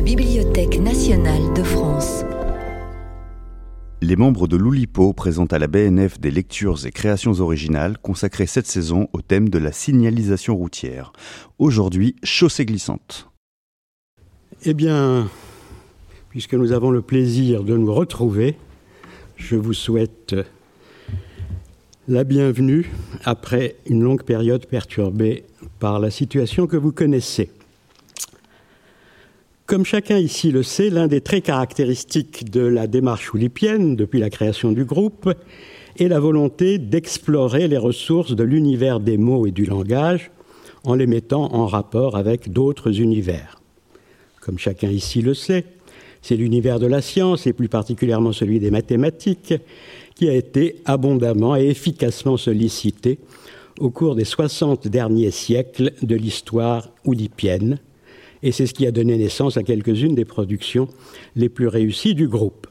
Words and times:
la 0.00 0.06
Bibliothèque 0.06 0.80
nationale 0.80 1.52
de 1.52 1.62
France. 1.62 2.24
Les 4.00 4.16
membres 4.16 4.48
de 4.48 4.56
l'Oulipo 4.56 5.12
présentent 5.12 5.52
à 5.52 5.58
la 5.58 5.66
BNF 5.66 6.18
des 6.18 6.30
lectures 6.30 6.86
et 6.86 6.90
créations 6.90 7.38
originales 7.38 7.98
consacrées 7.98 8.46
cette 8.46 8.66
saison 8.66 9.08
au 9.12 9.20
thème 9.20 9.50
de 9.50 9.58
la 9.58 9.72
signalisation 9.72 10.56
routière. 10.56 11.12
Aujourd'hui, 11.58 12.16
chaussée 12.22 12.64
glissante. 12.64 13.28
Eh 14.64 14.72
bien, 14.72 15.28
puisque 16.30 16.54
nous 16.54 16.72
avons 16.72 16.90
le 16.90 17.02
plaisir 17.02 17.62
de 17.62 17.76
nous 17.76 17.92
retrouver, 17.92 18.56
je 19.36 19.56
vous 19.56 19.74
souhaite 19.74 20.34
la 22.08 22.24
bienvenue 22.24 22.90
après 23.26 23.76
une 23.84 24.02
longue 24.02 24.22
période 24.22 24.64
perturbée 24.64 25.44
par 25.78 26.00
la 26.00 26.10
situation 26.10 26.66
que 26.66 26.78
vous 26.78 26.92
connaissez. 26.92 27.50
Comme 29.70 29.84
chacun 29.84 30.18
ici 30.18 30.50
le 30.50 30.64
sait, 30.64 30.90
l'un 30.90 31.06
des 31.06 31.20
traits 31.20 31.44
caractéristiques 31.44 32.50
de 32.50 32.60
la 32.60 32.88
démarche 32.88 33.32
oulipienne 33.32 33.94
depuis 33.94 34.18
la 34.18 34.28
création 34.28 34.72
du 34.72 34.84
groupe 34.84 35.32
est 35.96 36.08
la 36.08 36.18
volonté 36.18 36.78
d'explorer 36.78 37.68
les 37.68 37.76
ressources 37.76 38.34
de 38.34 38.42
l'univers 38.42 38.98
des 38.98 39.16
mots 39.16 39.46
et 39.46 39.52
du 39.52 39.66
langage 39.66 40.32
en 40.82 40.96
les 40.96 41.06
mettant 41.06 41.54
en 41.54 41.68
rapport 41.68 42.16
avec 42.16 42.52
d'autres 42.52 43.00
univers. 43.00 43.60
Comme 44.40 44.58
chacun 44.58 44.88
ici 44.88 45.22
le 45.22 45.34
sait, 45.34 45.64
c'est 46.20 46.34
l'univers 46.34 46.80
de 46.80 46.88
la 46.88 47.00
science, 47.00 47.46
et 47.46 47.52
plus 47.52 47.68
particulièrement 47.68 48.32
celui 48.32 48.58
des 48.58 48.72
mathématiques, 48.72 49.54
qui 50.16 50.28
a 50.28 50.34
été 50.34 50.82
abondamment 50.84 51.54
et 51.54 51.68
efficacement 51.68 52.36
sollicité 52.36 53.20
au 53.78 53.90
cours 53.90 54.16
des 54.16 54.24
60 54.24 54.88
derniers 54.88 55.30
siècles 55.30 55.92
de 56.02 56.16
l'histoire 56.16 56.88
oulipienne, 57.04 57.78
et 58.42 58.52
c'est 58.52 58.66
ce 58.66 58.74
qui 58.74 58.86
a 58.86 58.92
donné 58.92 59.16
naissance 59.16 59.56
à 59.56 59.62
quelques-unes 59.62 60.14
des 60.14 60.24
productions 60.24 60.88
les 61.36 61.48
plus 61.48 61.68
réussies 61.68 62.14
du 62.14 62.28
groupe. 62.28 62.66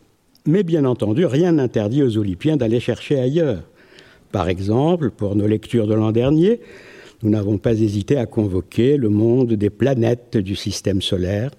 Mais 0.45 0.63
bien 0.63 0.85
entendu, 0.85 1.25
rien 1.25 1.53
n'interdit 1.53 2.03
aux 2.03 2.17
Olympiens 2.17 2.57
d'aller 2.57 2.79
chercher 2.79 3.19
ailleurs. 3.19 3.61
Par 4.31 4.49
exemple, 4.49 5.11
pour 5.11 5.35
nos 5.35 5.47
lectures 5.47 5.87
de 5.87 5.93
l'an 5.93 6.11
dernier, 6.11 6.59
nous 7.21 7.29
n'avons 7.29 7.57
pas 7.57 7.73
hésité 7.73 8.17
à 8.17 8.25
convoquer 8.25 8.97
le 8.97 9.09
monde 9.09 9.53
des 9.53 9.69
planètes 9.69 10.37
du 10.37 10.55
système 10.55 11.01
solaire 11.01 11.51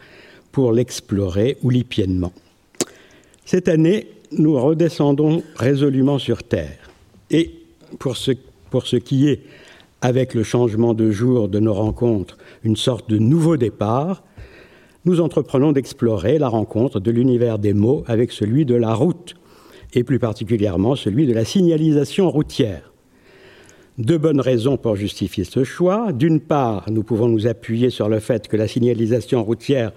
pour 0.53 0.73
l'explorer 0.73 1.59
oulipiennement. 1.62 2.33
Cette 3.45 3.69
année, 3.69 4.09
nous 4.33 4.61
redescendons 4.61 5.43
résolument 5.56 6.19
sur 6.19 6.43
Terre. 6.43 6.91
Et 7.31 7.51
pour 7.99 8.17
ce, 8.17 8.33
pour 8.71 8.87
ce 8.87 8.97
qui 8.97 9.29
est 9.29 9.41
avec 10.03 10.34
le 10.34 10.43
changement 10.43 10.95
de 10.95 11.11
jour 11.11 11.48
de 11.48 11.59
nos 11.59 11.75
rencontres, 11.75 12.39
une 12.65 12.77
sorte 12.77 13.11
de 13.11 13.19
nouveau 13.19 13.56
départ, 13.56 14.23
nous 15.05 15.20
entreprenons 15.20 15.73
d'explorer 15.73 16.39
la 16.39 16.48
rencontre 16.48 17.01
de 17.01 17.11
l'univers 17.11 17.59
des 17.59 17.75
mots 17.75 18.05
avec 18.06 18.33
celui 18.33 18.65
de 18.65 18.75
la 18.75 18.95
route, 18.95 19.34
et 19.95 20.05
plus 20.05 20.19
particulièrement 20.19 20.95
celui 20.95 21.27
de 21.27 21.33
la 21.33 21.45
signalisation 21.45 22.31
routière. 22.31 22.93
Deux 23.98 24.19
bonnes 24.19 24.41
raisons 24.41 24.77
pour 24.77 24.97
justifier 24.97 25.45
ce 25.45 25.65
choix. 25.65 26.12
D'une 26.12 26.41
part, 26.41 26.87
nous 26.91 27.03
pouvons 27.03 27.28
nous 27.28 27.47
appuyer 27.47 27.91
sur 27.91 28.09
le 28.09 28.21
fait 28.21 28.48
que 28.48 28.56
la 28.56 28.69
signalisation 28.69 29.43
routière 29.45 29.93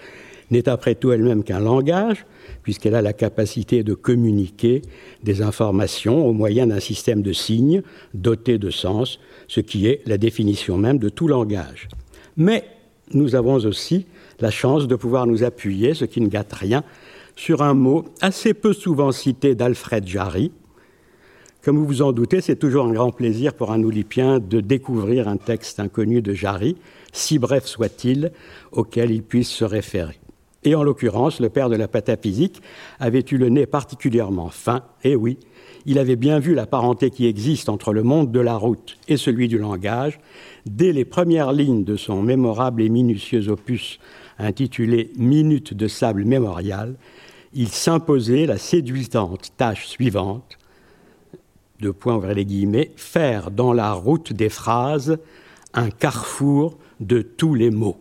n'est 0.51 0.67
après 0.67 0.95
tout 0.95 1.11
elle-même 1.11 1.43
qu'un 1.43 1.59
langage, 1.59 2.25
puisqu'elle 2.63 2.95
a 2.95 3.01
la 3.01 3.13
capacité 3.13 3.83
de 3.83 3.93
communiquer 3.93 4.81
des 5.23 5.41
informations 5.41 6.25
au 6.25 6.33
moyen 6.33 6.67
d'un 6.67 6.79
système 6.79 7.21
de 7.21 7.33
signes 7.33 7.83
doté 8.13 8.57
de 8.57 8.69
sens, 8.69 9.19
ce 9.47 9.59
qui 9.59 9.87
est 9.87 10.01
la 10.07 10.17
définition 10.17 10.77
même 10.77 10.97
de 10.97 11.09
tout 11.09 11.27
langage. 11.27 11.87
Mais 12.37 12.63
nous 13.13 13.35
avons 13.35 13.55
aussi 13.55 14.07
la 14.39 14.49
chance 14.49 14.87
de 14.87 14.95
pouvoir 14.95 15.27
nous 15.27 15.43
appuyer, 15.43 15.93
ce 15.93 16.05
qui 16.05 16.21
ne 16.21 16.27
gâte 16.27 16.53
rien, 16.53 16.83
sur 17.35 17.61
un 17.61 17.73
mot 17.73 18.05
assez 18.21 18.53
peu 18.53 18.73
souvent 18.73 19.11
cité 19.11 19.55
d'Alfred 19.55 20.07
Jarry. 20.07 20.51
Comme 21.63 21.77
vous 21.77 21.85
vous 21.85 22.01
en 22.01 22.11
doutez, 22.11 22.41
c'est 22.41 22.57
toujours 22.57 22.85
un 22.85 22.91
grand 22.91 23.11
plaisir 23.11 23.53
pour 23.53 23.71
un 23.71 23.81
Oulipien 23.83 24.39
de 24.39 24.59
découvrir 24.59 25.27
un 25.27 25.37
texte 25.37 25.79
inconnu 25.79 26.21
de 26.21 26.33
Jarry, 26.33 26.75
si 27.13 27.39
bref 27.39 27.65
soit-il, 27.65 28.31
auquel 28.71 29.11
il 29.11 29.23
puisse 29.23 29.49
se 29.49 29.63
référer. 29.63 30.19
Et 30.65 30.75
en 30.75 30.83
l'occurrence, 30.83 31.39
le 31.39 31.49
père 31.49 31.69
de 31.69 31.75
la 31.75 31.87
pataphysique 31.87 32.61
avait 32.99 33.25
eu 33.31 33.37
le 33.37 33.49
nez 33.49 33.65
particulièrement 33.65 34.49
fin, 34.49 34.83
et 35.03 35.15
oui, 35.15 35.37
il 35.85 35.99
avait 35.99 36.15
bien 36.15 36.39
vu 36.39 36.53
la 36.55 36.65
parenté 36.65 37.09
qui 37.09 37.27
existe 37.27 37.67
entre 37.67 37.91
le 37.91 38.03
monde 38.03 38.31
de 38.31 38.39
la 38.39 38.55
route 38.55 38.97
et 39.07 39.17
celui 39.17 39.47
du 39.49 39.57
langage 39.57 40.19
dès 40.65 40.93
les 40.93 41.03
premières 41.03 41.51
lignes 41.51 41.83
de 41.83 41.97
son 41.97 42.21
mémorable 42.21 42.81
et 42.81 42.89
minutieux 42.89 43.49
opus 43.49 43.99
intitulé 44.39 45.11
Minute 45.17 45.73
de 45.73 45.87
sable 45.87 46.23
mémorial. 46.23 46.95
Il 47.53 47.67
s'imposait 47.67 48.45
la 48.45 48.57
séduisante 48.57 49.51
tâche 49.57 49.87
suivante 49.87 50.57
de 51.81 51.91
point 51.91 52.15
ouvrir 52.15 52.33
les 52.33 52.45
guillemets, 52.45 52.91
faire 52.95 53.51
dans 53.51 53.73
la 53.73 53.91
route 53.91 54.31
des 54.31 54.49
phrases 54.49 55.17
un 55.73 55.89
carrefour 55.89 56.77
de 57.01 57.21
tous 57.21 57.55
les 57.55 57.71
mots. 57.71 57.97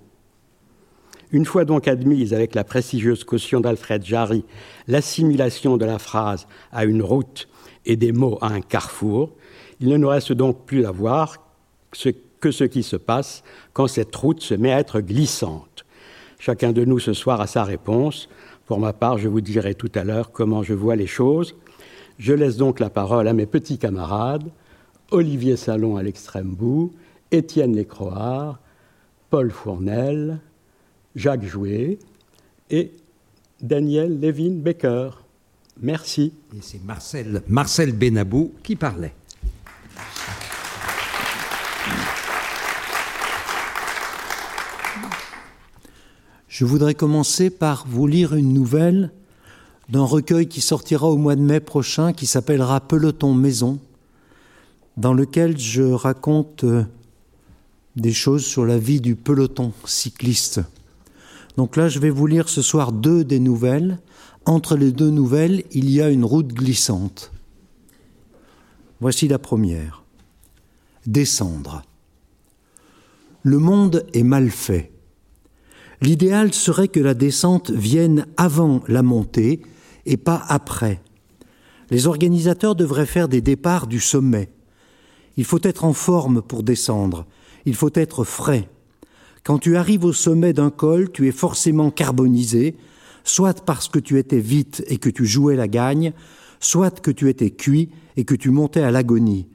Une 1.33 1.47
fois 1.47 1.65
donc 1.65 1.89
admise 1.89 2.35
avec 2.35 2.55
la 2.55 2.63
prestigieuse 2.63 3.25
caution 3.25 3.61
d'Alfred 3.61 4.05
Jarry 4.05 4.45
l'assimilation 4.87 5.79
de 5.79 5.87
la 5.87 5.99
phrase 5.99 6.47
à 6.73 6.85
une 6.85 7.03
route 7.03 7.49
et 7.87 7.97
des 7.97 8.13
mots 8.13 8.39
à 8.43 8.49
un 8.49 8.61
carrefour, 8.61 9.33
il 9.81 9.89
ne 9.89 9.97
nous 9.97 10.09
reste 10.09 10.33
donc 10.33 10.67
plus 10.67 10.85
à 10.85 10.91
voir 10.91 11.39
que 12.41 12.51
ce 12.51 12.65
qui 12.65 12.83
se 12.83 12.97
passe 12.97 13.43
quand 13.73 13.87
cette 13.87 14.15
route 14.15 14.43
se 14.43 14.55
met 14.55 14.73
à 14.73 14.79
être 14.79 15.01
glissante. 15.01 15.87
Chacun 16.39 16.73
de 16.73 16.85
nous 16.85 16.99
ce 16.99 17.15
soir 17.15 17.41
a 17.41 17.47
sa 17.47 17.65
réponse. 17.65 18.29
Pour 18.67 18.79
ma 18.79 18.93
part, 18.93 19.17
je 19.17 19.29
vous 19.29 19.41
dirai 19.41 19.75
tout 19.75 19.91
à 19.95 20.05
l'heure 20.05 20.33
comment 20.33 20.63
je 20.63 20.75
vois 20.75 20.97
les 20.97 21.07
choses. 21.07 21.55
Je 22.19 22.35
laisse 22.35 22.57
donc 22.57 22.79
la 22.79 22.91
parole 22.91 23.27
à 23.27 23.33
mes 23.33 23.47
petits 23.47 23.79
camarades, 23.79 24.51
Olivier 25.11 25.57
Salon 25.57 25.97
à 25.97 26.03
l'extrême 26.03 26.55
bout, 26.55 26.93
Étienne 27.31 27.75
Lécroard, 27.75 28.59
Paul 29.31 29.51
Fournel, 29.51 30.41
Jacques 31.15 31.45
Jouet 31.45 31.99
et 32.71 32.93
Daniel 33.61 34.21
Levin 34.21 34.55
Becker. 34.63 35.11
Merci. 35.81 36.33
Et 36.57 36.61
c'est 36.61 36.83
Marcel, 36.85 37.43
Marcel 37.49 37.93
Benabou 37.93 38.53
qui 38.63 38.77
parlait. 38.77 39.15
Je 46.49 46.67
voudrais 46.67 46.95
commencer 46.95 47.49
par 47.49 47.87
vous 47.89 48.07
lire 48.07 48.35
une 48.35 48.53
nouvelle 48.53 49.11
d'un 49.89 50.05
recueil 50.05 50.49
qui 50.49 50.61
sortira 50.61 51.09
au 51.09 51.17
mois 51.17 51.35
de 51.35 51.41
mai 51.41 51.61
prochain 51.61 52.13
qui 52.13 52.27
s'appellera 52.27 52.81
Peloton 52.81 53.35
Maison, 53.35 53.79
dans 54.97 55.15
lequel 55.15 55.59
je 55.59 55.83
raconte 55.83 56.65
euh, 56.65 56.85
des 57.97 58.13
choses 58.13 58.45
sur 58.45 58.65
la 58.65 58.79
vie 58.79 59.01
du 59.01 59.17
peloton 59.17 59.73
cycliste. 59.85 60.61
Donc 61.57 61.77
là, 61.77 61.89
je 61.89 61.99
vais 61.99 62.11
vous 62.11 62.27
lire 62.27 62.49
ce 62.49 62.63
soir 62.63 62.93
deux 62.93 63.25
des 63.25 63.41
nouvelles. 63.41 63.99
Entre 64.45 64.77
les 64.77 64.93
deux 64.93 65.11
nouvelles, 65.11 65.65
il 65.71 65.91
y 65.91 66.01
a 66.01 66.11
une 66.11 66.25
route 66.25 66.53
glissante. 66.53 67.33
Voici 69.01 69.29
la 69.29 69.39
première. 69.39 70.05
Descendre. 71.07 71.83
Le 73.43 73.59
monde 73.59 74.07
est 74.15 74.23
mal 74.23 74.51
fait. 74.51 74.93
L'idéal 76.01 76.53
serait 76.53 76.89
que 76.89 77.01
la 77.01 77.15
descente 77.15 77.71
vienne 77.71 78.27
avant 78.37 78.83
la 78.89 79.03
montée 79.03 79.63
et 80.07 80.17
pas 80.17 80.43
après. 80.49 81.01
Les 81.91 82.07
organisateurs 82.07 82.75
devraient 82.75 83.07
faire 83.07 83.29
des 83.29 83.41
départs 83.41 83.87
du 83.87 84.01
sommet. 84.01 84.51
Il 85.37 85.45
faut 85.45 85.61
être 85.63 85.85
en 85.85 85.93
forme 85.93 86.43
pour 86.43 86.63
descendre. 86.63 87.27
Il 87.67 87.75
faut 87.75 87.91
être 87.95 88.25
frais. 88.25 88.69
Quand 89.45 89.59
tu 89.59 89.77
arrives 89.77 90.05
au 90.05 90.13
sommet 90.13 90.53
d'un 90.53 90.71
col, 90.71 91.11
tu 91.11 91.27
es 91.27 91.33
forcément 91.33 91.91
carbonisé, 91.91 92.77
soit 93.25 93.65
parce 93.65 93.89
que 93.89 93.99
tu 93.99 94.19
étais 94.19 94.39
vite 94.39 94.85
et 94.87 94.99
que 94.99 95.11
tu 95.11 95.27
jouais 95.27 95.57
la 95.57 95.69
gagne, 95.69 96.13
soit 96.61 97.01
que 97.01 97.11
tu 97.11 97.29
étais 97.29 97.51
cuit 97.51 97.91
et 98.17 98.25
que 98.25 98.35
tu 98.35 98.51
montais 98.51 98.83
à 98.83 98.93
l'agonie. 98.93 99.49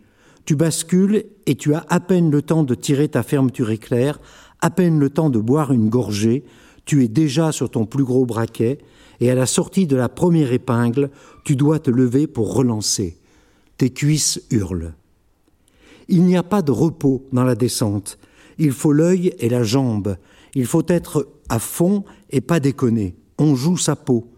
Tu 0.43 0.55
bascules 0.55 1.25
et 1.45 1.55
tu 1.55 1.73
as 1.73 1.85
à 1.89 1.99
peine 1.99 2.31
le 2.31 2.41
temps 2.41 2.63
de 2.63 2.75
tirer 2.75 3.07
ta 3.07 3.23
fermeture 3.23 3.69
éclair, 3.69 4.19
à 4.61 4.69
peine 4.69 4.99
le 4.99 5.09
temps 5.09 5.29
de 5.29 5.39
boire 5.39 5.71
une 5.71 5.89
gorgée, 5.89 6.43
tu 6.85 7.03
es 7.03 7.07
déjà 7.07 7.51
sur 7.51 7.69
ton 7.69 7.85
plus 7.85 8.03
gros 8.03 8.25
braquet, 8.25 8.79
et 9.19 9.31
à 9.31 9.35
la 9.35 9.45
sortie 9.45 9.87
de 9.87 9.95
la 9.95 10.09
première 10.09 10.53
épingle, 10.53 11.09
tu 11.43 11.55
dois 11.55 11.79
te 11.79 11.91
lever 11.91 12.27
pour 12.27 12.53
relancer. 12.53 13.17
Tes 13.77 13.89
cuisses 13.89 14.41
hurlent. 14.51 14.93
Il 16.07 16.23
n'y 16.23 16.37
a 16.37 16.43
pas 16.43 16.61
de 16.61 16.71
repos 16.71 17.25
dans 17.31 17.43
la 17.43 17.55
descente. 17.55 18.17
Il 18.57 18.71
faut 18.71 18.91
l'œil 18.91 19.33
et 19.39 19.49
la 19.49 19.63
jambe. 19.63 20.17
Il 20.55 20.65
faut 20.65 20.85
être 20.87 21.27
à 21.49 21.59
fond 21.59 22.03
et 22.29 22.41
pas 22.41 22.59
déconner. 22.59 23.15
On 23.37 23.55
joue 23.55 23.77
sa 23.77 23.95
peau. 23.95 24.31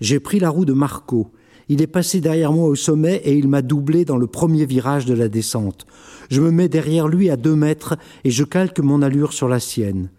J'ai 0.00 0.20
pris 0.20 0.40
la 0.40 0.50
roue 0.50 0.64
de 0.64 0.72
Marco. 0.72 1.32
Il 1.68 1.80
est 1.80 1.86
passé 1.86 2.20
derrière 2.20 2.52
moi 2.52 2.68
au 2.68 2.74
sommet 2.74 3.16
et 3.24 3.36
il 3.36 3.48
m'a 3.48 3.62
doublé 3.62 4.04
dans 4.04 4.16
le 4.16 4.26
premier 4.26 4.66
virage 4.66 5.06
de 5.06 5.14
la 5.14 5.28
descente. 5.28 5.86
Je 6.28 6.40
me 6.40 6.50
mets 6.50 6.68
derrière 6.68 7.08
lui 7.08 7.30
à 7.30 7.36
deux 7.36 7.54
mètres 7.54 7.96
et 8.24 8.30
je 8.30 8.44
calque 8.44 8.80
mon 8.80 9.00
allure 9.00 9.32
sur 9.32 9.48
la 9.48 9.60
sienne. 9.60 10.10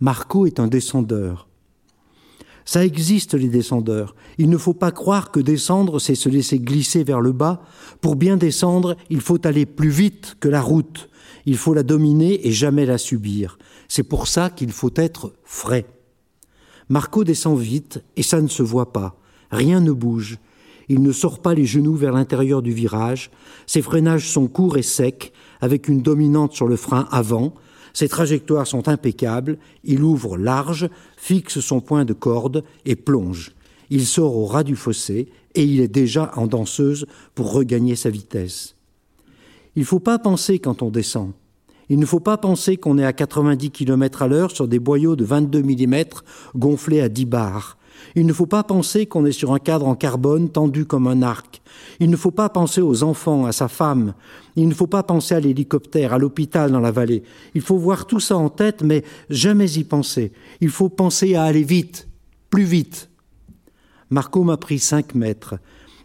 Marco 0.00 0.46
est 0.46 0.60
un 0.60 0.68
descendeur. 0.68 1.48
Ça 2.64 2.84
existe, 2.84 3.34
les 3.34 3.48
descendeurs. 3.48 4.14
Il 4.38 4.48
ne 4.48 4.56
faut 4.56 4.72
pas 4.72 4.90
croire 4.90 5.30
que 5.30 5.40
descendre, 5.40 5.98
c'est 5.98 6.14
se 6.14 6.28
laisser 6.28 6.58
glisser 6.58 7.04
vers 7.04 7.20
le 7.20 7.32
bas. 7.32 7.62
Pour 8.00 8.16
bien 8.16 8.36
descendre, 8.36 8.96
il 9.10 9.20
faut 9.20 9.46
aller 9.46 9.66
plus 9.66 9.90
vite 9.90 10.36
que 10.40 10.48
la 10.48 10.62
route. 10.62 11.10
Il 11.46 11.56
faut 11.56 11.74
la 11.74 11.82
dominer 11.82 12.46
et 12.46 12.52
jamais 12.52 12.86
la 12.86 12.98
subir. 12.98 13.58
C'est 13.88 14.02
pour 14.02 14.28
ça 14.28 14.50
qu'il 14.50 14.72
faut 14.72 14.92
être 14.96 15.34
frais. 15.44 15.86
Marco 16.88 17.24
descend 17.24 17.58
vite 17.58 18.02
et 18.16 18.22
ça 18.22 18.40
ne 18.40 18.48
se 18.48 18.62
voit 18.62 18.92
pas. 18.92 19.16
Rien 19.50 19.80
ne 19.80 19.92
bouge. 19.92 20.38
Il 20.88 21.02
ne 21.02 21.12
sort 21.12 21.40
pas 21.40 21.54
les 21.54 21.64
genoux 21.64 21.94
vers 21.94 22.12
l'intérieur 22.12 22.62
du 22.62 22.72
virage. 22.72 23.30
Ses 23.66 23.82
freinages 23.82 24.28
sont 24.28 24.48
courts 24.48 24.76
et 24.76 24.82
secs, 24.82 25.32
avec 25.60 25.88
une 25.88 26.02
dominante 26.02 26.52
sur 26.52 26.66
le 26.66 26.76
frein 26.76 27.08
avant. 27.10 27.54
Ses 27.94 28.08
trajectoires 28.08 28.66
sont 28.66 28.88
impeccables. 28.88 29.58
Il 29.84 30.02
ouvre 30.02 30.36
large, 30.36 30.90
fixe 31.16 31.60
son 31.60 31.80
point 31.80 32.04
de 32.04 32.12
corde 32.12 32.64
et 32.84 32.96
plonge. 32.96 33.52
Il 33.90 34.06
sort 34.06 34.36
au 34.36 34.46
ras 34.46 34.64
du 34.64 34.76
fossé 34.76 35.28
et 35.54 35.64
il 35.64 35.80
est 35.80 35.88
déjà 35.88 36.32
en 36.36 36.46
danseuse 36.46 37.06
pour 37.34 37.52
regagner 37.52 37.96
sa 37.96 38.10
vitesse. 38.10 38.73
Il 39.76 39.80
ne 39.80 39.86
faut 39.86 40.00
pas 40.00 40.18
penser 40.18 40.58
quand 40.58 40.82
on 40.82 40.90
descend. 40.90 41.32
Il 41.88 41.98
ne 41.98 42.06
faut 42.06 42.20
pas 42.20 42.38
penser 42.38 42.76
qu'on 42.76 42.98
est 42.98 43.04
à 43.04 43.12
90 43.12 43.70
km 43.70 44.22
à 44.22 44.28
l'heure 44.28 44.50
sur 44.50 44.68
des 44.68 44.78
boyaux 44.78 45.16
de 45.16 45.24
22 45.24 45.62
mm 45.62 46.04
gonflés 46.54 47.00
à 47.00 47.08
10 47.08 47.24
bars. 47.26 47.76
Il 48.16 48.26
ne 48.26 48.32
faut 48.32 48.46
pas 48.46 48.62
penser 48.62 49.06
qu'on 49.06 49.26
est 49.26 49.32
sur 49.32 49.52
un 49.52 49.58
cadre 49.58 49.86
en 49.86 49.94
carbone 49.94 50.48
tendu 50.48 50.84
comme 50.84 51.06
un 51.06 51.22
arc. 51.22 51.62
Il 52.00 52.10
ne 52.10 52.16
faut 52.16 52.30
pas 52.30 52.48
penser 52.48 52.80
aux 52.80 53.02
enfants, 53.02 53.46
à 53.46 53.52
sa 53.52 53.68
femme. 53.68 54.14
Il 54.56 54.68
ne 54.68 54.74
faut 54.74 54.86
pas 54.86 55.02
penser 55.02 55.34
à 55.34 55.40
l'hélicoptère, 55.40 56.12
à 56.12 56.18
l'hôpital 56.18 56.70
dans 56.70 56.80
la 56.80 56.90
vallée. 56.90 57.22
Il 57.54 57.60
faut 57.60 57.76
voir 57.76 58.06
tout 58.06 58.20
ça 58.20 58.36
en 58.36 58.48
tête, 58.48 58.82
mais 58.82 59.04
jamais 59.30 59.70
y 59.72 59.84
penser. 59.84 60.32
Il 60.60 60.70
faut 60.70 60.88
penser 60.88 61.34
à 61.34 61.44
aller 61.44 61.62
vite, 61.62 62.08
plus 62.50 62.64
vite. 62.64 63.10
Marco 64.10 64.42
m'a 64.44 64.56
pris 64.56 64.78
cinq 64.78 65.14
mètres, 65.14 65.56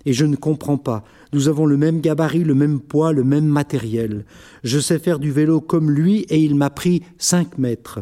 et 0.06 0.14
je 0.14 0.26
ne 0.26 0.36
comprends 0.36 0.78
pas. 0.78 1.04
Nous 1.32 1.48
avons 1.48 1.66
le 1.66 1.78
même 1.78 2.02
gabarit, 2.02 2.44
le 2.44 2.56
même 2.56 2.80
poids, 2.80 3.14
le 3.14 3.24
même 3.24 3.46
matériel. 3.46 4.26
Je 4.64 4.80
sais 4.80 5.00
faire 5.00 5.20
du 5.20 5.32
vélo 5.32 5.62
comme 5.62 5.92
lui, 5.92 6.22
et 6.30 6.40
il 6.40 6.56
m'a 6.56 6.70
pris 6.70 7.04
cinq 7.18 7.58
mètres. 7.58 8.00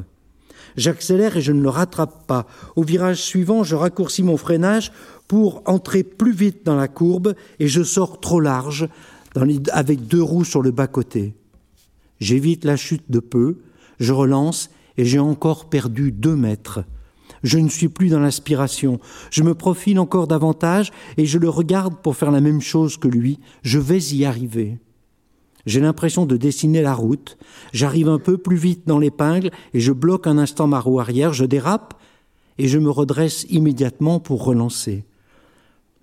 J'accélère 0.78 1.36
et 1.36 1.42
je 1.42 1.52
ne 1.52 1.62
le 1.62 1.70
rattrape 1.70 2.28
pas. 2.28 2.46
Au 2.76 2.84
virage 2.84 3.22
suivant, 3.22 3.64
je 3.64 3.76
raccourcis 3.76 4.24
mon 4.24 4.38
freinage 4.38 4.92
pour 5.28 5.64
entrer 5.66 6.04
plus 6.04 6.32
vite 6.32 6.66
dans 6.66 6.76
la 6.76 6.88
courbe 6.88 7.34
et 7.60 7.68
je 7.68 7.84
sors 7.84 8.20
trop 8.20 8.40
large 8.40 8.88
avec 9.72 10.08
deux 10.08 10.22
roues 10.22 10.46
sur 10.46 10.62
le 10.62 10.72
bas-côté. 10.72 11.34
J'évite 12.20 12.64
la 12.64 12.76
chute 12.76 13.10
de 13.10 13.20
peu, 13.20 13.58
je 14.00 14.14
relance 14.14 14.70
et 14.98 15.06
j'ai 15.06 15.20
encore 15.20 15.70
perdu 15.70 16.12
deux 16.12 16.36
mètres. 16.36 16.84
Je 17.44 17.60
ne 17.60 17.70
suis 17.70 17.90
plus 17.90 18.10
dans 18.10 18.20
l'aspiration. 18.20 19.00
Je 19.32 19.44
me 19.44 19.54
profile 19.54 20.00
encore 20.00 20.28
davantage 20.28 20.92
et 21.18 21.26
je 21.26 21.38
le 21.38 21.50
regarde 21.50 21.96
pour 22.02 22.16
faire 22.16 22.32
la 22.32 22.42
même 22.42 22.62
chose 22.62 22.98
que 22.98 23.08
lui. 23.08 23.40
Je 23.62 23.80
vais 23.80 24.00
y 24.00 24.26
arriver. 24.26 24.78
J'ai 25.66 25.82
l'impression 25.82 26.26
de 26.26 26.38
dessiner 26.38 26.82
la 26.82 26.94
route. 26.94 27.38
J'arrive 27.74 28.10
un 28.10 28.20
peu 28.20 28.38
plus 28.38 28.56
vite 28.56 28.88
dans 28.88 29.00
l'épingle 29.00 29.52
et 29.74 29.80
je 29.80 29.92
bloque 29.92 30.26
un 30.26 30.38
instant 30.38 30.68
ma 30.68 30.80
roue 30.80 31.00
arrière. 31.00 31.34
Je 31.34 31.46
dérape 31.46 31.94
et 32.58 32.68
je 32.68 32.80
me 32.80 32.90
redresse 32.90 33.46
immédiatement 33.50 34.20
pour 34.20 34.44
relancer. 34.44 35.04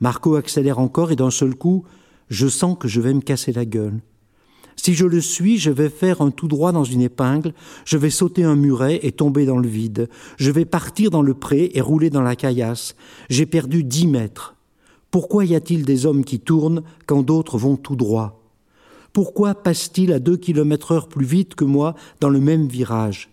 Marco 0.00 0.34
accélère 0.34 0.78
encore 0.78 1.12
et 1.12 1.16
d'un 1.16 1.30
seul 1.30 1.54
coup, 1.54 1.84
je 2.28 2.46
sens 2.46 2.76
que 2.78 2.88
je 2.88 3.00
vais 3.00 3.14
me 3.14 3.20
casser 3.20 3.52
la 3.52 3.64
gueule. 3.64 4.00
Si 4.76 4.94
je 4.94 5.06
le 5.06 5.20
suis, 5.20 5.58
je 5.58 5.70
vais 5.70 5.88
faire 5.88 6.20
un 6.20 6.30
tout 6.30 6.48
droit 6.48 6.72
dans 6.72 6.84
une 6.84 7.00
épingle, 7.00 7.54
je 7.84 7.96
vais 7.96 8.10
sauter 8.10 8.44
un 8.44 8.56
muret 8.56 9.00
et 9.02 9.12
tomber 9.12 9.46
dans 9.46 9.58
le 9.58 9.68
vide, 9.68 10.08
je 10.36 10.50
vais 10.50 10.64
partir 10.64 11.10
dans 11.10 11.22
le 11.22 11.34
pré 11.34 11.70
et 11.74 11.80
rouler 11.80 12.10
dans 12.10 12.22
la 12.22 12.36
caillasse. 12.36 12.94
J'ai 13.30 13.46
perdu 13.46 13.84
dix 13.84 14.06
mètres. 14.06 14.56
Pourquoi 15.10 15.44
y 15.44 15.54
a-t-il 15.54 15.84
des 15.84 16.06
hommes 16.06 16.24
qui 16.24 16.40
tournent 16.40 16.82
quand 17.06 17.22
d'autres 17.22 17.56
vont 17.56 17.76
tout 17.76 17.96
droit? 17.96 18.42
Pourquoi 19.12 19.54
passe-t-il 19.54 20.12
à 20.12 20.18
deux 20.18 20.36
kilomètres 20.36 20.90
heure 20.90 21.08
plus 21.08 21.24
vite 21.24 21.54
que 21.54 21.64
moi 21.64 21.94
dans 22.20 22.28
le 22.28 22.40
même 22.40 22.66
virage? 22.66 23.30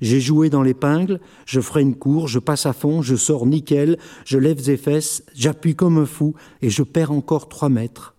J'ai 0.00 0.20
joué 0.20 0.50
dans 0.50 0.62
l'épingle, 0.62 1.20
je 1.46 1.60
freine 1.60 1.94
court, 1.94 2.26
je 2.26 2.40
passe 2.40 2.66
à 2.66 2.72
fond, 2.72 3.00
je 3.00 3.14
sors 3.14 3.46
nickel, 3.46 3.96
je 4.24 4.38
lève 4.38 4.60
les 4.66 4.76
fesses, 4.76 5.22
j'appuie 5.34 5.76
comme 5.76 5.98
un 5.98 6.04
fou 6.04 6.34
et 6.62 6.68
je 6.68 6.82
perds 6.82 7.12
encore 7.12 7.48
trois 7.48 7.68
mètres. 7.68 8.13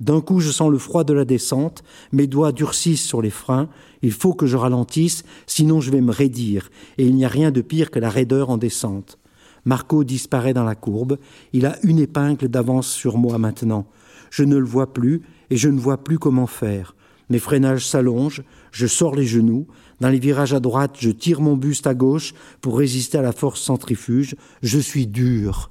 D'un 0.00 0.22
coup, 0.22 0.40
je 0.40 0.50
sens 0.50 0.70
le 0.70 0.78
froid 0.78 1.04
de 1.04 1.12
la 1.12 1.26
descente, 1.26 1.84
mes 2.10 2.26
doigts 2.26 2.52
durcissent 2.52 3.04
sur 3.04 3.20
les 3.20 3.30
freins, 3.30 3.68
il 4.00 4.12
faut 4.12 4.32
que 4.32 4.46
je 4.46 4.56
ralentisse, 4.56 5.24
sinon 5.46 5.80
je 5.82 5.90
vais 5.90 6.00
me 6.00 6.12
raidir, 6.12 6.70
et 6.96 7.06
il 7.06 7.14
n'y 7.14 7.26
a 7.26 7.28
rien 7.28 7.50
de 7.50 7.60
pire 7.60 7.90
que 7.90 7.98
la 7.98 8.08
raideur 8.08 8.48
en 8.48 8.56
descente. 8.56 9.18
Marco 9.66 10.02
disparaît 10.02 10.54
dans 10.54 10.64
la 10.64 10.74
courbe, 10.74 11.18
il 11.52 11.66
a 11.66 11.76
une 11.82 11.98
épingle 11.98 12.48
d'avance 12.48 12.88
sur 12.88 13.18
moi 13.18 13.36
maintenant. 13.36 13.86
Je 14.30 14.42
ne 14.42 14.56
le 14.56 14.64
vois 14.64 14.94
plus, 14.94 15.20
et 15.50 15.56
je 15.56 15.68
ne 15.68 15.78
vois 15.78 16.02
plus 16.02 16.18
comment 16.18 16.46
faire. 16.46 16.96
Mes 17.28 17.38
freinages 17.38 17.86
s'allongent, 17.86 18.42
je 18.72 18.86
sors 18.86 19.14
les 19.14 19.26
genoux, 19.26 19.66
dans 20.00 20.08
les 20.08 20.18
virages 20.18 20.54
à 20.54 20.60
droite, 20.60 20.96
je 20.98 21.10
tire 21.10 21.42
mon 21.42 21.56
buste 21.56 21.86
à 21.86 21.94
gauche 21.94 22.32
pour 22.62 22.78
résister 22.78 23.18
à 23.18 23.22
la 23.22 23.32
force 23.32 23.60
centrifuge, 23.60 24.34
je 24.62 24.78
suis 24.78 25.06
dur. 25.06 25.70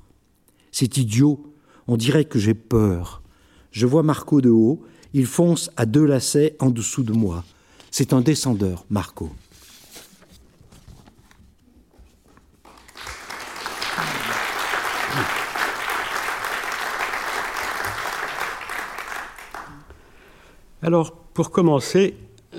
C'est 0.72 0.98
idiot, 0.98 1.52
on 1.88 1.98
dirait 1.98 2.26
que 2.26 2.38
j'ai 2.38 2.54
peur. 2.54 3.24
Je 3.72 3.86
vois 3.86 4.04
Marco 4.04 4.42
de 4.42 4.50
haut, 4.50 4.82
il 5.14 5.26
fonce 5.26 5.72
à 5.78 5.86
deux 5.86 6.06
lacets 6.06 6.56
en 6.60 6.70
dessous 6.70 7.04
de 7.04 7.14
moi. 7.14 7.44
C'est 7.92 8.14
un 8.14 8.22
descendeur, 8.22 8.86
Marco. 8.90 9.30
Alors, 20.82 21.16
pour 21.16 21.52
commencer, 21.52 22.16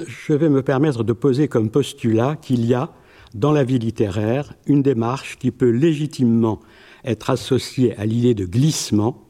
je 0.07 0.35
vais 0.35 0.51
me 0.51 0.63
permettre 0.63 1.05
de 1.05 1.13
poser 1.13 1.49
comme 1.49 1.71
postulat 1.71 2.37
qu'il 2.37 2.65
y 2.67 2.75
a, 2.75 2.93
dans 3.35 3.53
la 3.53 3.65
vie 3.65 3.79
littéraire, 3.79 4.55
une 4.67 4.83
démarche 4.83 5.39
qui 5.39 5.51
peut 5.51 5.71
légitimement 5.71 6.61
être 7.05 7.31
associée 7.31 7.97
à 7.97 8.05
l'idée 8.05 8.35
de 8.35 8.45
glissement, 8.45 9.25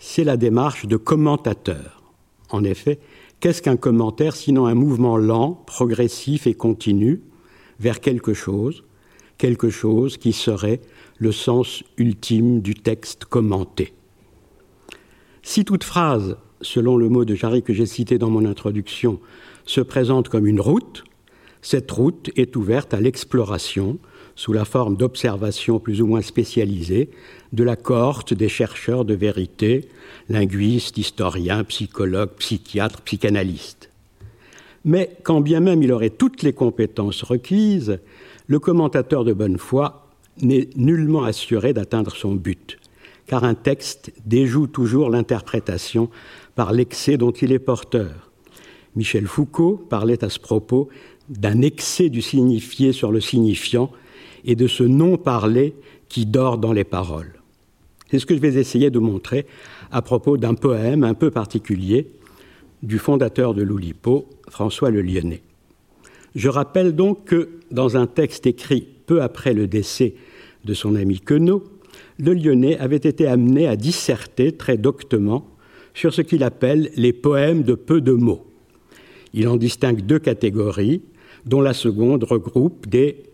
c'est 0.00 0.24
la 0.24 0.36
démarche 0.36 0.86
de 0.86 0.96
commentateur. 0.96 2.02
En 2.50 2.64
effet, 2.64 2.98
qu'est-ce 3.40 3.62
qu'un 3.62 3.76
commentaire 3.76 4.36
sinon 4.36 4.66
un 4.66 4.74
mouvement 4.74 5.16
lent, 5.16 5.62
progressif 5.66 6.46
et 6.46 6.54
continu 6.54 7.22
vers 7.80 8.00
quelque 8.00 8.34
chose, 8.34 8.84
quelque 9.38 9.70
chose 9.70 10.16
qui 10.16 10.32
serait 10.32 10.80
le 11.18 11.32
sens 11.32 11.82
ultime 11.96 12.60
du 12.60 12.74
texte 12.74 13.24
commenté? 13.24 13.92
Si 15.42 15.64
toute 15.64 15.84
phrase 15.84 16.36
selon 16.64 16.96
le 16.96 17.08
mot 17.08 17.24
de 17.24 17.34
Jarry 17.34 17.62
que 17.62 17.72
j'ai 17.72 17.86
cité 17.86 18.18
dans 18.18 18.30
mon 18.30 18.44
introduction, 18.44 19.20
se 19.66 19.80
présente 19.80 20.28
comme 20.28 20.46
une 20.46 20.60
route, 20.60 21.04
cette 21.62 21.90
route 21.90 22.30
est 22.36 22.56
ouverte 22.56 22.92
à 22.94 23.00
l'exploration, 23.00 23.98
sous 24.36 24.52
la 24.52 24.64
forme 24.64 24.96
d'observations 24.96 25.78
plus 25.78 26.02
ou 26.02 26.06
moins 26.06 26.22
spécialisées, 26.22 27.10
de 27.54 27.64
la 27.64 27.76
cohorte 27.76 28.34
des 28.34 28.48
chercheurs 28.48 29.04
de 29.04 29.14
vérité, 29.14 29.88
linguistes, 30.28 30.98
historiens, 30.98 31.64
psychologues, 31.64 32.32
psychiatres, 32.38 33.00
psychanalystes. 33.02 33.90
Mais 34.84 35.16
quand 35.22 35.40
bien 35.40 35.60
même 35.60 35.82
il 35.82 35.92
aurait 35.92 36.10
toutes 36.10 36.42
les 36.42 36.52
compétences 36.52 37.22
requises, 37.22 38.00
le 38.46 38.58
commentateur 38.58 39.24
de 39.24 39.32
bonne 39.32 39.58
foi 39.58 40.08
n'est 40.42 40.68
nullement 40.76 41.24
assuré 41.24 41.72
d'atteindre 41.72 42.14
son 42.14 42.34
but, 42.34 42.78
car 43.26 43.44
un 43.44 43.54
texte 43.54 44.12
déjoue 44.26 44.66
toujours 44.66 45.08
l'interprétation 45.08 46.10
par 46.54 46.72
l'excès 46.72 47.16
dont 47.16 47.30
il 47.30 47.52
est 47.52 47.58
porteur. 47.58 48.30
Michel 48.96 49.26
Foucault 49.26 49.86
parlait 49.88 50.22
à 50.24 50.28
ce 50.28 50.38
propos 50.38 50.88
d'un 51.28 51.62
excès 51.62 52.10
du 52.10 52.20
signifié 52.20 52.92
sur 52.92 53.12
le 53.12 53.20
signifiant 53.20 53.90
et 54.44 54.56
de 54.56 54.66
ce 54.66 54.82
non-parler 54.82 55.74
qui 56.08 56.26
dort 56.26 56.58
dans 56.58 56.72
les 56.72 56.84
paroles. 56.84 57.32
C'est 58.14 58.20
ce 58.20 58.26
que 58.26 58.36
je 58.36 58.40
vais 58.40 58.54
essayer 58.54 58.90
de 58.90 59.00
montrer 59.00 59.44
à 59.90 60.00
propos 60.00 60.36
d'un 60.36 60.54
poème 60.54 61.02
un 61.02 61.14
peu 61.14 61.32
particulier 61.32 62.12
du 62.80 63.00
fondateur 63.00 63.54
de 63.54 63.62
l'Oulipo, 63.62 64.28
François 64.48 64.92
Le 64.92 65.02
Lyonnais. 65.02 65.42
Je 66.36 66.48
rappelle 66.48 66.94
donc 66.94 67.24
que, 67.24 67.48
dans 67.72 67.96
un 67.96 68.06
texte 68.06 68.46
écrit 68.46 68.86
peu 69.06 69.20
après 69.20 69.52
le 69.52 69.66
décès 69.66 70.14
de 70.64 70.74
son 70.74 70.94
ami 70.94 71.18
Queneau, 71.18 71.64
Le 72.20 72.34
Lyonnais 72.34 72.78
avait 72.78 72.98
été 72.98 73.26
amené 73.26 73.66
à 73.66 73.74
disserter 73.74 74.52
très 74.52 74.76
doctement 74.76 75.48
sur 75.92 76.14
ce 76.14 76.22
qu'il 76.22 76.44
appelle 76.44 76.92
les 76.94 77.12
poèmes 77.12 77.64
de 77.64 77.74
peu 77.74 78.00
de 78.00 78.12
mots. 78.12 78.46
Il 79.32 79.48
en 79.48 79.56
distingue 79.56 80.02
deux 80.02 80.20
catégories, 80.20 81.02
dont 81.46 81.60
la 81.60 81.74
seconde 81.74 82.22
regroupe 82.22 82.86
des 82.86 83.24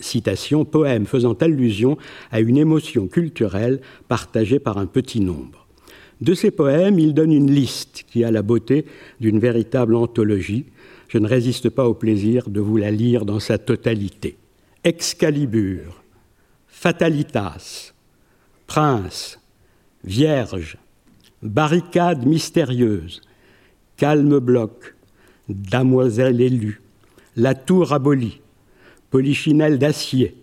citations 0.00 0.64
poèmes 0.64 1.06
faisant 1.06 1.34
allusion 1.34 1.98
à 2.30 2.40
une 2.40 2.56
émotion 2.56 3.08
culturelle 3.08 3.80
partagée 4.08 4.58
par 4.58 4.78
un 4.78 4.86
petit 4.86 5.20
nombre. 5.20 5.66
De 6.20 6.34
ces 6.34 6.50
poèmes, 6.50 6.98
il 6.98 7.14
donne 7.14 7.32
une 7.32 7.50
liste 7.50 8.04
qui 8.10 8.24
a 8.24 8.30
la 8.30 8.42
beauté 8.42 8.84
d'une 9.20 9.38
véritable 9.38 9.94
anthologie. 9.94 10.66
Je 11.08 11.18
ne 11.18 11.26
résiste 11.26 11.70
pas 11.70 11.88
au 11.88 11.94
plaisir 11.94 12.50
de 12.50 12.60
vous 12.60 12.76
la 12.76 12.90
lire 12.90 13.24
dans 13.24 13.40
sa 13.40 13.56
totalité. 13.56 14.36
Excalibur, 14.84 16.02
Fatalitas, 16.68 17.92
Prince, 18.66 19.40
Vierge, 20.04 20.76
Barricade 21.42 22.26
mystérieuse, 22.26 23.22
Calme 23.96 24.38
bloc, 24.38 24.94
Damoiselle 25.48 26.40
élue, 26.40 26.82
La 27.36 27.54
tour 27.54 27.92
abolie, 27.92 28.40
Polichinelle 29.10 29.78
d'acier, 29.78 30.36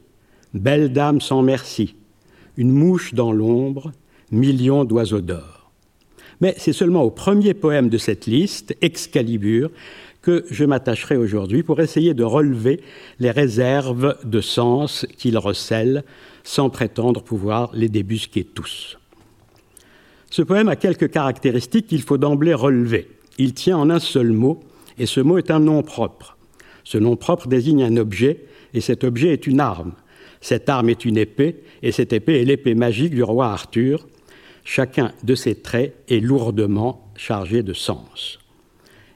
Belle 0.53 0.91
dame 0.91 1.21
sans 1.21 1.41
merci, 1.41 1.95
Une 2.57 2.71
mouche 2.71 3.13
dans 3.13 3.31
l'ombre, 3.31 3.91
Millions 4.31 4.83
d'oiseaux 4.83 5.21
d'or. 5.21 5.71
Mais 6.41 6.53
c'est 6.57 6.73
seulement 6.73 7.03
au 7.03 7.09
premier 7.09 7.53
poème 7.53 7.89
de 7.89 7.97
cette 7.97 8.25
liste, 8.25 8.75
Excalibur, 8.81 9.71
que 10.21 10.45
je 10.51 10.65
m'attacherai 10.65 11.15
aujourd'hui 11.15 11.63
pour 11.63 11.79
essayer 11.79 12.13
de 12.13 12.23
relever 12.23 12.81
les 13.19 13.31
réserves 13.31 14.17
de 14.25 14.41
sens 14.41 15.05
qu'il 15.17 15.37
recèle 15.37 16.03
sans 16.43 16.69
prétendre 16.69 17.23
pouvoir 17.23 17.71
les 17.73 17.87
débusquer 17.87 18.43
tous. 18.43 18.97
Ce 20.29 20.41
poème 20.41 20.67
a 20.67 20.75
quelques 20.75 21.09
caractéristiques 21.09 21.87
qu'il 21.87 22.01
faut 22.01 22.17
d'emblée 22.17 22.53
relever. 22.53 23.07
Il 23.37 23.53
tient 23.53 23.77
en 23.77 23.89
un 23.89 23.99
seul 23.99 24.33
mot, 24.33 24.59
et 24.99 25.05
ce 25.05 25.21
mot 25.21 25.37
est 25.37 25.51
un 25.51 25.59
nom 25.59 25.81
propre. 25.83 26.37
Ce 26.83 26.97
nom 26.97 27.15
propre 27.15 27.47
désigne 27.47 27.83
un 27.83 27.97
objet, 27.97 28.45
et 28.77 28.81
cet 28.81 29.03
objet 29.03 29.33
est 29.33 29.47
une 29.47 29.59
arme. 29.59 29.93
Cette 30.39 30.69
arme 30.69 30.89
est 30.89 31.03
une 31.03 31.17
épée, 31.17 31.63
et 31.81 31.91
cette 31.91 32.13
épée 32.13 32.39
est 32.39 32.45
l'épée 32.45 32.75
magique 32.75 33.15
du 33.15 33.23
roi 33.23 33.47
Arthur. 33.47 34.07
Chacun 34.63 35.13
de 35.23 35.33
ces 35.33 35.55
traits 35.55 35.95
est 36.07 36.19
lourdement 36.19 37.11
chargé 37.15 37.63
de 37.63 37.73
sens. 37.73 38.37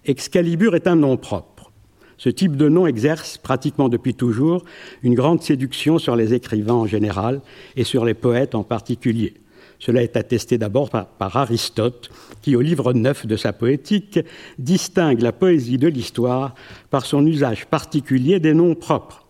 Excalibur 0.06 0.75
est 0.75 0.88
un 0.88 0.96
nom 0.96 1.15
propre. 1.15 1.72
Ce 2.18 2.30
type 2.30 2.56
de 2.56 2.70
nom 2.70 2.88
exerce, 2.88 3.38
pratiquement 3.38 3.88
depuis 3.88 4.15
toujours, 4.15 4.63
une 5.03 5.13
grande 5.13 5.44
séduction 5.44 6.00
sur 6.00 6.15
les 6.15 6.34
écrivains 6.34 6.74
en 6.74 6.88
général 6.88 7.41
et 7.75 7.84
sur 7.84 8.03
les 8.03 8.15
poètes 8.15 8.56
en 8.56 8.63
particulier. 8.63 9.36
Cela 9.77 10.01
est 10.01 10.18
attesté 10.18 10.58
d'abord 10.58 10.89
par, 10.89 11.06
par, 11.06 11.38
Aristote, 11.38 12.10
qui, 12.41 12.56
au 12.56 12.62
livre 12.62 12.94
9 12.94 13.27
de 13.27 13.36
sa 13.36 13.53
poétique, 13.53 14.20
distingue 14.58 15.22
la 15.22 15.32
poésie 15.32 15.77
de 15.77 15.88
l'histoire 15.88 16.56
par 16.89 17.06
son 17.06 17.25
usage 17.27 17.68
particulier 17.68 18.39
des 18.39 18.56
noms 18.56 18.74
propres. 18.74 19.21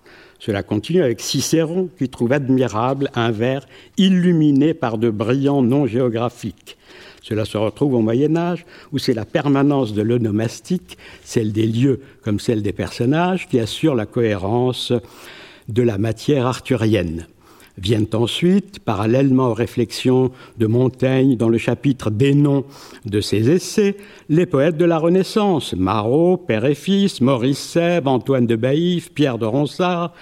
Cela 0.43 0.63
continue 0.63 1.03
avec 1.03 1.21
Cicéron, 1.21 1.87
qui 1.99 2.09
trouve 2.09 2.33
admirable 2.33 3.11
un 3.13 3.29
vers 3.29 3.67
illuminé 3.97 4.73
par 4.73 4.97
de 4.97 5.11
brillants 5.11 5.61
noms 5.61 5.85
géographiques. 5.85 6.77
Cela 7.21 7.45
se 7.45 7.59
retrouve 7.59 7.93
au 7.93 8.01
Moyen 8.01 8.35
Âge, 8.35 8.65
où 8.91 8.97
c'est 8.97 9.13
la 9.13 9.25
permanence 9.25 9.93
de 9.93 10.01
l'onomastique, 10.01 10.97
celle 11.23 11.51
des 11.51 11.67
lieux 11.67 12.01
comme 12.23 12.39
celle 12.39 12.63
des 12.63 12.73
personnages, 12.73 13.47
qui 13.47 13.59
assure 13.59 13.93
la 13.93 14.07
cohérence 14.07 14.91
de 15.67 15.83
la 15.83 15.99
matière 15.99 16.47
arthurienne. 16.47 17.27
Viennent 17.77 18.07
ensuite, 18.13 18.79
parallèlement 18.79 19.49
aux 19.49 19.53
réflexions 19.53 20.31
de 20.57 20.67
Montaigne 20.67 21.37
dans 21.37 21.49
le 21.49 21.57
chapitre 21.57 22.09
des 22.09 22.33
noms 22.33 22.65
de 23.05 23.21
ses 23.21 23.49
essais, 23.49 23.95
les 24.29 24.45
poètes 24.45 24.77
de 24.77 24.85
la 24.85 24.97
Renaissance, 24.97 25.73
Marot, 25.73 26.37
père 26.37 26.65
et 26.65 26.75
fils, 26.75 27.21
Maurice 27.21 27.59
Sèvres, 27.59 28.09
Antoine 28.09 28.45
de 28.45 28.55
Baïf, 28.55 29.13
Pierre 29.13 29.37
de 29.37 29.45
Ronsard, 29.45 30.13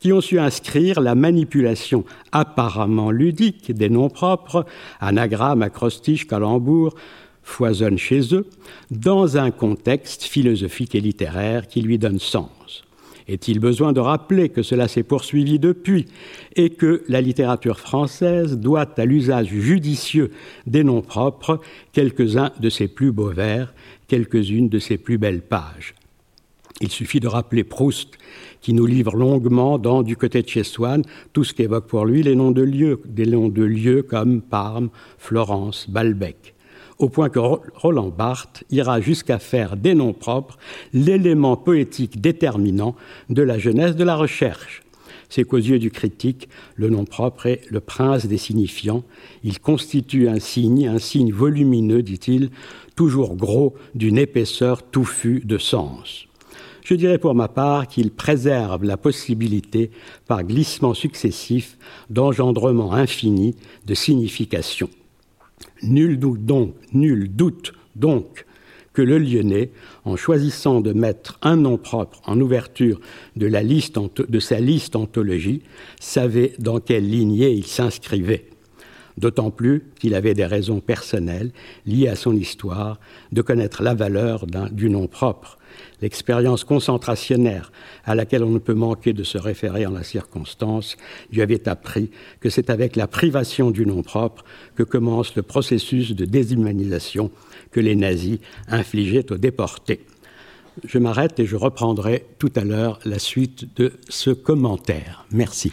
qui 0.00 0.12
ont 0.12 0.20
su 0.20 0.38
inscrire 0.38 1.00
la 1.00 1.14
manipulation 1.14 2.04
apparemment 2.32 3.10
ludique 3.10 3.72
des 3.72 3.88
noms 3.88 4.10
propres, 4.10 4.66
anagramme, 5.00 5.62
acrostiche, 5.62 6.26
calembour, 6.26 6.94
foisonnent 7.42 7.98
chez 7.98 8.34
eux, 8.34 8.46
dans 8.90 9.36
un 9.36 9.52
contexte 9.52 10.24
philosophique 10.24 10.94
et 10.96 11.00
littéraire 11.00 11.68
qui 11.68 11.80
lui 11.82 11.98
donne 11.98 12.18
sens. 12.18 12.85
Est-il 13.28 13.58
besoin 13.58 13.92
de 13.92 14.00
rappeler 14.00 14.48
que 14.48 14.62
cela 14.62 14.86
s'est 14.86 15.02
poursuivi 15.02 15.58
depuis 15.58 16.06
et 16.54 16.70
que 16.70 17.02
la 17.08 17.20
littérature 17.20 17.80
française 17.80 18.56
doit 18.56 18.88
à 18.98 19.04
l'usage 19.04 19.48
judicieux 19.48 20.30
des 20.66 20.84
noms 20.84 21.02
propres 21.02 21.60
quelques-uns 21.92 22.52
de 22.60 22.70
ses 22.70 22.86
plus 22.88 23.10
beaux 23.10 23.32
vers, 23.32 23.74
quelques-unes 24.06 24.68
de 24.68 24.78
ses 24.78 24.96
plus 24.96 25.18
belles 25.18 25.42
pages? 25.42 25.94
Il 26.80 26.90
suffit 26.90 27.20
de 27.20 27.28
rappeler 27.28 27.64
Proust, 27.64 28.10
qui 28.60 28.74
nous 28.74 28.84
livre 28.84 29.16
longuement 29.16 29.78
dans 29.78 30.02
Du 30.02 30.16
côté 30.16 30.42
de 30.42 30.48
chez 30.48 30.62
Swann 30.62 31.02
tout 31.32 31.42
ce 31.42 31.54
qu'évoque 31.54 31.86
pour 31.86 32.04
lui 32.04 32.22
les 32.22 32.34
noms 32.34 32.50
de 32.50 32.62
lieux, 32.62 33.00
des 33.06 33.26
noms 33.26 33.48
de 33.48 33.62
lieux 33.62 34.02
comme 34.02 34.42
Parme, 34.42 34.90
Florence, 35.18 35.88
Balbec, 35.88 36.54
au 36.98 37.08
point 37.08 37.28
que 37.28 37.38
Roland 37.38 38.08
Barthes 38.08 38.64
ira 38.70 39.00
jusqu'à 39.00 39.38
faire 39.38 39.76
des 39.76 39.94
noms 39.94 40.12
propres 40.12 40.58
l'élément 40.92 41.56
poétique 41.56 42.20
déterminant 42.20 42.94
de 43.28 43.42
la 43.42 43.58
jeunesse 43.58 43.96
de 43.96 44.04
la 44.04 44.16
recherche. 44.16 44.82
C'est 45.28 45.44
qu'aux 45.44 45.56
yeux 45.56 45.78
du 45.78 45.90
critique, 45.90 46.48
le 46.76 46.88
nom 46.88 47.04
propre 47.04 47.46
est 47.46 47.62
le 47.68 47.80
prince 47.80 48.26
des 48.26 48.38
signifiants. 48.38 49.02
Il 49.42 49.58
constitue 49.58 50.28
un 50.28 50.38
signe, 50.38 50.86
un 50.86 50.98
signe 50.98 51.32
volumineux, 51.32 52.02
dit-il, 52.02 52.50
toujours 52.94 53.34
gros, 53.34 53.74
d'une 53.94 54.18
épaisseur 54.18 54.82
touffue 54.84 55.42
de 55.44 55.58
sens. 55.58 56.26
Je 56.84 56.94
dirais 56.94 57.18
pour 57.18 57.34
ma 57.34 57.48
part 57.48 57.88
qu'il 57.88 58.12
préserve 58.12 58.84
la 58.84 58.96
possibilité, 58.96 59.90
par 60.28 60.44
glissement 60.44 60.94
successif, 60.94 61.76
d'engendrement 62.10 62.92
infini 62.92 63.56
de 63.86 63.94
signification. 63.94 64.88
Nul 65.82 66.18
doute 66.18 66.44
donc, 66.44 66.74
nul 66.92 67.28
doute 67.28 67.72
donc 67.94 68.44
que 68.92 69.02
le 69.02 69.18
Lyonnais, 69.18 69.70
en 70.04 70.16
choisissant 70.16 70.80
de 70.80 70.92
mettre 70.92 71.38
un 71.42 71.56
nom 71.56 71.76
propre 71.76 72.22
en 72.24 72.40
ouverture 72.40 72.98
de, 73.36 73.48
de 73.48 74.40
sa 74.40 74.58
liste 74.58 74.96
anthologie, 74.96 75.62
savait 76.00 76.54
dans 76.58 76.80
quelle 76.80 77.08
lignée 77.08 77.52
il 77.52 77.66
s'inscrivait 77.66 78.46
d'autant 79.18 79.50
plus 79.50 79.84
qu'il 79.98 80.14
avait 80.14 80.34
des 80.34 80.46
raisons 80.46 80.80
personnelles 80.80 81.52
liées 81.86 82.08
à 82.08 82.16
son 82.16 82.36
histoire 82.36 82.98
de 83.32 83.42
connaître 83.42 83.82
la 83.82 83.94
valeur 83.94 84.46
du 84.70 84.90
nom 84.90 85.06
propre, 85.06 85.58
L'expérience 86.02 86.64
concentrationnaire 86.64 87.72
à 88.04 88.14
laquelle 88.14 88.44
on 88.44 88.50
ne 88.50 88.58
peut 88.58 88.74
manquer 88.74 89.12
de 89.12 89.24
se 89.24 89.38
référer 89.38 89.86
en 89.86 89.92
la 89.92 90.02
circonstance 90.02 90.96
lui 91.32 91.42
avait 91.42 91.68
appris 91.68 92.10
que 92.40 92.50
c'est 92.50 92.70
avec 92.70 92.96
la 92.96 93.06
privation 93.06 93.70
du 93.70 93.86
nom 93.86 94.02
propre 94.02 94.44
que 94.74 94.82
commence 94.82 95.34
le 95.36 95.42
processus 95.42 96.14
de 96.14 96.24
déshumanisation 96.24 97.30
que 97.70 97.80
les 97.80 97.96
nazis 97.96 98.38
infligeaient 98.68 99.32
aux 99.32 99.38
déportés. 99.38 100.00
Je 100.84 100.98
m'arrête 100.98 101.40
et 101.40 101.46
je 101.46 101.56
reprendrai 101.56 102.26
tout 102.38 102.52
à 102.54 102.64
l'heure 102.64 102.98
la 103.06 103.18
suite 103.18 103.74
de 103.76 103.94
ce 104.10 104.30
commentaire. 104.30 105.24
Merci. 105.30 105.72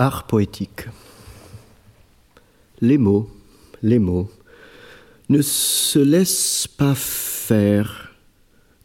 Art 0.00 0.26
poétique 0.26 0.86
les 2.80 2.96
mots, 2.96 3.28
les 3.82 3.98
mots, 3.98 4.30
ne 5.28 5.42
se 5.42 5.98
laissent 5.98 6.66
pas 6.66 6.94
faire 6.94 8.10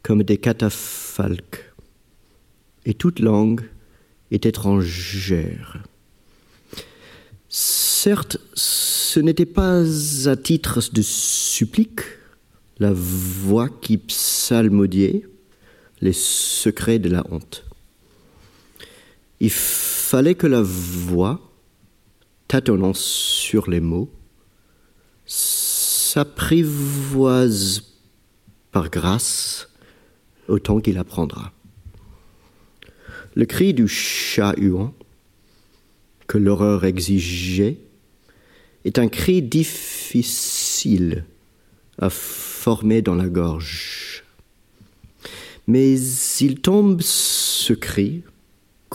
comme 0.04 0.24
des 0.24 0.38
catafalques, 0.38 1.72
et 2.86 2.94
toute 2.94 3.20
langue 3.20 3.62
est 4.30 4.46
étrangère. 4.46 5.84
Certes, 7.48 8.38
ce 8.54 9.22
n'était 9.22 9.46
pas 9.46 9.84
à 10.28 10.36
titre 10.36 10.82
de 10.92 11.02
supplique 11.02 12.02
la 12.78 12.92
voix 12.94 13.70
qui 13.70 13.98
psalmodiait 13.98 15.26
les 16.02 16.14
secrets 16.14 17.00
de 17.00 17.10
la 17.10 17.24
honte. 17.32 17.65
Il 19.40 19.52
fallait 19.52 20.36
que 20.36 20.48
la 20.48 20.62
voix 20.62 21.46
tâtonnant 22.48 22.94
sur 22.94 23.70
les 23.70 23.82
mots, 23.82 24.10
s'apprivoise 25.26 26.64
par 28.72 28.90
grâce 28.90 29.70
autant 30.48 30.80
qu'il 30.80 30.98
apprendra. 30.98 31.52
Le 33.34 33.46
cri 33.46 33.74
du 33.74 33.88
chat 33.88 34.54
huant, 34.58 34.94
que 36.28 36.38
l'horreur 36.38 36.86
exigeait, 36.86 37.78
est 38.86 39.00
un 39.00 39.08
cri 39.08 39.42
difficile 39.42 41.26
à 41.98 42.10
former 42.10 43.02
dans 43.02 43.16
la 43.16 43.28
gorge. 43.28 44.24
Mais 45.68 46.00
il 46.40 46.62
tombe 46.62 47.02
ce 47.02 47.74
cri, 47.74 48.22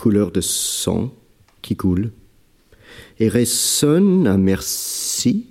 couleur 0.01 0.31
de 0.31 0.41
sang 0.41 1.13
qui 1.61 1.75
coule, 1.75 2.11
et 3.19 3.27
résonne 3.27 4.25
à 4.25 4.35
merci 4.35 5.45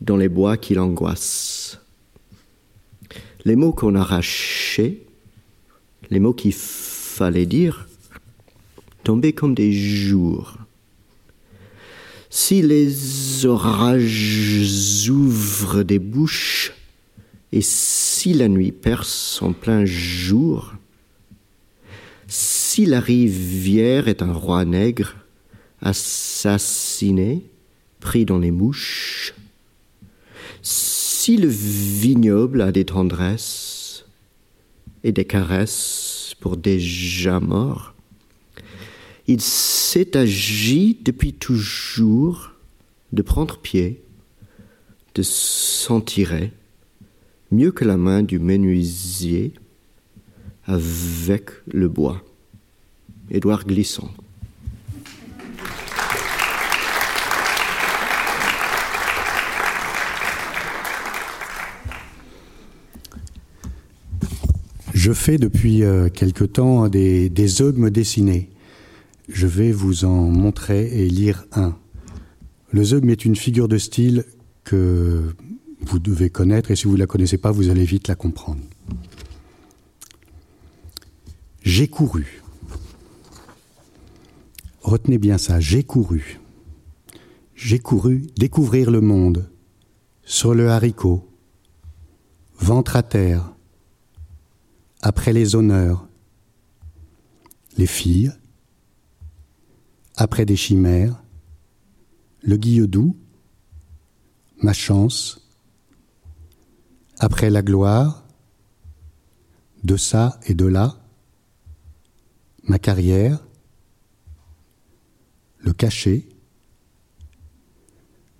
dans 0.00 0.16
les 0.16 0.30
bois 0.30 0.56
qui 0.56 0.72
l'angoissent. 0.72 1.78
Les 3.44 3.56
mots 3.56 3.74
qu'on 3.74 3.94
arrachait, 3.94 5.02
les 6.08 6.18
mots 6.18 6.32
qu'il 6.32 6.54
fallait 6.54 7.44
dire, 7.44 7.86
tombaient 9.04 9.34
comme 9.34 9.54
des 9.54 9.74
jours. 9.74 10.56
Si 12.30 12.62
les 12.62 13.44
orages 13.44 15.10
ouvrent 15.10 15.82
des 15.82 15.98
bouches 15.98 16.72
Et 17.52 17.62
si 17.62 18.32
la 18.32 18.48
nuit 18.48 18.72
perce 18.72 19.40
en 19.42 19.52
plein 19.52 19.84
jour, 19.86 20.74
si 22.28 22.84
la 22.84 23.00
rivière 23.00 24.06
est 24.06 24.22
un 24.22 24.32
roi 24.32 24.64
nègre, 24.66 25.16
assassiné, 25.80 27.42
pris 28.00 28.26
dans 28.26 28.38
les 28.38 28.50
mouches, 28.50 29.34
si 30.62 31.36
le 31.38 31.48
vignoble 31.48 32.60
a 32.60 32.70
des 32.70 32.84
tendresses 32.84 34.04
et 35.02 35.12
des 35.12 35.24
caresses 35.24 36.34
pour 36.38 36.56
déjà 36.58 37.40
morts, 37.40 37.94
il 39.26 39.40
s'est 39.40 40.16
agi 40.16 40.98
depuis 41.02 41.32
toujours 41.32 42.52
de 43.12 43.22
prendre 43.22 43.58
pied, 43.58 44.02
de 45.14 45.22
s'en 45.22 46.00
tirer, 46.00 46.52
mieux 47.50 47.72
que 47.72 47.84
la 47.84 47.96
main 47.96 48.22
du 48.22 48.38
menuisier 48.38 49.54
avec 50.68 51.50
le 51.66 51.88
bois. 51.88 52.22
Édouard 53.30 53.64
Glissant. 53.64 54.10
Je 64.94 65.12
fais 65.12 65.38
depuis 65.38 65.84
euh, 65.84 66.08
quelque 66.10 66.44
temps 66.44 66.88
des, 66.88 67.30
des 67.30 67.48
dessinés. 67.90 68.50
Je 69.28 69.46
vais 69.46 69.72
vous 69.72 70.04
en 70.04 70.30
montrer 70.30 70.86
et 70.86 71.08
lire 71.08 71.46
un. 71.52 71.76
Le 72.72 72.84
zeugme 72.84 73.08
est 73.08 73.24
une 73.24 73.36
figure 73.36 73.68
de 73.68 73.78
style 73.78 74.24
que 74.64 75.34
vous 75.80 75.98
devez 75.98 76.28
connaître 76.28 76.70
et 76.70 76.76
si 76.76 76.84
vous 76.84 76.94
ne 76.94 76.98
la 76.98 77.06
connaissez 77.06 77.38
pas, 77.38 77.52
vous 77.52 77.70
allez 77.70 77.84
vite 77.84 78.08
la 78.08 78.16
comprendre. 78.16 78.60
J'ai 81.68 81.86
couru. 81.86 82.42
Retenez 84.80 85.18
bien 85.18 85.36
ça, 85.36 85.60
j'ai 85.60 85.84
couru. 85.84 86.40
J'ai 87.54 87.78
couru 87.78 88.28
découvrir 88.38 88.90
le 88.90 89.02
monde, 89.02 89.50
sur 90.24 90.54
le 90.54 90.70
haricot, 90.70 91.30
ventre 92.58 92.96
à 92.96 93.02
terre, 93.02 93.52
après 95.02 95.34
les 95.34 95.56
honneurs, 95.56 96.08
les 97.76 97.86
filles, 97.86 98.32
après 100.16 100.46
des 100.46 100.56
chimères, 100.56 101.22
le 102.40 102.56
guilledou, 102.56 103.14
ma 104.62 104.72
chance, 104.72 105.46
après 107.18 107.50
la 107.50 107.60
gloire, 107.60 108.24
de 109.84 109.98
ça 109.98 110.40
et 110.46 110.54
de 110.54 110.64
là, 110.64 111.04
ma 112.68 112.78
carrière, 112.78 113.42
le 115.58 115.72
cachet, 115.72 116.28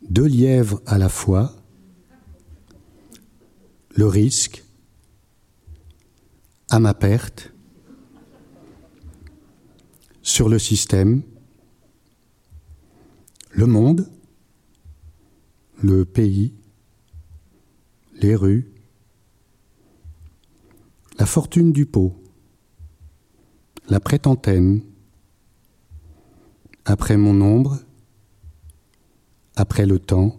deux 0.09 0.27
lièvres 0.27 0.83
à 0.85 0.99
la 0.99 1.09
fois, 1.09 1.57
le 3.97 4.07
risque, 4.07 4.65
à 6.69 6.79
ma 6.79 6.93
perte, 6.93 7.53
sur 10.21 10.51
le 10.51 10.59
système, 10.59 11.23
le 13.51 13.65
monde, 13.65 14.11
le 15.83 16.05
pays, 16.05 16.53
les 18.21 18.37
rues, 18.37 18.71
la 21.19 21.25
fortune 21.25 21.73
du 21.73 21.87
pot, 21.87 22.23
la 23.89 24.01
prétentaine, 24.01 24.83
après 26.85 27.17
mon 27.17 27.41
ombre, 27.41 27.79
après 29.57 29.87
le 29.87 29.99
temps, 29.99 30.37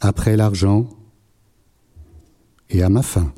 après 0.00 0.36
l'argent. 0.36 0.88
Et 2.70 2.82
à 2.82 2.88
ma 2.88 3.02
fin. 3.02 3.32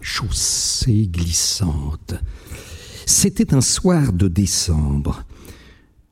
Chaussée 0.00 1.08
glissante. 1.08 2.14
C'était 3.06 3.54
un 3.54 3.60
soir 3.60 4.12
de 4.12 4.28
décembre 4.28 5.24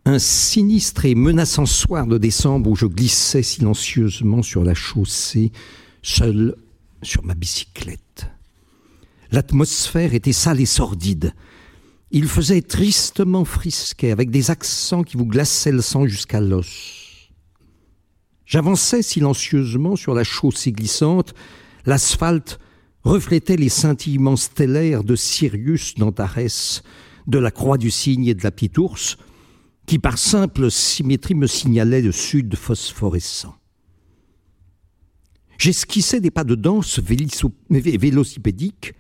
un 0.07 0.21
sinistre 0.21 1.05
et 1.05 1.17
menaçant 1.17 1.67
soir 1.67 2.07
de 2.07 2.17
décembre 2.17 2.71
où 2.71 2.77
je 2.77 2.87
glissais 2.87 3.43
silencieusement 3.43 4.41
sur 4.41 4.63
la 4.63 4.73
chaussée, 4.73 5.51
seul 6.01 6.55
sur 7.03 7.25
ma 7.25 7.35
bicyclette. 7.35 8.31
L'atmosphère 9.33 10.15
était 10.15 10.33
sale 10.33 10.61
et 10.61 10.67
sordide. 10.67 11.35
Il 12.13 12.29
faisait 12.29 12.63
tristement 12.63 13.45
frisquet, 13.45 14.13
avec 14.13 14.31
des 14.31 14.53
accents 14.53 15.03
qui 15.03 15.17
vous 15.17 15.27
glaçaient 15.27 15.73
le 15.73 15.83
sang 15.83 16.07
jusqu'à 16.07 16.41
l'os. 16.41 17.33
J'avançais 18.47 19.03
silencieusement 19.03 19.97
sur 19.97 20.15
la 20.15 20.23
chaussée 20.23 20.71
glissante. 20.71 21.35
L'asphalte 21.85 22.61
reflétait 23.03 23.57
les 23.57 23.69
scintillements 23.69 24.37
stellaires 24.37 25.03
de 25.03 25.17
Sirius 25.17 25.97
d'Antares, 25.97 26.83
de 27.27 27.39
la 27.41 27.51
Croix 27.51 27.77
du 27.77 27.91
Cygne 27.91 28.27
et 28.27 28.35
de 28.35 28.45
la 28.45 28.53
Petite 28.53 28.79
Ours, 28.79 29.17
qui 29.87 29.99
par 29.99 30.19
simple 30.19 30.71
symétrie 30.71 31.35
me 31.35 31.47
signalait 31.47 32.03
le 32.03 32.13
sud 32.13 32.57
phosphorescent. 32.57 33.55
J'esquissais 35.59 36.21
des 36.21 36.31
pas 36.31 36.45
de 36.45 36.55
danse 36.55 37.01
vélocipédiques 37.01 38.93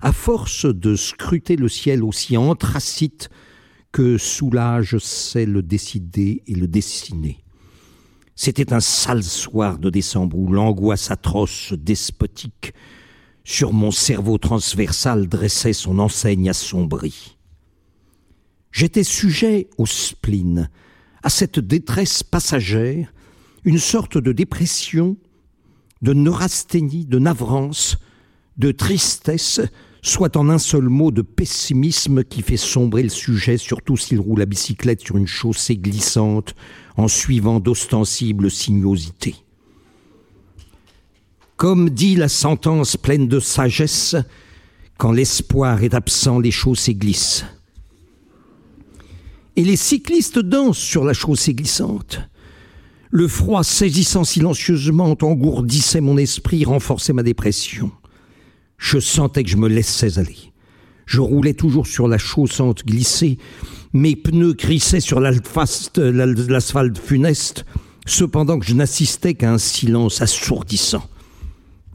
à 0.00 0.12
force 0.12 0.64
de 0.64 0.94
scruter 0.94 1.56
le 1.56 1.68
ciel 1.68 2.04
aussi 2.04 2.36
anthracite 2.36 3.28
que 3.92 4.16
soulage 4.16 4.98
sait 4.98 5.46
le 5.46 5.62
décider 5.62 6.42
et 6.46 6.54
le 6.54 6.68
dessiner. 6.68 7.38
C'était 8.36 8.72
un 8.72 8.80
sale 8.80 9.24
soir 9.24 9.78
de 9.78 9.90
décembre 9.90 10.38
où 10.38 10.52
l'angoisse 10.52 11.10
atroce, 11.10 11.72
despotique, 11.72 12.72
sur 13.42 13.72
mon 13.72 13.90
cerveau 13.90 14.38
transversal 14.38 15.26
dressait 15.26 15.72
son 15.72 15.98
enseigne 15.98 16.48
assombrie. 16.48 17.37
J'étais 18.78 19.02
sujet 19.02 19.66
au 19.76 19.86
spleen, 19.86 20.70
à 21.24 21.30
cette 21.30 21.58
détresse 21.58 22.22
passagère, 22.22 23.12
une 23.64 23.80
sorte 23.80 24.18
de 24.18 24.30
dépression, 24.30 25.16
de 26.00 26.12
neurasthénie, 26.12 27.04
de 27.04 27.18
navrance, 27.18 27.98
de 28.56 28.70
tristesse, 28.70 29.60
soit 30.00 30.36
en 30.36 30.48
un 30.48 30.58
seul 30.58 30.84
mot 30.84 31.10
de 31.10 31.22
pessimisme 31.22 32.22
qui 32.22 32.40
fait 32.40 32.56
sombrer 32.56 33.02
le 33.02 33.08
sujet, 33.08 33.56
surtout 33.56 33.96
s'il 33.96 34.20
roule 34.20 34.38
la 34.38 34.46
bicyclette 34.46 35.00
sur 35.00 35.16
une 35.16 35.26
chaussée 35.26 35.76
glissante 35.76 36.54
en 36.96 37.08
suivant 37.08 37.58
d'ostensibles 37.58 38.48
sinuosités. 38.48 39.34
Comme 41.56 41.90
dit 41.90 42.14
la 42.14 42.28
sentence 42.28 42.96
pleine 42.96 43.26
de 43.26 43.40
sagesse, 43.40 44.14
quand 44.98 45.10
l'espoir 45.10 45.82
est 45.82 45.94
absent, 45.94 46.38
les 46.38 46.52
chaussées 46.52 46.94
glissent 46.94 47.44
et 49.58 49.64
les 49.64 49.76
cyclistes 49.76 50.38
dansent 50.38 50.78
sur 50.78 51.02
la 51.02 51.12
chaussée 51.12 51.52
glissante. 51.52 52.20
Le 53.10 53.26
froid 53.26 53.64
saisissant 53.64 54.22
silencieusement 54.22 55.16
engourdissait 55.20 56.00
mon 56.00 56.16
esprit, 56.16 56.64
renforçait 56.64 57.12
ma 57.12 57.24
dépression. 57.24 57.90
Je 58.76 59.00
sentais 59.00 59.42
que 59.42 59.50
je 59.50 59.56
me 59.56 59.66
laissais 59.66 60.20
aller. 60.20 60.52
Je 61.06 61.20
roulais 61.20 61.54
toujours 61.54 61.88
sur 61.88 62.06
la 62.06 62.18
chaussante 62.18 62.86
glissée, 62.86 63.38
mes 63.92 64.14
pneus 64.14 64.54
crissaient 64.54 65.00
sur 65.00 65.18
l'asphalte 65.18 66.98
funeste, 66.98 67.64
cependant 68.06 68.60
que 68.60 68.66
je 68.66 68.74
n'assistais 68.74 69.34
qu'à 69.34 69.50
un 69.52 69.58
silence 69.58 70.22
assourdissant. 70.22 71.02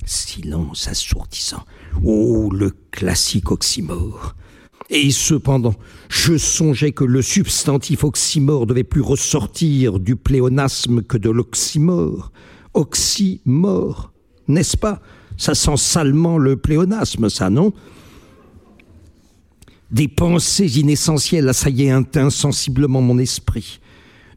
Silence 0.05 0.89
assourdissant. 0.89 1.63
Oh, 2.03 2.49
le 2.51 2.71
classique 2.91 3.51
oxymore. 3.51 4.35
Et 4.89 5.11
cependant, 5.11 5.75
je 6.09 6.37
songeais 6.37 6.91
que 6.91 7.03
le 7.03 7.21
substantif 7.21 8.03
oxymore 8.03 8.67
devait 8.67 8.83
plus 8.83 9.01
ressortir 9.01 9.99
du 9.99 10.15
pléonasme 10.15 11.01
que 11.01 11.17
de 11.17 11.29
l'oxymore. 11.29 12.31
Oxymore, 12.73 14.11
n'est-ce 14.47 14.77
pas? 14.77 15.01
Ça 15.37 15.55
sent 15.55 15.77
salement 15.77 16.37
le 16.37 16.57
pléonasme, 16.57 17.29
ça, 17.29 17.49
non? 17.49 17.73
Des 19.91 20.07
pensées 20.07 20.79
inessentielles 20.79 21.49
assaillaient 21.49 21.91
insensiblement 22.15 23.01
mon 23.01 23.19
esprit. 23.19 23.79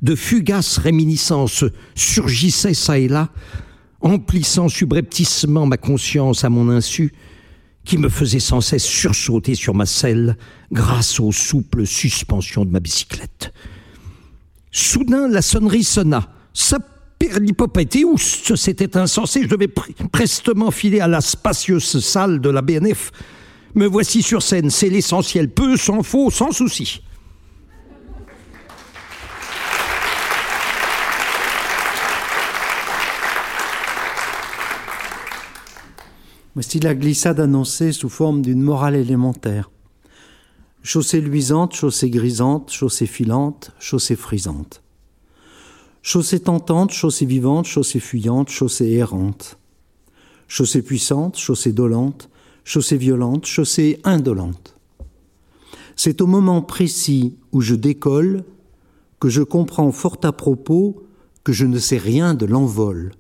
De 0.03 0.15
fugaces 0.15 0.79
réminiscences 0.79 1.65
surgissaient 1.95 2.75
çà 2.75 2.99
et 2.99 3.09
là, 3.09 3.31
emplissant 4.01 4.69
subrepticement 4.69 5.67
ma 5.67 5.79
conscience 5.79 6.45
à 6.45 6.51
mon 6.51 6.69
insu, 6.69 7.13
qui 7.87 7.97
me 7.97 8.09
faisait 8.09 8.41
sans 8.41 8.61
cesse 8.61 8.85
sursauter 8.85 9.55
sur 9.55 9.75
ma 9.75 9.87
selle 9.87 10.37
grâce 10.73 11.21
aux 11.21 11.33
souples 11.33 11.87
suspensions 11.87 12.65
de 12.65 12.71
ma 12.71 12.81
bicyclette. 12.81 13.55
Soudain, 14.73 15.29
la 15.29 15.41
sonnerie 15.41 15.85
sonna. 15.85 16.29
Ça 16.53 16.79
était 17.79 18.05
où 18.05 18.19
c'était 18.19 18.97
insensé, 18.97 19.43
je 19.43 19.49
devais 19.49 19.69
prestement 20.13 20.71
filer 20.71 21.01
à 21.01 21.09
la 21.09 21.21
spacieuse 21.21 21.99
salle 22.01 22.41
de 22.41 22.51
la 22.51 22.61
BNF. 22.61 23.11
Me 23.75 23.87
voici 23.87 24.23
sur 24.23 24.43
scène, 24.43 24.71
c'est 24.71 24.89
l'essentiel, 24.89 25.49
peu, 25.51 25.77
sans 25.77 26.03
faux, 26.03 26.31
sans 26.31 26.53
souci. 26.53 27.03
Voici 36.57 36.81
la 36.81 36.95
glissade 36.95 37.39
annoncée 37.39 37.93
sous 37.93 38.09
forme 38.09 38.41
d'une 38.41 38.63
morale 38.63 38.95
élémentaire. 38.95 39.71
Chaussée 40.83 41.21
luisante, 41.21 41.75
chaussée 41.75 42.09
grisante, 42.09 42.73
chaussée 42.73 43.05
filante, 43.05 43.73
chaussée 43.79 44.17
frisante. 44.17 44.83
Chaussée 46.01 46.41
tentante, 46.41 46.93
chaussée 46.93 47.27
vivante, 47.27 47.67
chaussée 47.67 48.01
fuyante, 48.01 48.49
chaussée 48.49 48.91
errante. 48.93 49.59
Chaussée 50.49 50.81
puissante, 50.81 51.37
chaussée 51.37 51.75
dolente, 51.75 52.31
chaussée 52.65 52.97
violente, 52.97 53.45
chaussée 53.45 54.01
indolente. 54.05 54.79
C'est 55.95 56.23
au 56.23 56.27
moment 56.27 56.63
précis 56.63 57.37
où 57.53 57.61
je 57.61 57.75
décolle 57.75 58.45
que 59.21 59.29
je 59.29 59.43
comprends 59.43 59.93
fort 59.93 60.17
à 60.23 60.33
propos 60.33 61.05
que 61.45 61.53
je 61.53 61.67
ne 61.67 61.79
sais 61.79 61.99
rien 61.99 62.33
de 62.33 62.47
l'envol. 62.47 63.13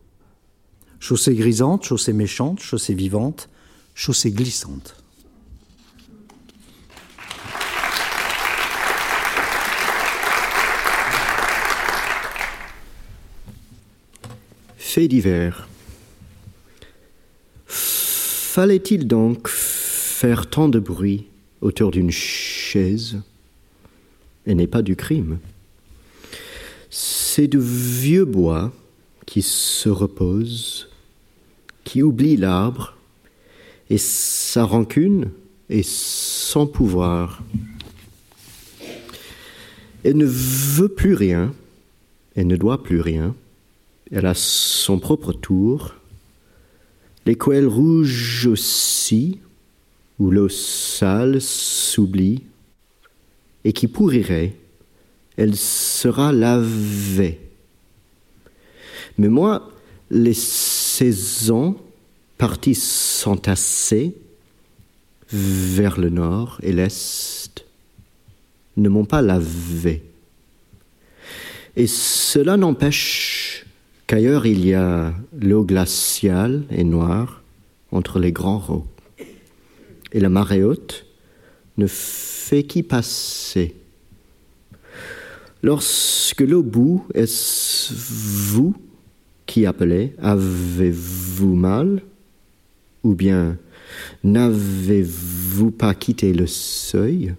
Chaussée 0.98 1.34
grisante, 1.34 1.84
chaussée 1.84 2.12
méchante, 2.12 2.60
chaussée 2.60 2.94
vivante, 2.94 3.48
chaussée 3.94 4.30
glissante. 4.30 4.96
Fait 14.96 15.08
divers. 15.08 15.68
Fallait-il 17.66 19.06
donc 19.06 19.46
faire 19.48 20.48
tant 20.48 20.70
de 20.70 20.78
bruit 20.78 21.26
autour 21.60 21.90
d'une 21.90 22.10
chaise 22.10 23.18
et 24.46 24.54
n'est 24.54 24.66
pas 24.66 24.80
du 24.80 24.96
crime? 24.96 25.38
C'est 26.88 27.46
du 27.46 27.58
vieux 27.60 28.24
bois 28.24 28.72
qui 29.26 29.42
se 29.42 29.88
repose, 29.88 30.88
qui 31.84 32.02
oublie 32.02 32.36
l'arbre 32.36 32.96
et 33.90 33.98
sa 33.98 34.64
rancune 34.64 35.30
et 35.68 35.82
son 35.82 36.66
pouvoir. 36.66 37.42
Elle 40.04 40.16
ne 40.16 40.26
veut 40.26 40.88
plus 40.88 41.14
rien, 41.14 41.52
elle 42.36 42.46
ne 42.46 42.56
doit 42.56 42.82
plus 42.82 43.00
rien, 43.00 43.34
elle 44.12 44.26
a 44.26 44.34
son 44.34 45.00
propre 45.00 45.32
tour, 45.32 45.94
l'écuelle 47.26 47.66
rouge 47.66 48.46
aussi, 48.46 49.40
où 50.20 50.30
l'eau 50.30 50.48
sale 50.48 51.40
s'oublie, 51.40 52.44
et 53.64 53.72
qui 53.72 53.88
pourrirait, 53.88 54.54
elle 55.36 55.56
sera 55.56 56.32
lavée 56.32 57.45
mais 59.18 59.28
moi, 59.28 59.70
les 60.10 60.34
saisons 60.34 61.76
parties 62.38 62.74
s'entasser 62.74 64.14
vers 65.32 65.98
le 65.98 66.10
nord 66.10 66.58
et 66.62 66.72
l'est 66.72 67.64
ne 68.76 68.88
m'ont 68.88 69.04
pas 69.04 69.22
lavé. 69.22 70.02
Et 71.76 71.86
cela 71.86 72.56
n'empêche 72.56 73.66
qu'ailleurs 74.06 74.46
il 74.46 74.64
y 74.64 74.74
a 74.74 75.14
l'eau 75.38 75.64
glaciale 75.64 76.64
et 76.70 76.84
noire 76.84 77.42
entre 77.90 78.18
les 78.18 78.32
grands 78.32 78.58
rocs. 78.58 78.86
Et 80.12 80.20
la 80.20 80.28
marée 80.28 80.62
haute 80.62 81.06
ne 81.76 81.86
fait 81.86 82.62
qu'y 82.62 82.82
passer. 82.82 83.74
Lorsque 85.62 86.40
l'eau 86.40 86.62
bout, 86.62 87.06
est-ce 87.14 87.92
vous 87.92 88.74
qui 89.46 89.66
appelait 89.66 90.14
Avez-vous 90.18 91.54
mal? 91.54 92.02
Ou 93.02 93.14
bien 93.14 93.56
N'avez-vous 94.24 95.70
pas 95.70 95.94
quitté 95.94 96.32
le 96.32 96.46
seuil? 96.46 97.34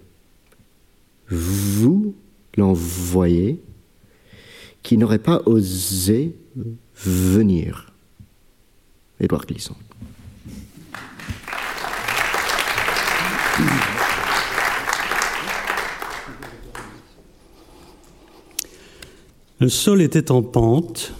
Vous 1.28 2.14
l'envoyez 2.56 3.60
qui 4.82 4.96
n'aurait 4.96 5.18
pas 5.18 5.42
osé 5.44 6.34
venir. 6.96 7.92
Édouard 9.20 9.44
Glisson. 9.46 9.74
Le 19.60 19.68
sol 19.68 20.00
était 20.02 20.30
en 20.30 20.42
pente, 20.42 21.12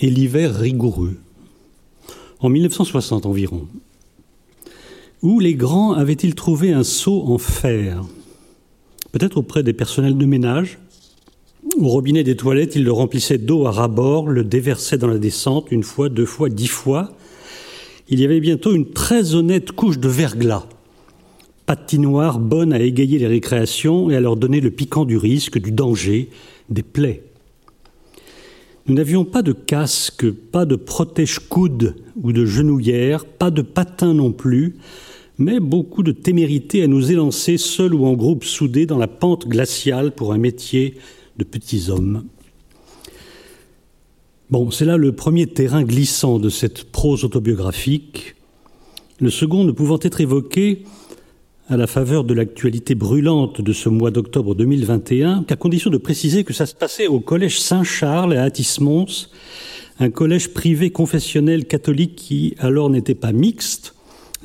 et 0.00 0.10
l'hiver 0.10 0.54
rigoureux, 0.54 1.16
en 2.40 2.48
1960 2.48 3.26
environ. 3.26 3.68
Où 5.22 5.38
les 5.38 5.54
grands 5.54 5.92
avaient-ils 5.92 6.34
trouvé 6.34 6.72
un 6.72 6.84
seau 6.84 7.22
en 7.26 7.36
fer? 7.36 8.02
Peut-être 9.12 9.36
auprès 9.36 9.62
des 9.62 9.74
personnels 9.74 10.16
de 10.16 10.24
ménage? 10.24 10.78
Au 11.78 11.88
robinet 11.88 12.24
des 12.24 12.36
toilettes, 12.36 12.74
ils 12.76 12.84
le 12.84 12.92
remplissaient 12.92 13.36
d'eau 13.36 13.66
à 13.66 13.70
ras-bord, 13.70 14.28
le 14.28 14.44
déversaient 14.44 14.96
dans 14.96 15.08
la 15.08 15.18
descente 15.18 15.66
une 15.70 15.82
fois, 15.82 16.08
deux 16.08 16.24
fois, 16.24 16.48
dix 16.48 16.68
fois. 16.68 17.12
Il 18.08 18.18
y 18.18 18.24
avait 18.24 18.40
bientôt 18.40 18.74
une 18.74 18.90
très 18.90 19.34
honnête 19.34 19.72
couche 19.72 19.98
de 19.98 20.08
verglas, 20.08 20.66
patinoire 21.66 22.38
bonne 22.38 22.72
à 22.72 22.80
égayer 22.80 23.18
les 23.18 23.26
récréations 23.26 24.10
et 24.10 24.16
à 24.16 24.20
leur 24.20 24.36
donner 24.36 24.60
le 24.60 24.70
piquant 24.70 25.04
du 25.04 25.18
risque, 25.18 25.58
du 25.58 25.70
danger, 25.70 26.30
des 26.70 26.82
plaies. 26.82 27.29
Nous 28.90 28.96
n'avions 28.96 29.24
pas 29.24 29.42
de 29.42 29.52
casque, 29.52 30.28
pas 30.28 30.64
de 30.64 30.74
protège-coude 30.74 31.94
ou 32.20 32.32
de 32.32 32.44
genouillère, 32.44 33.24
pas 33.24 33.52
de 33.52 33.62
patin 33.62 34.14
non 34.14 34.32
plus, 34.32 34.78
mais 35.38 35.60
beaucoup 35.60 36.02
de 36.02 36.10
témérité 36.10 36.82
à 36.82 36.88
nous 36.88 37.12
élancer 37.12 37.56
seuls 37.56 37.94
ou 37.94 38.04
en 38.04 38.14
groupe 38.14 38.42
soudés 38.42 38.86
dans 38.86 38.98
la 38.98 39.06
pente 39.06 39.46
glaciale 39.46 40.10
pour 40.10 40.32
un 40.32 40.38
métier 40.38 40.96
de 41.36 41.44
petits 41.44 41.88
hommes. 41.88 42.24
Bon, 44.50 44.72
c'est 44.72 44.86
là 44.86 44.96
le 44.96 45.12
premier 45.12 45.46
terrain 45.46 45.84
glissant 45.84 46.40
de 46.40 46.48
cette 46.48 46.90
prose 46.90 47.22
autobiographique, 47.22 48.34
le 49.20 49.30
second 49.30 49.62
ne 49.62 49.70
pouvant 49.70 50.00
être 50.02 50.20
évoqué 50.20 50.82
à 51.70 51.76
la 51.76 51.86
faveur 51.86 52.24
de 52.24 52.34
l'actualité 52.34 52.96
brûlante 52.96 53.60
de 53.60 53.72
ce 53.72 53.88
mois 53.88 54.10
d'octobre 54.10 54.56
2021, 54.56 55.44
qu'à 55.44 55.54
condition 55.54 55.88
de 55.88 55.98
préciser 55.98 56.42
que 56.42 56.52
ça 56.52 56.66
se 56.66 56.74
passait 56.74 57.06
au 57.06 57.20
collège 57.20 57.60
Saint-Charles 57.60 58.32
à 58.32 58.42
Atis-Mons, 58.42 59.30
un 60.00 60.10
collège 60.10 60.52
privé 60.52 60.90
confessionnel 60.90 61.66
catholique 61.66 62.16
qui 62.16 62.56
alors 62.58 62.90
n'était 62.90 63.14
pas 63.14 63.30
mixte, 63.30 63.94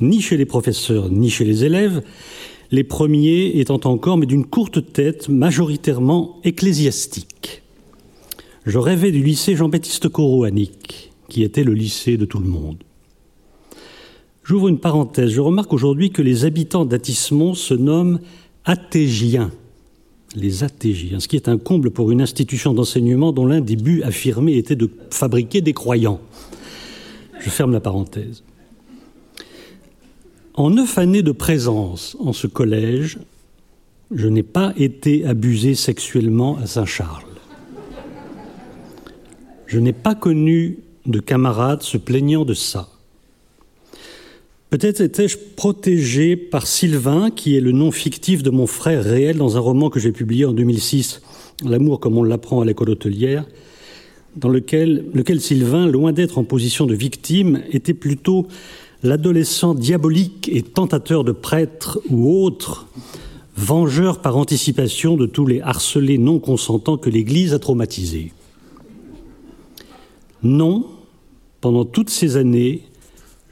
ni 0.00 0.20
chez 0.20 0.36
les 0.36 0.46
professeurs, 0.46 1.10
ni 1.10 1.28
chez 1.28 1.44
les 1.44 1.64
élèves, 1.64 2.00
les 2.70 2.84
premiers 2.84 3.58
étant 3.58 3.80
encore, 3.86 4.18
mais 4.18 4.26
d'une 4.26 4.46
courte 4.46 4.92
tête, 4.92 5.28
majoritairement 5.28 6.38
ecclésiastique. 6.44 7.62
Je 8.66 8.78
rêvais 8.78 9.10
du 9.10 9.24
lycée 9.24 9.56
Jean-Baptiste 9.56 10.08
Corot 10.08 10.44
à 10.44 10.50
qui 11.28 11.42
était 11.42 11.64
le 11.64 11.74
lycée 11.74 12.16
de 12.16 12.24
tout 12.24 12.38
le 12.38 12.48
monde. 12.48 12.85
J'ouvre 14.46 14.68
une 14.68 14.78
parenthèse. 14.78 15.30
Je 15.30 15.40
remarque 15.40 15.72
aujourd'hui 15.72 16.12
que 16.12 16.22
les 16.22 16.44
habitants 16.44 16.84
d'Atismont 16.84 17.54
se 17.54 17.74
nomment 17.74 18.20
athégiens. 18.64 19.50
Les 20.36 20.62
athégiens, 20.62 21.18
ce 21.18 21.26
qui 21.26 21.34
est 21.34 21.48
un 21.48 21.58
comble 21.58 21.90
pour 21.90 22.12
une 22.12 22.22
institution 22.22 22.72
d'enseignement 22.72 23.32
dont 23.32 23.44
l'un 23.44 23.60
des 23.60 23.74
buts 23.74 24.02
affirmés 24.04 24.56
était 24.56 24.76
de 24.76 24.88
fabriquer 25.10 25.62
des 25.62 25.72
croyants. 25.72 26.20
Je 27.40 27.50
ferme 27.50 27.72
la 27.72 27.80
parenthèse. 27.80 28.44
En 30.54 30.70
neuf 30.70 30.96
années 30.96 31.24
de 31.24 31.32
présence 31.32 32.16
en 32.20 32.32
ce 32.32 32.46
collège, 32.46 33.18
je 34.14 34.28
n'ai 34.28 34.44
pas 34.44 34.72
été 34.76 35.26
abusé 35.26 35.74
sexuellement 35.74 36.56
à 36.58 36.66
Saint-Charles. 36.66 37.24
Je 39.66 39.80
n'ai 39.80 39.92
pas 39.92 40.14
connu 40.14 40.78
de 41.04 41.18
camarades 41.18 41.82
se 41.82 41.98
plaignant 41.98 42.44
de 42.44 42.54
ça. 42.54 42.90
Peut-être 44.78 45.00
étais-je 45.00 45.38
protégé 45.56 46.36
par 46.36 46.66
Sylvain, 46.66 47.30
qui 47.30 47.56
est 47.56 47.60
le 47.60 47.72
nom 47.72 47.90
fictif 47.90 48.42
de 48.42 48.50
mon 48.50 48.66
frère 48.66 49.02
réel 49.02 49.38
dans 49.38 49.56
un 49.56 49.60
roman 49.60 49.88
que 49.88 49.98
j'ai 49.98 50.12
publié 50.12 50.44
en 50.44 50.52
2006, 50.52 51.22
L'amour 51.64 51.98
comme 51.98 52.18
on 52.18 52.22
l'apprend 52.22 52.60
à 52.60 52.66
l'école 52.66 52.90
hôtelière, 52.90 53.46
dans 54.36 54.50
lequel, 54.50 55.06
lequel 55.14 55.40
Sylvain, 55.40 55.86
loin 55.86 56.12
d'être 56.12 56.36
en 56.36 56.44
position 56.44 56.84
de 56.84 56.92
victime, 56.94 57.62
était 57.70 57.94
plutôt 57.94 58.48
l'adolescent 59.02 59.72
diabolique 59.72 60.50
et 60.52 60.60
tentateur 60.60 61.24
de 61.24 61.32
prêtres 61.32 61.98
ou 62.10 62.44
autres, 62.44 62.86
vengeur 63.56 64.20
par 64.20 64.36
anticipation 64.36 65.16
de 65.16 65.24
tous 65.24 65.46
les 65.46 65.62
harcelés 65.62 66.18
non 66.18 66.38
consentants 66.38 66.98
que 66.98 67.08
l'Église 67.08 67.54
a 67.54 67.58
traumatisés. 67.58 68.34
Non, 70.42 70.84
pendant 71.62 71.86
toutes 71.86 72.10
ces 72.10 72.36
années, 72.36 72.82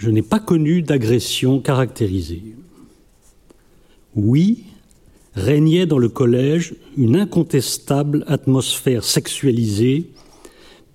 je 0.05 0.11
n'ai 0.11 0.23
pas 0.23 0.39
connu 0.39 0.83
d'agression 0.83 1.61
caractérisée. 1.61 2.43
Oui, 4.15 4.65
régnait 5.35 5.87
dans 5.87 5.99
le 5.99 6.11
collège 6.11 6.75
une 6.99 7.17
incontestable 7.17 8.23
atmosphère 8.27 9.03
sexualisée, 9.03 10.11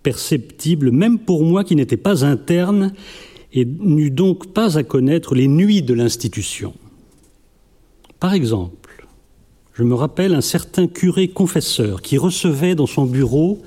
perceptible 0.04 0.92
même 0.92 1.18
pour 1.18 1.44
moi 1.44 1.64
qui 1.64 1.76
n'étais 1.76 1.98
pas 1.98 2.24
interne 2.24 2.94
et 3.52 3.66
n'eus 3.66 4.12
donc 4.12 4.54
pas 4.54 4.78
à 4.78 4.84
connaître 4.84 5.34
les 5.34 5.48
nuits 5.48 5.82
de 5.82 5.96
l'institution. 5.96 6.76
Par 8.20 8.36
exemple, 8.36 9.08
je 9.74 9.84
me 9.84 9.96
rappelle 9.96 10.36
un 10.36 10.42
certain 10.42 10.86
curé 10.86 11.30
confesseur 11.30 12.04
qui 12.04 12.20
recevait 12.20 12.76
dans 12.76 12.86
son 12.86 13.06
bureau 13.06 13.60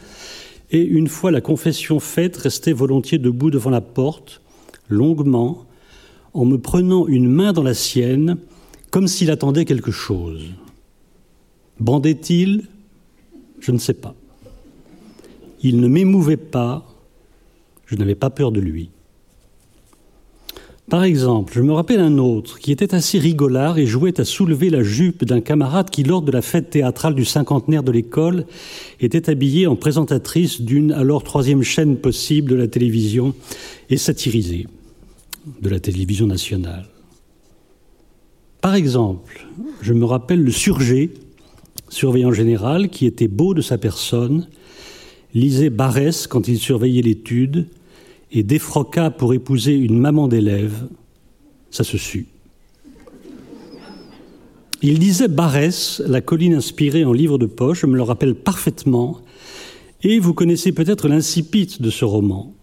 et, 0.71 0.83
une 0.83 1.09
fois 1.09 1.33
la 1.33 1.41
confession 1.41 1.99
faite, 1.99 2.37
restait 2.37 2.73
volontiers 2.73 3.19
debout 3.19 3.51
devant 3.51 3.71
la 3.71 3.81
porte, 3.81 4.42
longuement, 4.93 5.67
en 6.35 6.45
me 6.45 6.57
prenant 6.57 7.07
une 7.07 7.29
main 7.29 7.53
dans 7.53 7.63
la 7.63 7.75
sienne, 7.75 8.39
comme 8.91 9.09
s'il 9.09 9.31
attendait 9.31 9.65
quelque 9.65 9.91
chose. 9.91 10.45
Bandait-il? 11.81 12.69
Je 13.61 13.73
ne 13.73 13.79
sais 13.79 13.95
pas. 13.95 14.15
Il 15.63 15.81
ne 15.81 15.89
m'émouvait 15.89 16.37
pas, 16.37 16.85
je 17.87 17.97
n'avais 17.97 18.15
pas 18.15 18.31
peur 18.31 18.53
de 18.53 18.61
lui. 18.61 18.91
Par 20.91 21.05
exemple, 21.05 21.55
je 21.55 21.63
me 21.63 21.73
rappelle 21.73 22.01
un 22.01 22.19
autre 22.19 22.59
qui 22.59 22.73
était 22.73 22.95
assez 22.95 23.19
rigolard 23.19 23.79
et 23.79 23.87
jouait 23.87 24.21
à 24.21 24.25
soulever 24.25 24.69
la 24.69 24.83
jupe 24.83 25.25
d'un 25.25 25.41
camarade 25.41 25.89
qui, 25.89 26.03
lors 26.03 26.21
de 26.21 26.33
la 26.33 26.43
fête 26.43 26.71
théâtrale 26.71 27.15
du 27.15 27.25
cinquantenaire 27.25 27.83
de 27.83 27.93
l'école, 27.93 28.45
était 29.01 29.31
habillé 29.31 29.67
en 29.67 29.77
présentatrice 29.77 30.61
d'une 30.61 30.93
alors 30.93 31.23
troisième 31.23 31.63
chaîne 31.63 31.97
possible 31.97 32.51
de 32.51 32.57
la 32.57 32.69
télévision 32.69 33.33
et 33.89 33.97
satirisée 33.97 34.67
de 35.61 35.69
la 35.69 35.81
télévision 35.81 36.27
nationale. 36.27 36.89
Par 38.61 38.75
exemple, 38.75 39.47
je 39.81 39.93
me 39.93 40.05
rappelle 40.05 40.43
le 40.43 40.53
surgé 40.53 41.13
surveillant 41.93 42.33
général, 42.33 42.89
qui 42.89 43.07
était 43.07 43.29
beau 43.29 43.53
de 43.55 43.61
sa 43.61 43.77
personne, 43.77 44.49
lisait 45.35 45.71
Barès 45.71 46.27
quand 46.27 46.49
il 46.49 46.59
surveillait 46.59 47.03
l'étude, 47.03 47.69
et 48.33 48.43
défroqua 48.43 49.11
pour 49.11 49.35
épouser 49.35 49.75
une 49.75 49.99
maman 49.99 50.27
d'élève, 50.27 50.89
ça 51.71 51.85
se 51.85 51.99
sut. 51.99 52.29
Il 54.81 54.99
disait 54.99 55.29
Barès, 55.29 56.01
la 56.07 56.23
colline 56.23 56.55
inspirée 56.55 57.05
en 57.05 57.13
livre 57.13 57.37
de 57.37 57.47
poche, 57.47 57.83
je 57.83 57.87
me 57.87 57.97
le 57.97 58.03
rappelle 58.03 58.35
parfaitement, 58.35 59.21
et 60.03 60.19
vous 60.19 60.35
connaissez 60.35 60.73
peut-être 60.73 61.09
l'incipit 61.09 61.77
de 61.79 61.91
ce 61.91 62.05
roman. 62.05 62.55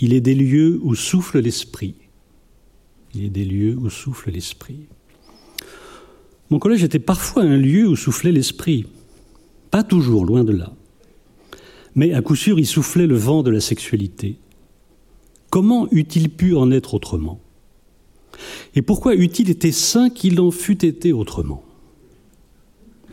Il 0.00 0.12
est 0.12 0.20
des 0.20 0.34
lieux 0.34 0.78
où 0.82 0.94
souffle 0.94 1.40
l'esprit. 1.40 1.94
Il 3.14 3.24
est 3.24 3.30
des 3.30 3.44
lieux 3.44 3.76
où 3.76 3.90
souffle 3.90 4.30
l'esprit. 4.30 4.86
Mon 6.50 6.58
collège 6.58 6.84
était 6.84 6.98
parfois 6.98 7.42
un 7.42 7.56
lieu 7.56 7.88
où 7.88 7.96
soufflait 7.96 8.32
l'esprit. 8.32 8.86
Pas 9.70 9.82
toujours, 9.82 10.24
loin 10.24 10.44
de 10.44 10.52
là. 10.52 10.72
Mais 11.94 12.14
à 12.14 12.22
coup 12.22 12.36
sûr, 12.36 12.58
il 12.58 12.66
soufflait 12.66 13.06
le 13.06 13.16
vent 13.16 13.42
de 13.42 13.50
la 13.50 13.60
sexualité. 13.60 14.38
Comment 15.50 15.88
eût-il 15.90 16.30
pu 16.30 16.54
en 16.54 16.70
être 16.70 16.94
autrement? 16.94 17.40
Et 18.74 18.82
pourquoi 18.82 19.14
eût-il 19.14 19.50
été 19.50 19.72
saint 19.72 20.10
qu'il 20.10 20.40
en 20.40 20.50
fût 20.50 20.84
été 20.84 21.12
autrement? 21.12 21.64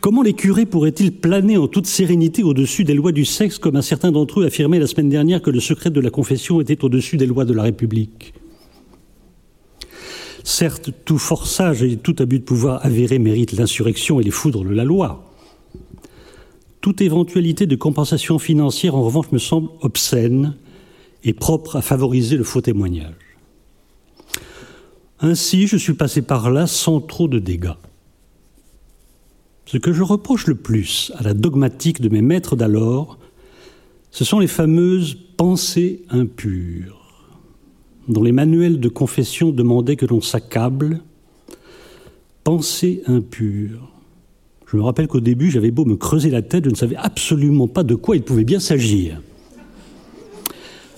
Comment 0.06 0.22
les 0.22 0.34
curés 0.34 0.66
pourraient-ils 0.66 1.10
planer 1.10 1.56
en 1.56 1.66
toute 1.66 1.88
sérénité 1.88 2.44
au-dessus 2.44 2.84
des 2.84 2.94
lois 2.94 3.10
du 3.10 3.24
sexe, 3.24 3.58
comme 3.58 3.74
un 3.74 3.82
certain 3.82 4.12
d'entre 4.12 4.38
eux 4.38 4.46
affirmaient 4.46 4.78
la 4.78 4.86
semaine 4.86 5.08
dernière 5.08 5.42
que 5.42 5.50
le 5.50 5.58
secret 5.58 5.90
de 5.90 5.98
la 5.98 6.10
confession 6.10 6.60
était 6.60 6.84
au-dessus 6.84 7.16
des 7.16 7.26
lois 7.26 7.44
de 7.44 7.52
la 7.52 7.64
République? 7.64 8.32
Certes, 10.44 10.90
tout 11.04 11.18
forçage 11.18 11.82
et 11.82 11.96
tout 11.96 12.14
abus 12.20 12.38
de 12.38 12.44
pouvoir 12.44 12.86
avéré 12.86 13.18
mérite 13.18 13.50
l'insurrection 13.50 14.20
et 14.20 14.22
les 14.22 14.30
foudres 14.30 14.62
de 14.62 14.72
la 14.72 14.84
loi. 14.84 15.28
Toute 16.80 17.00
éventualité 17.00 17.66
de 17.66 17.74
compensation 17.74 18.38
financière, 18.38 18.94
en 18.94 19.02
revanche, 19.02 19.32
me 19.32 19.38
semble 19.38 19.70
obscène 19.80 20.54
et 21.24 21.32
propre 21.32 21.74
à 21.74 21.82
favoriser 21.82 22.36
le 22.36 22.44
faux 22.44 22.60
témoignage. 22.60 23.16
Ainsi, 25.18 25.66
je 25.66 25.76
suis 25.76 25.94
passé 25.94 26.22
par 26.22 26.52
là 26.52 26.68
sans 26.68 27.00
trop 27.00 27.26
de 27.26 27.40
dégâts. 27.40 27.74
Ce 29.66 29.78
que 29.78 29.92
je 29.92 30.02
reproche 30.02 30.46
le 30.46 30.54
plus 30.54 31.12
à 31.16 31.22
la 31.22 31.34
dogmatique 31.34 32.00
de 32.00 32.08
mes 32.08 32.22
maîtres 32.22 32.56
d'alors, 32.56 33.18
ce 34.10 34.24
sont 34.24 34.38
les 34.38 34.46
fameuses 34.46 35.18
pensées 35.36 36.02
impures 36.08 37.06
dont 38.08 38.22
les 38.22 38.32
manuels 38.32 38.80
de 38.80 38.88
confession 38.88 39.50
demandaient 39.50 39.96
que 39.96 40.06
l'on 40.06 40.20
s'accable, 40.20 41.00
pensée 42.44 43.02
impure. 43.06 43.90
Je 44.66 44.76
me 44.76 44.82
rappelle 44.82 45.08
qu'au 45.08 45.20
début, 45.20 45.50
j'avais 45.50 45.70
beau 45.70 45.84
me 45.84 45.96
creuser 45.96 46.30
la 46.30 46.42
tête, 46.42 46.64
je 46.64 46.70
ne 46.70 46.76
savais 46.76 46.96
absolument 46.96 47.68
pas 47.68 47.82
de 47.82 47.94
quoi 47.94 48.16
il 48.16 48.22
pouvait 48.22 48.44
bien 48.44 48.60
s'agir. 48.60 49.20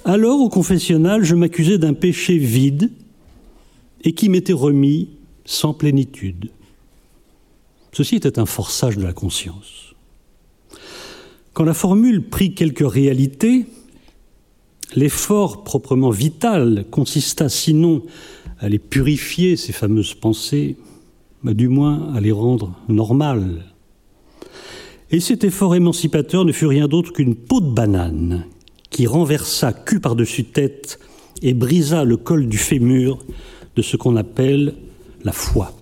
Alors, 0.04 0.40
au 0.40 0.48
confessionnal, 0.48 1.22
je 1.24 1.34
m'accusais 1.34 1.78
d'un 1.78 1.92
péché 1.92 2.38
vide 2.38 2.90
et 4.04 4.12
qui 4.12 4.28
m'était 4.28 4.52
remis 4.52 5.10
sans 5.44 5.74
plénitude. 5.74 6.50
Ceci 7.92 8.16
était 8.16 8.38
un 8.38 8.46
forçage 8.46 8.96
de 8.96 9.02
la 9.02 9.12
conscience. 9.12 9.94
Quand 11.52 11.64
la 11.64 11.74
formule 11.74 12.28
prit 12.28 12.54
quelques 12.54 12.88
réalités, 12.88 13.66
L'effort 14.94 15.64
proprement 15.64 16.10
vital 16.10 16.86
consista 16.90 17.48
sinon 17.48 18.02
à 18.58 18.68
les 18.68 18.78
purifier, 18.78 19.56
ces 19.56 19.72
fameuses 19.72 20.14
pensées, 20.14 20.76
mais 21.42 21.54
du 21.54 21.68
moins 21.68 22.12
à 22.14 22.20
les 22.20 22.32
rendre 22.32 22.74
normales. 22.88 23.66
Et 25.10 25.20
cet 25.20 25.44
effort 25.44 25.74
émancipateur 25.74 26.44
ne 26.44 26.52
fut 26.52 26.66
rien 26.66 26.88
d'autre 26.88 27.12
qu'une 27.12 27.34
peau 27.34 27.60
de 27.60 27.70
banane 27.70 28.46
qui 28.90 29.06
renversa 29.06 29.72
cul 29.72 30.00
par-dessus 30.00 30.44
tête 30.44 30.98
et 31.42 31.52
brisa 31.52 32.04
le 32.04 32.16
col 32.16 32.48
du 32.48 32.58
fémur 32.58 33.18
de 33.76 33.82
ce 33.82 33.96
qu'on 33.96 34.16
appelle 34.16 34.74
la 35.22 35.32
foi. 35.32 35.77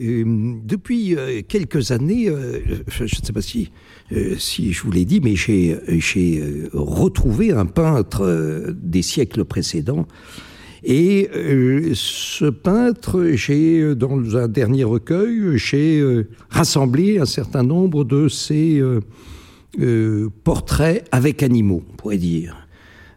Euh, 0.00 0.24
depuis 0.64 1.14
euh, 1.14 1.42
quelques 1.46 1.90
années, 1.90 2.28
euh, 2.28 2.60
je 2.88 3.04
ne 3.04 3.08
sais 3.08 3.32
pas 3.32 3.42
si, 3.42 3.70
je 4.08 4.82
vous 4.82 4.90
l'ai 4.90 5.04
dit, 5.04 5.20
mais 5.20 5.36
j'ai 5.36 5.78
retrouvé 6.72 7.52
un 7.52 7.66
peintre 7.66 8.72
des 8.72 9.02
siècles 9.02 9.44
précédents. 9.44 10.06
Et 10.82 11.28
ce 11.92 12.46
peintre, 12.46 13.32
j'ai, 13.34 13.94
dans 13.94 14.36
un 14.38 14.48
dernier 14.48 14.84
recueil, 14.84 15.58
j'ai 15.58 16.02
rassemblé 16.48 17.18
un 17.18 17.26
certain 17.26 17.62
nombre 17.62 18.04
de 18.04 18.28
ses 18.28 18.82
portraits 20.42 21.06
avec 21.12 21.42
animaux, 21.42 21.82
on 21.92 21.96
pourrait 21.96 22.16
dire. 22.16 22.59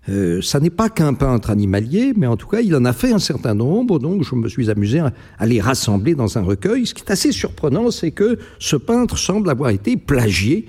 Euh, 0.09 0.41
ça 0.41 0.59
n'est 0.59 0.69
pas 0.69 0.89
qu'un 0.89 1.13
peintre 1.13 1.49
animalier, 1.49 2.13
mais 2.15 2.27
en 2.27 2.35
tout 2.35 2.47
cas, 2.47 2.59
il 2.59 2.75
en 2.75 2.83
a 2.85 2.93
fait 2.93 3.13
un 3.13 3.19
certain 3.19 3.53
nombre, 3.53 3.99
donc 3.99 4.23
je 4.23 4.35
me 4.35 4.49
suis 4.49 4.69
amusé 4.69 4.99
à, 4.99 5.45
les 5.45 5.61
rassembler 5.61 6.13
dans 6.13 6.37
un 6.37 6.41
recueil. 6.41 6.85
Ce 6.85 6.93
qui 6.93 7.03
est 7.03 7.11
assez 7.11 7.31
surprenant, 7.31 7.89
c'est 7.89 8.11
que 8.11 8.37
ce 8.59 8.75
peintre 8.75 9.17
semble 9.17 9.49
avoir 9.49 9.69
été 9.69 9.95
plagié 9.95 10.65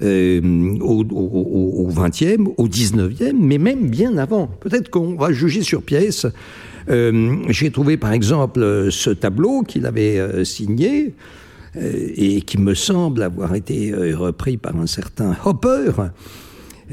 euh, 0.00 0.40
au, 0.80 1.04
au, 1.04 1.90
20e, 1.90 2.54
au 2.56 2.66
19e, 2.66 3.34
mais 3.38 3.58
même 3.58 3.90
bien 3.90 4.16
avant. 4.16 4.46
Peut-être 4.46 4.88
qu'on 4.88 5.16
va 5.16 5.32
juger 5.32 5.62
sur 5.62 5.82
pièce. 5.82 6.26
Euh, 6.88 7.36
j'ai 7.50 7.70
trouvé 7.70 7.98
par 7.98 8.12
exemple 8.12 8.88
ce 8.90 9.10
tableau 9.10 9.62
qu'il 9.62 9.84
avait 9.84 10.44
signé 10.46 11.14
et 11.74 12.40
qui 12.40 12.56
me 12.56 12.72
semble 12.72 13.22
avoir 13.22 13.54
été 13.54 13.92
repris 14.14 14.56
par 14.56 14.74
un 14.76 14.86
certain 14.86 15.36
Hopper. 15.44 15.92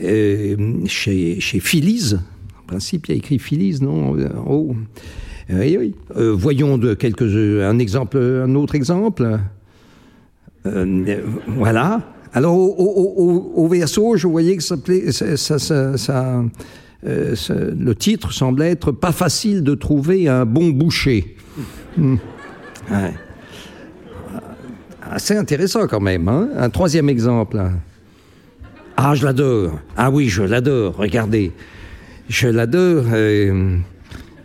Euh, 0.02 0.56
chez, 0.88 1.40
chez 1.40 1.60
Phillies. 1.60 2.16
En 2.60 2.68
principe, 2.68 3.08
il 3.08 3.12
y 3.12 3.14
a 3.14 3.18
écrit 3.18 3.40
Phillies, 3.40 3.80
non. 3.82 4.18
Euh, 4.18 4.28
oui, 5.50 5.78
oui. 5.80 5.96
Euh, 6.18 6.34
voyons 6.36 6.78
quelques, 6.96 7.22
un, 7.22 7.80
exemple, 7.80 8.18
un 8.18 8.56
autre 8.56 8.76
exemple. 8.76 9.40
voilà. 11.48 12.02
Alors, 12.34 12.58
au, 12.58 13.54
au, 13.56 13.68
verso, 13.70 14.18
je 14.18 14.28
voyais 14.28 14.58
que 14.58 14.64
ça 14.64 14.76
le 17.04 17.94
titre 17.94 18.34
semblait 18.34 18.72
être 18.72 18.92
Pas 18.92 19.14
facile 19.14 19.64
de 19.64 19.76
trouver 19.76 20.28
un 20.28 20.46
bon 20.46 20.70
boucher. 20.70 21.36
Hmm. 21.98 22.18
Assez 25.02 25.38
intéressant 25.38 25.88
quand 25.88 26.02
même. 26.02 26.28
Hein 26.28 26.50
Un 26.58 26.70
troisième 26.70 27.08
exemple. 27.08 27.58
Ah, 28.98 29.14
je 29.14 29.26
l'adore. 29.26 29.80
Ah 29.98 30.10
oui, 30.10 30.30
je 30.30 30.44
l'adore. 30.44 30.96
Regardez. 30.96 31.52
Je 32.30 32.48
l'adore. 32.48 33.06
Euh, 33.12 33.78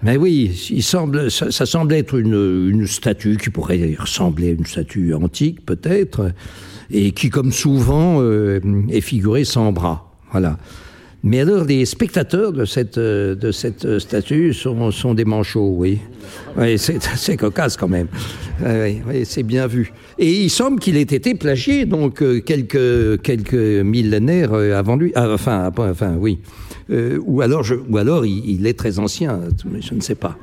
mais 0.03 0.17
oui, 0.17 0.69
il 0.71 0.83
semble, 0.83 1.31
ça, 1.31 1.67
semble 1.67 1.95
être 1.95 2.19
une, 2.19 2.87
statue 2.87 3.37
qui 3.37 3.51
pourrait 3.51 3.97
ressembler 3.99 4.49
à 4.49 4.53
une 4.53 4.67
statue 4.67 5.15
antique, 5.15 5.65
peut-être, 5.65 6.33
et 6.91 7.13
qui, 7.13 7.31
comme 7.31 7.53
souvent, 7.53 8.21
euh, 8.21 8.61
est 8.91 9.03
figurée 9.03 9.45
sans 9.45 9.73
bras. 9.73 10.17
Voilà. 10.33 10.59
Mais 11.22 11.40
alors, 11.40 11.64
les 11.64 11.85
spectateurs 11.85 12.52
de 12.52 12.64
cette, 12.64 12.96
euh, 12.96 13.35
de 13.35 13.52
cette 13.52 13.98
statue 13.98 14.54
sont, 14.54 14.90
sont 14.90 15.12
des 15.12 15.26
manchots, 15.26 15.74
oui. 15.76 15.98
c'est 16.76 17.37
cocasse 17.37 17.76
quand 17.76 17.88
même. 17.88 18.09
C'est 19.24 19.42
bien 19.42 19.66
vu. 19.66 19.92
Et 20.18 20.44
il 20.44 20.50
semble 20.50 20.80
qu'il 20.80 20.96
ait 20.96 21.02
été 21.02 21.35
plagié, 21.35 21.85
donc, 21.85 22.22
euh, 22.22 22.40
quelques, 22.40 23.20
quelques 23.22 23.54
millénaires 23.54 24.54
euh, 24.54 24.78
avant 24.78 24.96
lui. 24.96 25.12
Ah, 25.14 25.28
enfin, 25.30 25.70
enfin, 25.76 26.16
oui. 26.18 26.38
ou 26.88 27.42
alors, 27.42 27.66
ou 27.88 27.98
alors 27.98 28.24
il, 28.24 28.48
il, 28.48 28.66
est 28.66 28.78
très 28.78 28.98
ancien, 28.98 29.40
je 29.80 29.94
ne 29.94 30.00
sais 30.00 30.14
pas. 30.14 30.38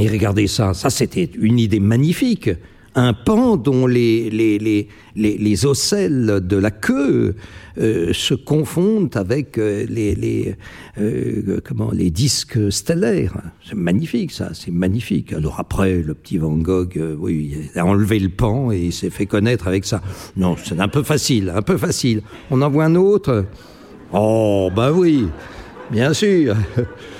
Et 0.00 0.08
regardez 0.08 0.46
ça, 0.46 0.74
ça 0.74 0.90
c'était 0.90 1.28
une 1.40 1.58
idée 1.58 1.80
magnifique 1.80 2.50
un 2.94 3.12
pan 3.12 3.56
dont 3.56 3.86
les, 3.86 4.30
les, 4.30 4.58
les, 4.58 4.88
les, 5.14 5.66
ocelles 5.66 6.40
de 6.42 6.56
la 6.56 6.70
queue 6.70 7.36
euh, 7.78 8.12
se 8.12 8.34
confondent 8.34 9.16
avec 9.16 9.58
euh, 9.58 9.86
les, 9.88 10.14
les, 10.14 10.56
euh, 10.98 11.60
comment, 11.64 11.90
les 11.92 12.10
disques 12.10 12.72
stellaires. 12.72 13.36
C'est 13.66 13.76
magnifique, 13.76 14.32
ça, 14.32 14.50
c'est 14.52 14.72
magnifique. 14.72 15.32
Alors 15.32 15.60
après, 15.60 16.02
le 16.02 16.14
petit 16.14 16.38
Van 16.38 16.56
Gogh, 16.56 17.00
oui, 17.18 17.70
a 17.76 17.84
enlevé 17.84 18.18
le 18.18 18.30
pan 18.30 18.72
et 18.72 18.78
il 18.78 18.92
s'est 18.92 19.10
fait 19.10 19.26
connaître 19.26 19.68
avec 19.68 19.84
ça. 19.84 20.02
Non, 20.36 20.56
c'est 20.62 20.80
un 20.80 20.88
peu 20.88 21.02
facile, 21.02 21.52
un 21.54 21.62
peu 21.62 21.76
facile. 21.76 22.22
On 22.50 22.62
en 22.62 22.70
voit 22.70 22.86
un 22.86 22.94
autre 22.94 23.44
Oh, 24.12 24.70
bah 24.74 24.90
oui, 24.90 25.28
bien 25.90 26.14
sûr 26.14 26.56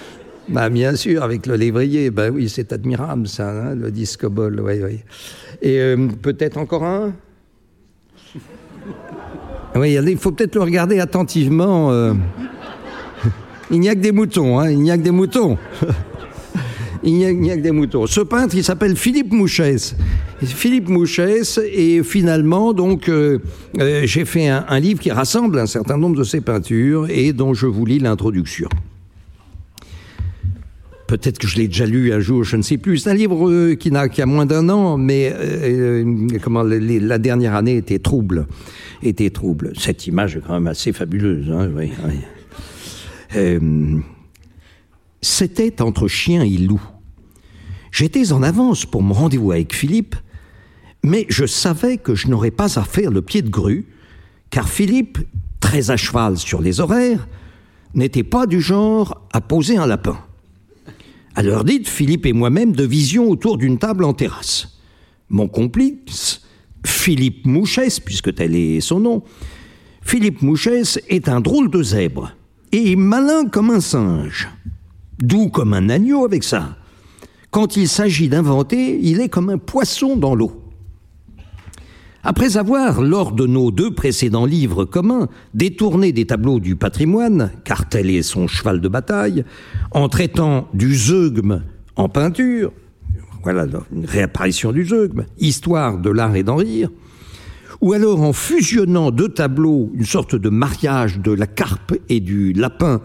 bah, 0.49 0.71
bien 0.71 0.97
sûr, 0.97 1.23
avec 1.23 1.47
le 1.47 1.57
lévrier, 1.57 2.11
bah 2.11 2.31
oui, 2.31 2.49
c'est 2.49 2.73
admirable 2.73 3.29
ça, 3.29 3.51
hein, 3.51 3.75
le 3.75 3.91
disco 3.91 4.31
ball, 4.31 4.61
oui, 4.61 4.81
oui. 4.83 5.01
Et 5.61 5.79
euh, 5.79 6.09
peut-être 6.23 6.59
encore 6.59 6.85
un? 6.85 7.13
Oui, 9.77 9.93
il 9.95 10.17
faut 10.17 10.33
peut-être 10.33 10.55
le 10.55 10.63
regarder 10.63 10.99
attentivement. 10.99 11.93
Euh. 11.93 12.15
Il 13.71 13.81
n'y 13.81 13.89
a 13.89 13.95
que 13.95 14.01
des 14.01 14.13
moutons, 14.13 14.59
hein, 14.59 14.71
il 14.71 14.81
n'y 14.81 14.91
a 14.91 14.97
que 14.97 15.03
des 15.03 15.11
moutons. 15.11 15.59
il 17.05 17.13
n'y 17.13 17.51
a, 17.51 17.57
que 17.57 17.61
des 17.61 17.71
moutons. 17.71 18.07
Ce 18.07 18.23
peintre, 18.23 18.55
il 18.57 18.65
s'appelle 18.65 18.97
Philippe 18.97 19.31
Mouchès. 19.31 19.95
Philippe 20.43 20.89
Mouchès, 20.89 21.61
et 21.71 22.03
finalement, 22.03 22.73
donc, 22.73 23.11
euh, 23.11 23.39
j'ai 24.05 24.25
fait 24.25 24.49
un, 24.49 24.65
un 24.69 24.81
livre 24.81 25.01
qui 25.01 25.11
rassemble 25.11 25.59
un 25.59 25.67
certain 25.67 25.99
nombre 25.99 26.17
de 26.17 26.25
ses 26.25 26.41
peintures 26.41 27.07
et 27.11 27.35
dont 27.35 27.53
je 27.53 27.67
vous 27.67 27.85
lis 27.85 27.99
l'introduction. 27.99 28.69
Peut-être 31.09 31.39
que 31.39 31.49
je 31.49 31.57
l'ai 31.57 31.69
déjà 31.69 31.87
lu 31.87 32.13
un 32.13 32.21
jour, 32.21 32.45
je 32.45 32.59
ne 32.59 32.61
sais 32.61 32.77
plus. 32.77 32.99
C'est 32.99 33.11
un 33.11 33.15
livre 33.15 33.49
euh, 33.49 33.75
qui 33.75 33.91
n'a 33.91 34.11
qu'à 34.11 34.27
moins 34.27 34.45
d'un 34.45 34.69
an, 34.69 34.99
mais 34.99 35.33
euh, 35.35 36.05
euh, 36.05 37.01
la 37.01 37.17
dernière 37.17 37.55
année 37.55 37.79
était 37.79 37.99
trouble, 37.99 38.47
était 39.03 39.31
trouble. 39.31 39.73
Cette 39.79 40.07
image 40.07 40.37
est 40.37 40.43
quand 40.47 40.53
même 40.53 40.67
assez 40.67 40.93
fabuleuse. 40.93 41.51
Hein, 41.51 41.71
oui, 41.75 41.93
oui. 42.05 44.01
C'était 45.23 45.81
entre 45.81 46.09
chien 46.09 46.43
et 46.43 46.59
loup. 46.59 46.83
J'étais 47.91 48.31
en 48.33 48.43
avance 48.43 48.85
pour 48.85 49.03
mon 49.03 49.15
rendez-vous 49.15 49.53
avec 49.53 49.75
Philippe, 49.75 50.15
mais 51.03 51.25
je 51.31 51.47
savais 51.47 51.97
que 51.97 52.15
je 52.15 52.29
n'aurais 52.29 52.51
pas 52.51 52.79
à 52.79 52.83
faire 52.83 53.11
le 53.11 53.23
pied 53.23 53.41
de 53.41 53.49
grue, 53.49 53.87
car 54.51 54.69
Philippe, 54.69 55.21
très 55.59 55.91
à 55.91 55.97
cheval 55.97 56.37
sur 56.37 56.61
les 56.61 56.81
horaires, 56.81 57.27
n'était 57.95 58.25
pas 58.25 58.47
du 58.47 58.61
genre 58.61 59.27
à 59.33 59.41
poser 59.41 59.79
un 59.79 59.87
lapin. 59.87 60.19
À 61.35 61.43
l'heure 61.43 61.65
dite, 61.65 61.89
Philippe 61.89 62.27
et 62.27 62.33
moi-même 62.33 62.73
devisions 62.75 63.29
autour 63.31 63.59
d'une 63.59 63.79
table 63.79 64.05
en 64.05 64.13
terrasse. 64.13 64.79
Mon 65.29 65.49
complice, 65.49 66.43
Philippe 66.85 67.47
Mouchès, 67.47 68.01
puisque 68.01 68.35
tel 68.35 68.55
est 68.55 68.81
son 68.81 69.01
nom, 69.01 69.23
Philippe 70.03 70.43
Mouchès 70.43 71.01
est 71.09 71.29
un 71.29 71.41
drôle 71.41 71.71
de 71.71 71.83
zèbre 71.83 72.33
et 72.73 72.97
malin 72.97 73.47
comme 73.47 73.71
un 73.71 73.81
singe, 73.81 74.49
doux 75.19 75.49
comme 75.49 75.75
un 75.75 75.89
agneau 75.89 76.25
avec 76.25 76.45
ça. 76.45 76.77
Quand 77.51 77.77
il 77.77 77.89
s'agit 77.89 78.29
d'inventer, 78.29 78.99
il 79.03 79.21
est 79.21 79.29
comme 79.29 79.51
un 79.51 79.59
poisson 79.59 80.17
dans 80.17 80.35
l'eau. 80.35 80.68
Après 82.25 82.57
avoir, 82.57 83.01
lors 83.01 83.33
de 83.33 83.47
nos 83.47 83.71
deux 83.71 83.93
précédents 83.93 84.45
livres 84.45 84.85
communs, 84.85 85.29
détourné 85.55 86.13
des 86.13 86.27
tableaux 86.27 86.59
du 86.59 86.75
patrimoine, 86.75 87.53
car 87.65 87.89
tel 87.89 88.11
est 88.11 88.23
son 88.23 88.49
cheval 88.49 88.81
de 88.81 88.89
bataille, 88.89 89.45
en 89.93 90.09
traitant 90.09 90.69
du 90.75 90.95
zeugme 90.97 91.63
en 91.95 92.09
peinture, 92.09 92.73
voilà 93.45 93.67
une 93.93 94.05
réapparition 94.05 94.73
du 94.73 94.85
zeugme, 94.85 95.27
histoire 95.39 95.99
de 95.99 96.11
l'art 96.11 96.35
et 96.35 96.43
d'en 96.43 96.57
rire, 96.57 96.91
ou 97.81 97.93
alors 97.93 98.21
en 98.21 98.33
fusionnant 98.33 99.13
deux 99.13 99.29
tableaux, 99.29 99.91
une 99.95 100.05
sorte 100.05 100.35
de 100.35 100.49
mariage 100.49 101.21
de 101.21 101.31
la 101.31 101.47
carpe 101.47 101.95
et 102.09 102.19
du 102.19 102.53
lapin 102.53 103.01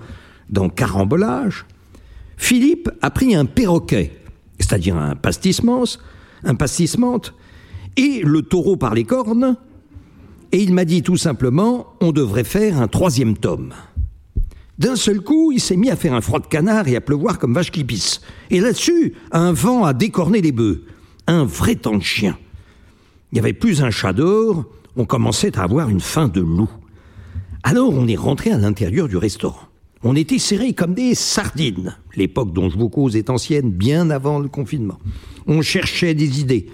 dans 0.49 0.69
Carambolage, 0.69 1.65
Philippe 2.38 2.89
a 3.02 3.12
pris 3.12 3.36
un 3.36 3.45
perroquet, 3.45 4.12
c'est-à-dire 4.60 4.97
un 4.97 5.15
pastissement, 5.15 5.84
un 6.43 6.56
pastissement, 6.56 7.21
et 7.97 8.21
le 8.23 8.41
taureau 8.41 8.75
par 8.75 8.93
les 8.93 9.03
cornes, 9.03 9.58
et 10.51 10.62
il 10.62 10.73
m'a 10.73 10.86
dit 10.86 11.01
tout 11.01 11.17
simplement 11.17 11.88
on 11.99 12.12
devrait 12.12 12.43
faire 12.43 12.79
un 12.79 12.88
troisième 12.88 13.38
tome. 13.38 13.73
D'un 14.79 14.95
seul 14.95 15.21
coup, 15.21 15.51
il 15.51 15.60
s'est 15.60 15.75
mis 15.75 15.91
à 15.91 15.95
faire 15.95 16.13
un 16.13 16.21
froid 16.21 16.39
de 16.39 16.47
canard 16.47 16.88
et 16.88 16.95
à 16.95 17.01
pleuvoir 17.01 17.38
comme 17.38 17.53
vache 17.53 17.71
qui 17.71 17.84
pisse. 17.84 18.21
Et 18.49 18.60
là-dessus, 18.60 19.13
un 19.32 19.51
vent 19.51 19.86
a 19.86 19.93
décorné 19.93 20.41
les 20.41 20.51
bœufs. 20.51 20.84
Un 21.27 21.43
vrai 21.43 21.75
temps 21.75 21.97
de 21.97 22.03
chien. 22.03 22.38
Il 23.32 23.36
n'y 23.36 23.39
avait 23.39 23.53
plus 23.53 23.82
un 23.82 23.91
chat 23.91 24.13
d'or, 24.13 24.65
on 24.95 25.06
commençait 25.06 25.58
à 25.58 25.63
avoir 25.63 25.89
une 25.89 25.99
faim 25.99 26.27
de 26.27 26.41
loup. 26.41 26.69
Alors 27.63 27.93
on 27.93 28.08
est 28.08 28.15
rentré 28.15 28.51
à 28.51 28.58
l'intérieur 28.58 29.08
du 29.08 29.17
restaurant. 29.17 29.67
On 30.03 30.15
était 30.15 30.38
serrés 30.38 30.73
comme 30.73 30.93
des 30.93 31.15
sardines. 31.15 31.95
L'époque 32.15 32.51
dont 32.51 32.69
je 32.69 32.77
vous 32.77 32.89
cause 32.89 33.15
est 33.15 33.29
ancienne, 33.29 33.71
bien 33.71 34.10
avant 34.10 34.39
le 34.39 34.49
confinement. 34.49 34.99
On 35.47 35.62
cherchait 35.62 36.13
des 36.13 36.41
idées. 36.41 36.67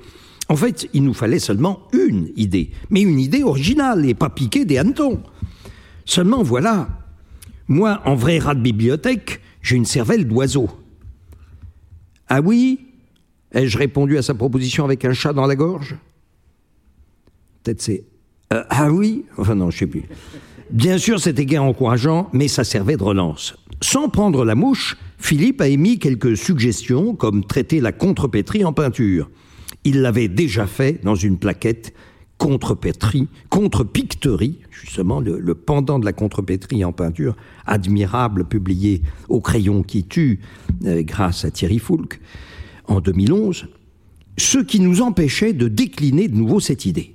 En 0.49 0.55
fait, 0.55 0.89
il 0.93 1.03
nous 1.03 1.13
fallait 1.13 1.39
seulement 1.39 1.87
une 1.93 2.31
idée, 2.35 2.71
mais 2.89 3.01
une 3.01 3.19
idée 3.19 3.43
originale 3.43 4.05
et 4.05 4.15
pas 4.15 4.29
piquer 4.29 4.65
des 4.65 4.79
hannetons. 4.79 5.21
Seulement 6.05 6.41
voilà, 6.41 6.89
moi, 7.67 8.01
en 8.05 8.15
vrai 8.15 8.39
rat 8.39 8.55
de 8.55 8.61
bibliothèque, 8.61 9.41
j'ai 9.61 9.75
une 9.75 9.85
cervelle 9.85 10.27
d'oiseau. 10.27 10.67
Ah 12.27 12.41
oui? 12.41 12.79
Ai-je 13.51 13.77
répondu 13.77 14.17
à 14.17 14.23
sa 14.23 14.33
proposition 14.33 14.85
avec 14.85 15.05
un 15.05 15.13
chat 15.13 15.33
dans 15.33 15.45
la 15.45 15.55
gorge? 15.55 15.95
Peut-être 17.63 17.81
c'est 17.81 18.03
euh, 18.51 18.63
Ah 18.69 18.91
oui? 18.91 19.25
Enfin 19.37 19.53
non, 19.53 19.69
je 19.69 19.77
sais 19.77 19.87
plus. 19.87 20.03
Bien 20.71 20.97
sûr, 20.97 21.19
c'était 21.19 21.45
guère 21.45 21.63
encourageant, 21.63 22.29
mais 22.33 22.47
ça 22.47 22.63
servait 22.63 22.97
de 22.97 23.03
relance. 23.03 23.55
Sans 23.81 24.09
prendre 24.09 24.45
la 24.45 24.55
mouche, 24.55 24.97
Philippe 25.19 25.61
a 25.61 25.67
émis 25.67 25.99
quelques 25.99 26.37
suggestions, 26.37 27.15
comme 27.15 27.43
traiter 27.43 27.81
la 27.81 27.91
contrepétrie 27.91 28.65
en 28.65 28.73
peinture. 28.73 29.29
Il 29.83 30.01
l'avait 30.01 30.27
déjà 30.27 30.67
fait 30.67 31.03
dans 31.03 31.15
une 31.15 31.37
plaquette 31.37 31.93
contrepétrie, 32.37 33.27
contre-picterie, 33.49 34.59
justement 34.71 35.19
le, 35.19 35.53
pendant 35.53 35.99
de 35.99 36.05
la 36.05 36.13
contrepétrie 36.13 36.83
en 36.85 36.91
peinture, 36.91 37.35
admirable, 37.65 38.45
publié 38.45 39.01
au 39.27 39.41
crayon 39.41 39.83
qui 39.83 40.05
tue, 40.05 40.39
euh, 40.85 41.03
grâce 41.03 41.45
à 41.45 41.51
Thierry 41.51 41.79
Foulque, 41.79 42.19
en 42.87 43.01
2011, 43.01 43.67
ce 44.37 44.57
qui 44.57 44.79
nous 44.79 45.01
empêchait 45.01 45.53
de 45.53 45.67
décliner 45.67 46.27
de 46.27 46.35
nouveau 46.35 46.59
cette 46.59 46.85
idée. 46.85 47.13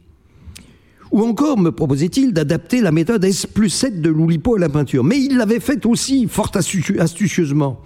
Ou 1.11 1.22
encore 1.22 1.59
me 1.59 1.70
proposait-il 1.70 2.32
d'adapter 2.32 2.80
la 2.80 2.93
méthode 2.93 3.24
S 3.24 3.47
plus 3.47 3.70
7 3.70 4.01
de 4.01 4.11
l'Oulipo 4.11 4.57
à 4.57 4.59
la 4.59 4.68
peinture. 4.68 5.05
Mais 5.05 5.18
il 5.18 5.36
l'avait 5.36 5.61
fait 5.61 5.86
aussi 5.86 6.26
fort 6.26 6.51
astucieusement. 6.99 7.80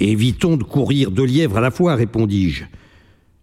Évitons 0.00 0.56
de 0.56 0.64
courir 0.64 1.10
deux 1.10 1.24
lièvres 1.24 1.58
à 1.58 1.60
la 1.60 1.70
fois, 1.70 1.94
répondis-je. 1.94 2.64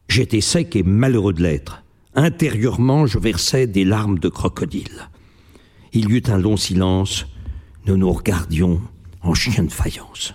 J'étais 0.08 0.42
sec 0.42 0.76
et 0.76 0.84
malheureux 0.84 1.34
de 1.34 1.42
l'être. 1.42 1.84
Intérieurement, 2.16 3.06
je 3.06 3.18
versais 3.18 3.68
des 3.68 3.86
larmes 3.86 4.20
de 4.20 4.28
crocodile. 4.28 5.10
Il 5.94 6.10
y 6.10 6.18
eut 6.18 6.24
un 6.28 6.38
long 6.38 6.58
silence. 6.58 7.26
Nous 7.86 7.98
nous 7.98 8.12
regardions 8.12 8.82
en 9.22 9.34
chien 9.34 9.64
de 9.64 9.72
faïence. 9.72 10.34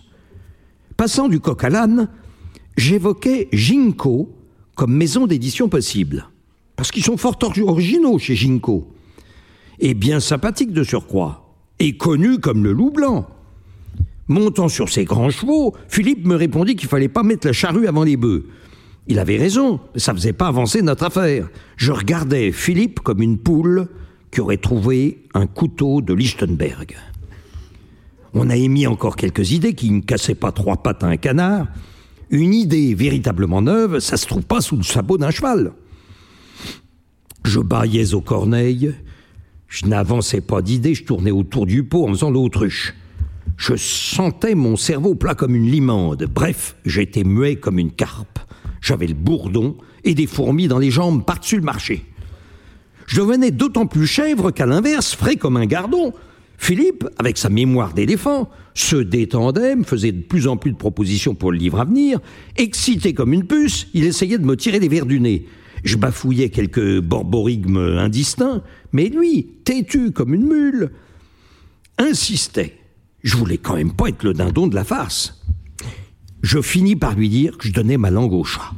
Passant 0.96 1.28
du 1.28 1.40
coq 1.40 1.62
à 1.64 1.68
l'âne, 1.68 2.08
j'évoquais 2.76 3.48
Ginkgo 3.52 4.34
comme 4.74 4.94
maison 4.94 5.26
d'édition 5.26 5.68
possible. 5.68 6.28
Parce 6.76 6.90
qu'ils 6.90 7.04
sont 7.04 7.16
fort 7.16 7.38
originaux 7.62 8.18
chez 8.18 8.34
Ginkgo. 8.34 8.90
Et 9.78 9.94
bien 9.94 10.20
sympathiques 10.20 10.72
de 10.72 10.84
surcroît. 10.84 11.54
Et 11.78 11.96
connus 11.96 12.38
comme 12.38 12.64
le 12.64 12.72
loup 12.72 12.90
blanc. 12.90 13.26
Montant 14.28 14.68
sur 14.68 14.88
ses 14.88 15.04
grands 15.04 15.30
chevaux, 15.30 15.74
Philippe 15.88 16.26
me 16.26 16.34
répondit 16.34 16.76
qu'il 16.76 16.88
fallait 16.88 17.08
pas 17.08 17.22
mettre 17.22 17.46
la 17.46 17.52
charrue 17.52 17.86
avant 17.86 18.02
les 18.02 18.16
bœufs 18.16 18.46
Il 19.09 19.18
avait 19.18 19.36
raison, 19.36 19.80
ça 19.94 20.12
faisait 20.12 20.32
pas 20.32 20.48
avancer 20.48 20.82
notre 20.82 21.04
affaire. 21.04 21.48
Je 21.76 21.92
regardais 21.92 22.50
Philippe 22.50 23.00
comme 23.00 23.22
une 23.22 23.38
poule 23.38 23.88
qui 24.30 24.40
aurait 24.40 24.57
trouvé 24.57 25.24
un 25.34 25.46
couteau 25.46 26.00
de 26.00 26.12
Lichtenberg. 26.12 26.96
On 28.34 28.50
a 28.50 28.57
émis 28.57 28.86
encore 28.86 29.16
quelques 29.16 29.52
idées 29.52 29.74
qui 29.74 29.90
ne 29.90 30.00
cassaient 30.00 30.34
pas 30.34 30.52
trois 30.52 30.82
pattes 30.82 31.04
à 31.04 31.07
un 31.07 31.16
canard. 31.16 31.68
Une 32.30 32.52
idée 32.52 32.94
véritablement 32.94 33.62
neuve, 33.62 34.00
ça 34.00 34.16
se 34.16 34.26
trouve 34.26 34.42
pas 34.42 34.61
sous 34.61 34.76
le 34.76 34.82
sabot 34.82 35.16
d'un 35.16 35.30
cheval. 35.30 35.72
Je 37.44 37.61
baillais 37.61 38.12
aux 38.14 38.20
corneilles, 38.20 38.92
je 39.68 39.86
n'avançais 39.86 40.40
pas 40.40 40.62
d'idées, 40.62 40.94
je 40.94 41.04
tournais 41.04 41.30
autour 41.30 41.64
du 41.64 41.84
pot 41.84 42.09
en 42.09 42.09
faisant 42.09 42.30
l'autruche. 42.30 42.94
Je 43.57 43.76
sentais 43.76 44.54
mon 44.54 44.76
cerveau 44.76 45.14
plat 45.14 45.34
comme 45.34 45.54
une 45.54 45.70
limande. 45.70 46.28
Bref, 46.30 46.76
j'étais 46.84 47.24
muet 47.24 47.57
comme 47.57 47.78
une 47.78 47.92
carpe. 47.92 48.40
J'avais 48.80 49.06
le 49.06 49.14
bourdon 49.14 49.76
et 50.04 50.14
des 50.14 50.26
fourmis 50.26 50.68
dans 50.68 50.78
les 50.78 50.90
jambes 50.90 51.24
par-dessus 51.24 51.56
le 51.56 51.62
marché. 51.62 52.04
Je 53.06 53.20
devenais 53.20 53.50
d'autant 53.50 53.86
plus 53.86 54.06
chèvre 54.06 54.50
qu'à 54.50 54.66
l'inverse, 54.66 55.14
frais 55.14 55.36
comme 55.36 55.56
un 55.56 55.66
gardon. 55.66 56.12
Philippe, 56.58 57.06
avec 57.18 57.38
sa 57.38 57.48
mémoire 57.48 57.92
d'éléphant, 57.92 58.50
se 58.74 58.96
détendait, 58.96 59.76
me 59.76 59.84
faisait 59.84 60.12
de 60.12 60.22
plus 60.22 60.46
en 60.48 60.56
plus 60.56 60.72
de 60.72 60.76
propositions 60.76 61.34
pour 61.34 61.52
le 61.52 61.58
livre 61.58 61.80
à 61.80 61.84
venir. 61.84 62.20
Excité 62.56 63.14
comme 63.14 63.32
une 63.32 63.46
puce, 63.46 63.88
il 63.94 64.04
essayait 64.04 64.38
de 64.38 64.46
me 64.46 64.56
tirer 64.56 64.80
des 64.80 64.88
vers 64.88 65.06
du 65.06 65.20
nez. 65.20 65.46
Je 65.84 65.96
bafouillais 65.96 66.50
quelques 66.50 67.00
borborigmes 67.00 67.98
indistincts, 67.98 68.62
mais 68.92 69.08
lui, 69.08 69.46
têtu 69.64 70.10
comme 70.10 70.34
une 70.34 70.46
mule, 70.46 70.90
insistait. 71.98 72.78
Je 73.22 73.36
voulais 73.36 73.58
quand 73.58 73.76
même 73.76 73.92
pas 73.92 74.08
être 74.08 74.24
le 74.24 74.32
dindon 74.32 74.66
de 74.66 74.74
la 74.74 74.84
farce. 74.84 75.42
Je 76.47 76.62
finis 76.62 76.94
par 76.94 77.16
lui 77.16 77.28
dire 77.28 77.59
que 77.59 77.66
je 77.66 77.72
donnais 77.72 77.97
ma 77.97 78.12
langue 78.12 78.32
au 78.32 78.44
chat. 78.44 78.70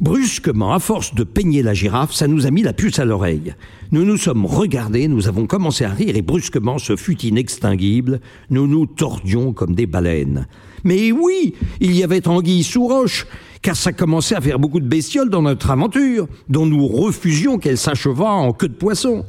Brusquement, 0.00 0.72
à 0.72 0.78
force 0.78 1.14
de 1.14 1.22
peigner 1.22 1.62
la 1.62 1.74
girafe, 1.74 2.14
ça 2.14 2.26
nous 2.26 2.46
a 2.46 2.50
mis 2.50 2.62
la 2.62 2.72
puce 2.72 2.98
à 2.98 3.04
l'oreille. 3.04 3.54
Nous 3.92 4.06
nous 4.06 4.16
sommes 4.16 4.46
regardés, 4.46 5.06
nous 5.06 5.28
avons 5.28 5.46
commencé 5.46 5.84
à 5.84 5.90
rire 5.90 6.16
et 6.16 6.22
brusquement, 6.22 6.78
ce 6.78 6.96
fut 6.96 7.20
inextinguible, 7.20 8.18
nous 8.48 8.66
nous 8.66 8.86
tordions 8.86 9.52
comme 9.52 9.74
des 9.74 9.84
baleines. 9.84 10.46
Mais 10.84 11.12
oui, 11.12 11.54
il 11.80 11.94
y 11.94 12.02
avait 12.02 12.26
anguille 12.26 12.64
sous 12.64 12.86
roche, 12.86 13.26
car 13.60 13.76
ça 13.76 13.92
commençait 13.92 14.34
à 14.34 14.40
faire 14.40 14.58
beaucoup 14.58 14.80
de 14.80 14.88
bestioles 14.88 15.28
dans 15.28 15.42
notre 15.42 15.70
aventure, 15.70 16.28
dont 16.48 16.64
nous 16.64 16.86
refusions 16.86 17.58
qu'elle 17.58 17.76
s'achevât 17.76 18.24
en 18.24 18.54
queue 18.54 18.68
de 18.68 18.72
poisson. 18.72 19.26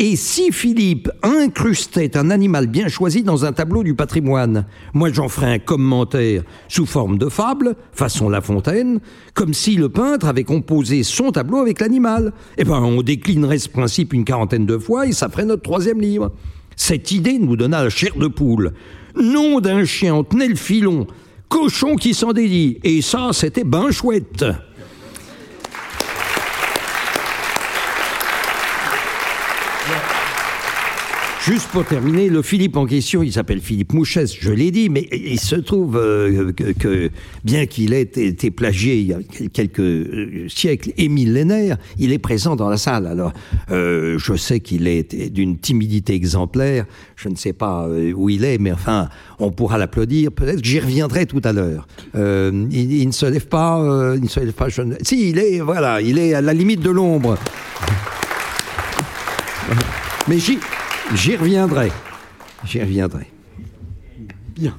Et 0.00 0.16
si 0.16 0.50
Philippe 0.50 1.08
incrustait 1.22 2.16
un 2.16 2.30
animal 2.30 2.66
bien 2.66 2.88
choisi 2.88 3.22
dans 3.22 3.44
un 3.44 3.52
tableau 3.52 3.84
du 3.84 3.94
patrimoine, 3.94 4.66
moi 4.92 5.12
j'en 5.12 5.28
ferais 5.28 5.54
un 5.54 5.58
commentaire 5.60 6.42
sous 6.66 6.84
forme 6.84 7.16
de 7.16 7.28
fable, 7.28 7.76
façon 7.92 8.28
La 8.28 8.40
Fontaine, 8.40 8.98
comme 9.34 9.54
si 9.54 9.76
le 9.76 9.88
peintre 9.88 10.26
avait 10.26 10.42
composé 10.42 11.04
son 11.04 11.30
tableau 11.30 11.58
avec 11.58 11.78
l'animal. 11.78 12.32
Eh 12.58 12.64
ben, 12.64 12.82
on 12.82 13.02
déclinerait 13.02 13.58
ce 13.58 13.68
principe 13.68 14.12
une 14.12 14.24
quarantaine 14.24 14.66
de 14.66 14.78
fois 14.78 15.06
et 15.06 15.12
ça 15.12 15.28
ferait 15.28 15.44
notre 15.44 15.62
troisième 15.62 16.00
livre. 16.00 16.32
Cette 16.74 17.12
idée 17.12 17.38
nous 17.38 17.54
donna 17.54 17.84
la 17.84 17.90
chair 17.90 18.16
de 18.16 18.26
poule. 18.26 18.72
Nom 19.14 19.60
d'un 19.60 19.84
chien, 19.84 20.12
on 20.16 20.24
tenait 20.24 20.48
le 20.48 20.56
filon. 20.56 21.06
Cochon 21.48 21.94
qui 21.94 22.14
s'en 22.14 22.32
dédie. 22.32 22.78
Et 22.82 23.00
ça, 23.00 23.28
c'était 23.32 23.62
ben 23.62 23.92
chouette. 23.92 24.44
Juste 31.44 31.68
pour 31.72 31.84
terminer, 31.84 32.30
le 32.30 32.40
Philippe 32.40 32.74
en 32.78 32.86
question, 32.86 33.22
il 33.22 33.30
s'appelle 33.30 33.60
Philippe 33.60 33.92
Mouchès, 33.92 34.34
je 34.34 34.50
l'ai 34.50 34.70
dit, 34.70 34.88
mais 34.88 35.06
il 35.12 35.38
se 35.38 35.56
trouve 35.56 35.98
euh, 35.98 36.52
que, 36.52 37.10
bien 37.44 37.66
qu'il 37.66 37.92
ait 37.92 38.00
été 38.00 38.50
plagié 38.50 38.96
il 38.96 39.06
y 39.08 39.12
a 39.12 39.18
quelques 39.52 39.80
euh, 39.80 40.48
siècles 40.48 40.92
et 40.96 41.10
millénaires, 41.10 41.76
il 41.98 42.14
est 42.14 42.18
présent 42.18 42.56
dans 42.56 42.70
la 42.70 42.78
salle. 42.78 43.06
Alors, 43.06 43.34
euh, 43.70 44.16
je 44.16 44.34
sais 44.36 44.60
qu'il 44.60 44.88
est 44.88 45.30
d'une 45.30 45.58
timidité 45.58 46.14
exemplaire, 46.14 46.86
je 47.14 47.28
ne 47.28 47.36
sais 47.36 47.52
pas 47.52 47.90
où 48.16 48.30
il 48.30 48.42
est, 48.42 48.56
mais 48.56 48.72
enfin, 48.72 49.10
on 49.38 49.50
pourra 49.50 49.76
l'applaudir. 49.76 50.32
Peut-être 50.32 50.62
que 50.62 50.66
j'y 50.66 50.80
reviendrai 50.80 51.26
tout 51.26 51.42
à 51.44 51.52
l'heure. 51.52 51.86
Il, 52.14 53.06
ne 53.06 53.12
se 53.12 53.26
lève 53.26 53.48
pas, 53.48 54.14
il 54.16 54.22
ne 54.22 54.28
se 54.28 54.40
lève 54.40 54.54
pas. 54.54 54.68
Si, 55.02 55.28
il 55.28 55.38
est, 55.38 55.60
voilà, 55.60 56.00
il 56.00 56.18
est 56.18 56.32
à 56.32 56.40
la 56.40 56.54
limite 56.54 56.80
de 56.80 56.90
l'ombre. 56.90 57.36
Mais 60.26 60.38
j'y 60.38 60.58
J'y 62.64 62.80
reviendrai. 62.80 63.26
Bien. 64.54 64.74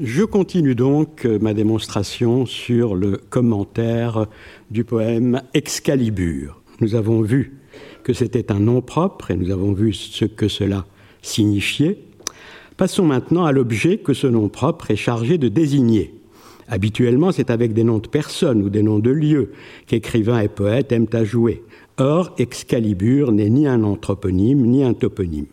Je 0.00 0.24
continue 0.24 0.74
donc 0.74 1.26
euh, 1.26 1.38
ma 1.38 1.52
démonstration 1.52 2.46
sur 2.46 2.94
le 2.94 3.18
commentaire 3.18 4.26
du 4.70 4.84
poème 4.84 5.42
Excalibur. 5.52 6.62
Nous 6.80 6.94
avons 6.94 7.20
vu 7.20 7.58
que 8.04 8.14
c'était 8.14 8.50
un 8.50 8.58
nom 8.58 8.80
propre 8.80 9.30
et 9.30 9.36
nous 9.36 9.50
avons 9.50 9.72
vu 9.72 9.92
ce 9.92 10.24
que 10.24 10.48
cela 10.48 10.86
signifiait. 11.20 11.98
Passons 12.76 13.04
maintenant 13.04 13.44
à 13.44 13.52
l'objet 13.52 13.98
que 13.98 14.14
ce 14.14 14.26
nom 14.26 14.48
propre 14.48 14.90
est 14.90 14.96
chargé 14.96 15.36
de 15.36 15.48
désigner. 15.48 16.14
Habituellement, 16.68 17.32
c'est 17.32 17.50
avec 17.50 17.74
des 17.74 17.84
noms 17.84 17.98
de 17.98 18.08
personnes 18.08 18.62
ou 18.62 18.70
des 18.70 18.82
noms 18.82 18.98
de 18.98 19.10
lieux 19.10 19.52
qu'écrivains 19.86 20.40
et 20.40 20.48
poètes 20.48 20.90
aiment 20.90 21.06
à 21.12 21.24
jouer. 21.24 21.62
Or, 21.98 22.34
Excalibur 22.38 23.32
n'est 23.32 23.48
ni 23.48 23.66
un 23.66 23.82
anthroponyme 23.82 24.66
ni 24.66 24.84
un 24.84 24.92
toponyme. 24.92 25.46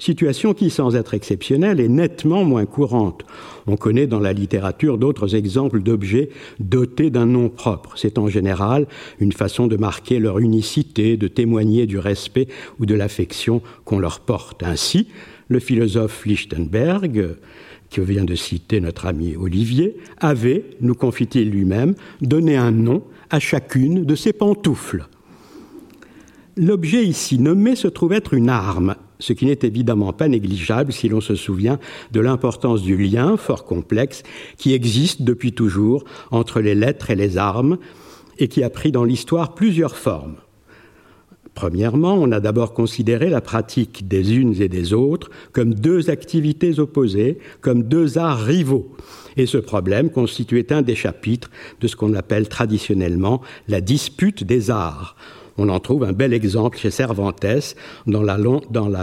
Situation 0.00 0.54
qui, 0.54 0.70
sans 0.70 0.96
être 0.96 1.12
exceptionnelle, 1.12 1.78
est 1.78 1.88
nettement 1.88 2.42
moins 2.42 2.64
courante. 2.64 3.24
On 3.66 3.76
connaît 3.76 4.06
dans 4.06 4.18
la 4.18 4.32
littérature 4.32 4.96
d'autres 4.96 5.36
exemples 5.36 5.82
d'objets 5.82 6.30
dotés 6.58 7.10
d'un 7.10 7.26
nom 7.26 7.50
propre. 7.50 7.92
C'est 7.96 8.18
en 8.18 8.26
général 8.26 8.86
une 9.20 9.32
façon 9.32 9.66
de 9.66 9.76
marquer 9.76 10.18
leur 10.18 10.38
unicité, 10.38 11.18
de 11.18 11.28
témoigner 11.28 11.86
du 11.86 11.98
respect 11.98 12.48
ou 12.80 12.86
de 12.86 12.94
l'affection 12.94 13.60
qu'on 13.84 13.98
leur 13.98 14.20
porte. 14.20 14.62
Ainsi, 14.62 15.08
le 15.48 15.60
philosophe 15.60 16.24
Lichtenberg, 16.24 17.36
que 17.90 18.00
vient 18.00 18.24
de 18.24 18.34
citer 18.34 18.80
notre 18.80 19.06
ami 19.06 19.36
Olivier, 19.36 19.98
avait, 20.18 20.64
nous 20.80 20.94
confie-t-il 20.94 21.50
lui-même, 21.50 21.94
donné 22.22 22.56
un 22.56 22.70
nom 22.70 23.04
à 23.28 23.38
chacune 23.38 24.04
de 24.04 24.14
ses 24.14 24.32
pantoufles. 24.32 25.06
L'objet 26.62 27.06
ici 27.06 27.38
nommé 27.38 27.74
se 27.74 27.88
trouve 27.88 28.12
être 28.12 28.34
une 28.34 28.50
arme, 28.50 28.94
ce 29.18 29.32
qui 29.32 29.46
n'est 29.46 29.60
évidemment 29.62 30.12
pas 30.12 30.28
négligeable 30.28 30.92
si 30.92 31.08
l'on 31.08 31.22
se 31.22 31.34
souvient 31.34 31.78
de 32.12 32.20
l'importance 32.20 32.82
du 32.82 32.98
lien, 32.98 33.38
fort 33.38 33.64
complexe, 33.64 34.24
qui 34.58 34.74
existe 34.74 35.22
depuis 35.22 35.54
toujours 35.54 36.04
entre 36.30 36.60
les 36.60 36.74
lettres 36.74 37.08
et 37.08 37.16
les 37.16 37.38
armes, 37.38 37.78
et 38.36 38.48
qui 38.48 38.62
a 38.62 38.68
pris 38.68 38.92
dans 38.92 39.04
l'histoire 39.04 39.54
plusieurs 39.54 39.96
formes. 39.96 40.36
Premièrement, 41.54 42.16
on 42.16 42.30
a 42.30 42.40
d'abord 42.40 42.74
considéré 42.74 43.30
la 43.30 43.40
pratique 43.40 44.06
des 44.06 44.34
unes 44.36 44.60
et 44.60 44.68
des 44.68 44.92
autres 44.92 45.30
comme 45.52 45.72
deux 45.72 46.10
activités 46.10 46.78
opposées, 46.78 47.38
comme 47.62 47.84
deux 47.84 48.18
arts 48.18 48.44
rivaux. 48.44 48.94
Et 49.38 49.46
ce 49.46 49.56
problème 49.56 50.10
constituait 50.10 50.74
un 50.74 50.82
des 50.82 50.94
chapitres 50.94 51.50
de 51.80 51.86
ce 51.88 51.96
qu'on 51.96 52.12
appelle 52.12 52.50
traditionnellement 52.50 53.40
la 53.66 53.80
dispute 53.80 54.44
des 54.44 54.70
arts. 54.70 55.16
On 55.62 55.68
en 55.68 55.78
trouve 55.78 56.04
un 56.04 56.14
bel 56.14 56.32
exemple 56.32 56.78
chez 56.78 56.90
Cervantes 56.90 57.44
dans 58.06 58.22
la, 58.22 58.38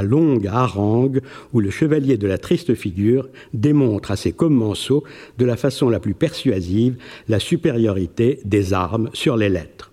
longue 0.01 0.47
harangue 0.47 1.21
où 1.53 1.59
le 1.59 1.69
chevalier 1.69 2.17
de 2.17 2.25
la 2.25 2.39
triste 2.39 2.73
figure 2.73 3.29
démontre 3.53 4.09
à 4.09 4.15
ses 4.15 4.31
commensaux 4.31 5.03
de 5.37 5.45
la 5.45 5.55
façon 5.55 5.87
la 5.87 5.99
plus 5.99 6.15
persuasive 6.15 6.97
la 7.27 7.39
supériorité 7.39 8.39
des 8.43 8.73
armes 8.73 9.11
sur 9.13 9.37
les 9.37 9.49
lettres. 9.49 9.91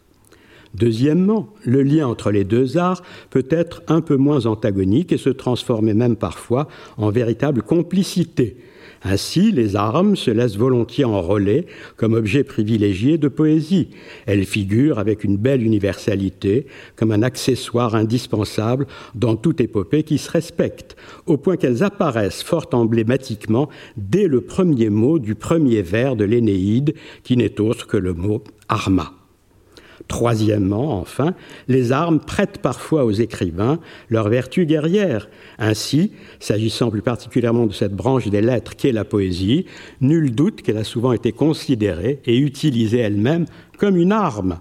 Deuxièmement, 0.72 1.50
le 1.66 1.82
lien 1.82 2.06
entre 2.06 2.30
les 2.30 2.44
deux 2.44 2.78
arts 2.78 3.02
peut 3.28 3.46
être 3.50 3.82
un 3.86 4.00
peu 4.00 4.16
moins 4.16 4.46
antagonique 4.46 5.12
et 5.12 5.18
se 5.18 5.28
transformer 5.28 5.92
même 5.92 6.16
parfois 6.16 6.66
en 6.96 7.10
véritable 7.10 7.60
complicité, 7.60 8.56
ainsi, 9.04 9.52
les 9.52 9.76
armes 9.76 10.16
se 10.16 10.30
laissent 10.30 10.56
volontiers 10.56 11.04
enrôler 11.04 11.66
comme 11.96 12.14
objet 12.14 12.42
privilégié 12.42 13.18
de 13.18 13.28
poésie. 13.28 13.90
Elles 14.26 14.46
figurent 14.46 14.98
avec 14.98 15.24
une 15.24 15.36
belle 15.36 15.62
universalité 15.62 16.66
comme 16.96 17.12
un 17.12 17.22
accessoire 17.22 17.94
indispensable 17.94 18.86
dans 19.14 19.36
toute 19.36 19.60
épopée 19.60 20.02
qui 20.02 20.16
se 20.16 20.30
respecte, 20.30 20.96
au 21.26 21.36
point 21.36 21.56
qu'elles 21.56 21.82
apparaissent 21.82 22.42
fort 22.42 22.68
emblématiquement 22.72 23.68
dès 23.96 24.26
le 24.26 24.40
premier 24.40 24.88
mot 24.88 25.18
du 25.18 25.34
premier 25.34 25.82
vers 25.82 26.16
de 26.16 26.24
l'Énéide, 26.24 26.94
qui 27.22 27.36
n'est 27.36 27.60
autre 27.60 27.86
que 27.86 27.98
le 27.98 28.14
mot 28.14 28.42
arma. 28.68 29.23
Troisièmement, 30.08 30.98
enfin, 31.00 31.34
les 31.66 31.90
armes 31.90 32.20
prêtent 32.20 32.58
parfois 32.58 33.04
aux 33.04 33.10
écrivains 33.10 33.78
leur 34.10 34.28
vertu 34.28 34.66
guerrière. 34.66 35.28
Ainsi, 35.58 36.12
s'agissant 36.40 36.90
plus 36.90 37.02
particulièrement 37.02 37.66
de 37.66 37.72
cette 37.72 37.94
branche 37.94 38.28
des 38.28 38.42
lettres 38.42 38.76
qu'est 38.76 38.92
la 38.92 39.04
poésie, 39.04 39.64
nul 40.00 40.34
doute 40.34 40.60
qu'elle 40.60 40.76
a 40.76 40.84
souvent 40.84 41.12
été 41.12 41.32
considérée 41.32 42.20
et 42.26 42.36
utilisée 42.36 42.98
elle-même 42.98 43.46
comme 43.78 43.96
une 43.96 44.12
arme. 44.12 44.58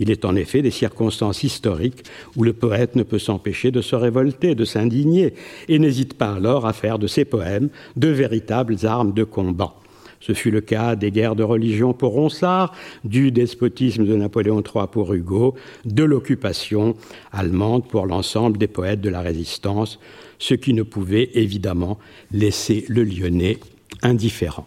Il 0.00 0.10
est 0.10 0.24
en 0.24 0.34
effet 0.34 0.62
des 0.62 0.70
circonstances 0.70 1.44
historiques 1.44 2.04
où 2.34 2.42
le 2.42 2.54
poète 2.54 2.96
ne 2.96 3.02
peut 3.02 3.18
s'empêcher 3.18 3.70
de 3.70 3.82
se 3.82 3.94
révolter, 3.94 4.54
de 4.54 4.64
s'indigner, 4.64 5.34
et 5.68 5.78
n'hésite 5.78 6.14
pas 6.14 6.34
alors 6.34 6.66
à 6.66 6.72
faire 6.72 6.98
de 6.98 7.06
ses 7.06 7.26
poèmes 7.26 7.68
de 7.96 8.08
véritables 8.08 8.76
armes 8.84 9.12
de 9.12 9.24
combat. 9.24 9.74
Ce 10.20 10.34
fut 10.34 10.50
le 10.50 10.60
cas 10.60 10.96
des 10.96 11.10
guerres 11.10 11.34
de 11.34 11.42
religion 11.42 11.94
pour 11.94 12.12
Ronsard, 12.12 12.74
du 13.04 13.32
despotisme 13.32 14.04
de 14.04 14.14
Napoléon 14.14 14.62
III 14.62 14.84
pour 14.92 15.14
Hugo, 15.14 15.54
de 15.86 16.04
l'occupation 16.04 16.94
allemande 17.32 17.88
pour 17.88 18.06
l'ensemble 18.06 18.58
des 18.58 18.68
poètes 18.68 19.00
de 19.00 19.08
la 19.08 19.22
résistance, 19.22 19.98
ce 20.38 20.54
qui 20.54 20.74
ne 20.74 20.82
pouvait 20.82 21.30
évidemment 21.34 21.98
laisser 22.32 22.84
le 22.88 23.04
Lyonnais 23.04 23.58
indifférent. 24.02 24.66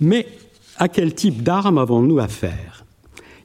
Mais 0.00 0.26
à 0.76 0.88
quel 0.88 1.14
type 1.14 1.42
d'arme 1.42 1.78
avons-nous 1.78 2.18
affaire? 2.18 2.84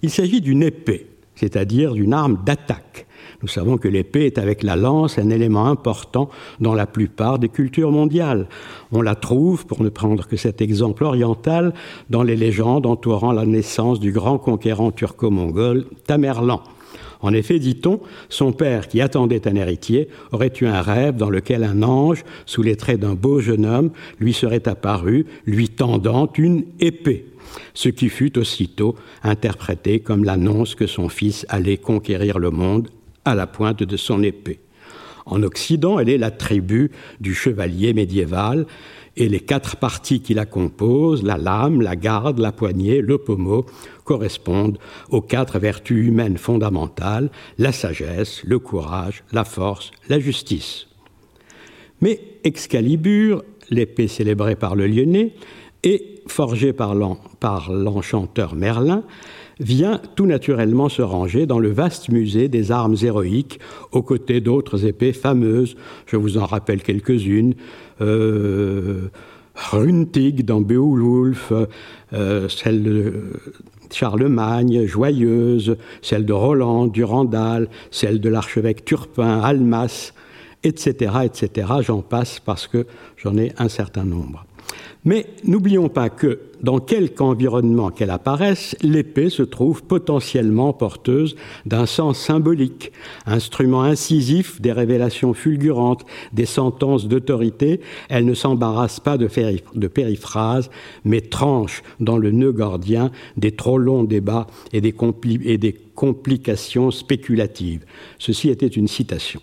Il 0.01 0.09
s'agit 0.09 0.41
d'une 0.41 0.63
épée, 0.63 1.07
c'est-à-dire 1.35 1.93
d'une 1.93 2.13
arme 2.13 2.43
d'attaque. 2.45 3.07
Nous 3.43 3.49
savons 3.49 3.77
que 3.77 3.89
l'épée 3.89 4.25
est 4.25 4.37
avec 4.37 4.63
la 4.63 4.77
lance 4.77 5.19
un 5.19 5.29
élément 5.29 5.65
important 5.67 6.29
dans 6.61 6.73
la 6.73 6.87
plupart 6.87 7.39
des 7.39 7.49
cultures 7.49 7.91
mondiales. 7.91 8.47
On 8.93 9.01
la 9.01 9.15
trouve, 9.15 9.65
pour 9.65 9.83
ne 9.83 9.89
prendre 9.89 10.25
que 10.25 10.37
cet 10.37 10.61
exemple 10.61 11.03
oriental, 11.03 11.73
dans 12.09 12.23
les 12.23 12.37
légendes 12.37 12.85
entourant 12.85 13.33
la 13.33 13.45
naissance 13.45 13.99
du 13.99 14.13
grand 14.13 14.37
conquérant 14.37 14.91
turco-mongol 14.91 15.83
Tamerlan. 16.07 16.61
En 17.19 17.33
effet, 17.33 17.59
dit-on, 17.59 17.99
son 18.29 18.53
père, 18.53 18.87
qui 18.87 19.01
attendait 19.01 19.45
un 19.45 19.55
héritier, 19.55 20.07
aurait 20.31 20.53
eu 20.61 20.65
un 20.65 20.81
rêve 20.81 21.17
dans 21.17 21.29
lequel 21.29 21.65
un 21.65 21.83
ange, 21.83 22.23
sous 22.45 22.61
les 22.61 22.77
traits 22.77 23.01
d'un 23.01 23.13
beau 23.13 23.41
jeune 23.41 23.65
homme, 23.65 23.91
lui 24.21 24.31
serait 24.31 24.69
apparu, 24.69 25.25
lui 25.45 25.67
tendant 25.67 26.31
une 26.37 26.63
épée, 26.79 27.25
ce 27.73 27.89
qui 27.89 28.07
fut 28.07 28.37
aussitôt 28.39 28.95
interprété 29.21 29.99
comme 29.99 30.23
l'annonce 30.23 30.75
que 30.75 30.87
son 30.87 31.09
fils 31.09 31.45
allait 31.49 31.77
conquérir 31.77 32.39
le 32.39 32.49
monde 32.49 32.87
à 33.25 33.35
la 33.35 33.47
pointe 33.47 33.83
de 33.83 33.97
son 33.97 34.23
épée. 34.23 34.59
En 35.25 35.41
Occident, 35.43 35.99
elle 35.99 36.09
est 36.09 36.17
l'attribut 36.17 36.91
du 37.21 37.33
chevalier 37.33 37.93
médiéval, 37.93 38.65
et 39.15 39.29
les 39.29 39.39
quatre 39.39 39.77
parties 39.77 40.21
qui 40.21 40.33
la 40.33 40.45
composent, 40.45 41.23
la 41.23 41.37
lame, 41.37 41.81
la 41.81 41.95
garde, 41.95 42.39
la 42.39 42.51
poignée, 42.51 42.99
le 42.99 43.19
pommeau, 43.19 43.65
correspondent 44.05 44.79
aux 45.09 45.21
quatre 45.21 45.59
vertus 45.59 46.07
humaines 46.07 46.37
fondamentales, 46.37 47.29
la 47.57 47.71
sagesse, 47.71 48.41
le 48.43 48.59
courage, 48.59 49.23
la 49.31 49.43
force, 49.43 49.91
la 50.09 50.19
justice. 50.19 50.87
Mais 52.01 52.19
Excalibur, 52.43 53.43
l'épée 53.69 54.07
célébrée 54.07 54.55
par 54.55 54.75
le 54.75 54.87
Lyonnais, 54.87 55.33
et 55.83 56.21
forgée 56.27 56.73
par 56.73 56.95
l'enchanteur 56.95 58.55
Merlin, 58.55 59.03
vient 59.59 59.99
tout 60.15 60.25
naturellement 60.25 60.89
se 60.89 61.01
ranger 61.01 61.45
dans 61.45 61.59
le 61.59 61.71
vaste 61.71 62.09
musée 62.09 62.47
des 62.47 62.71
armes 62.71 62.95
héroïques, 63.01 63.59
aux 63.91 64.01
côtés 64.01 64.41
d'autres 64.41 64.85
épées 64.85 65.13
fameuses. 65.13 65.75
Je 66.05 66.15
vous 66.15 66.37
en 66.37 66.45
rappelle 66.45 66.81
quelques-unes. 66.81 67.55
Euh, 68.01 69.09
Runtig 69.55 70.45
dans 70.45 70.61
Beowulf, 70.61 71.53
euh, 72.13 72.49
celle 72.49 72.83
de 72.83 73.13
Charlemagne, 73.91 74.85
Joyeuse, 74.87 75.77
celle 76.01 76.25
de 76.25 76.33
Roland, 76.33 76.87
Durandal, 76.87 77.67
celle 77.91 78.19
de 78.19 78.29
l'archevêque 78.29 78.83
Turpin, 78.83 79.41
Almas, 79.41 80.13
etc., 80.63 81.11
etc. 81.25 81.67
J'en 81.81 82.01
passe 82.01 82.39
parce 82.39 82.67
que 82.67 82.87
j'en 83.17 83.37
ai 83.37 83.53
un 83.57 83.69
certain 83.69 84.05
nombre. 84.05 84.45
Mais 85.05 85.25
n'oublions 85.43 85.89
pas 85.89 86.09
que, 86.09 86.39
dans 86.61 86.79
quelque 86.79 87.21
environnement 87.21 87.89
qu'elle 87.89 88.09
apparaisse, 88.09 88.75
l'épée 88.81 89.29
se 89.29 89.43
trouve 89.43 89.83
potentiellement 89.83 90.71
porteuse 90.71 91.35
d'un 91.65 91.85
sens 91.85 92.17
symbolique, 92.17 92.93
instrument 93.25 93.83
incisif 93.83 94.61
des 94.61 94.71
révélations 94.71 95.33
fulgurantes, 95.33 96.05
des 96.31 96.45
sentences 96.45 97.07
d'autorité. 97.07 97.81
Elle 98.07 98.25
ne 98.25 98.33
s'embarrasse 98.33 99.01
pas 99.01 99.17
de, 99.17 99.27
périphrases, 99.87 100.69
mais 101.03 101.21
tranche 101.21 101.83
dans 101.99 102.17
le 102.17 102.31
nœud 102.31 102.53
gordien 102.53 103.11
des 103.35 103.51
trop 103.51 103.77
longs 103.77 104.05
débats 104.05 104.47
et 104.71 104.79
des 104.79 104.93
complications 105.95 106.91
spéculatives. 106.91 107.85
Ceci 108.19 108.49
était 108.49 108.67
une 108.67 108.87
citation 108.87 109.41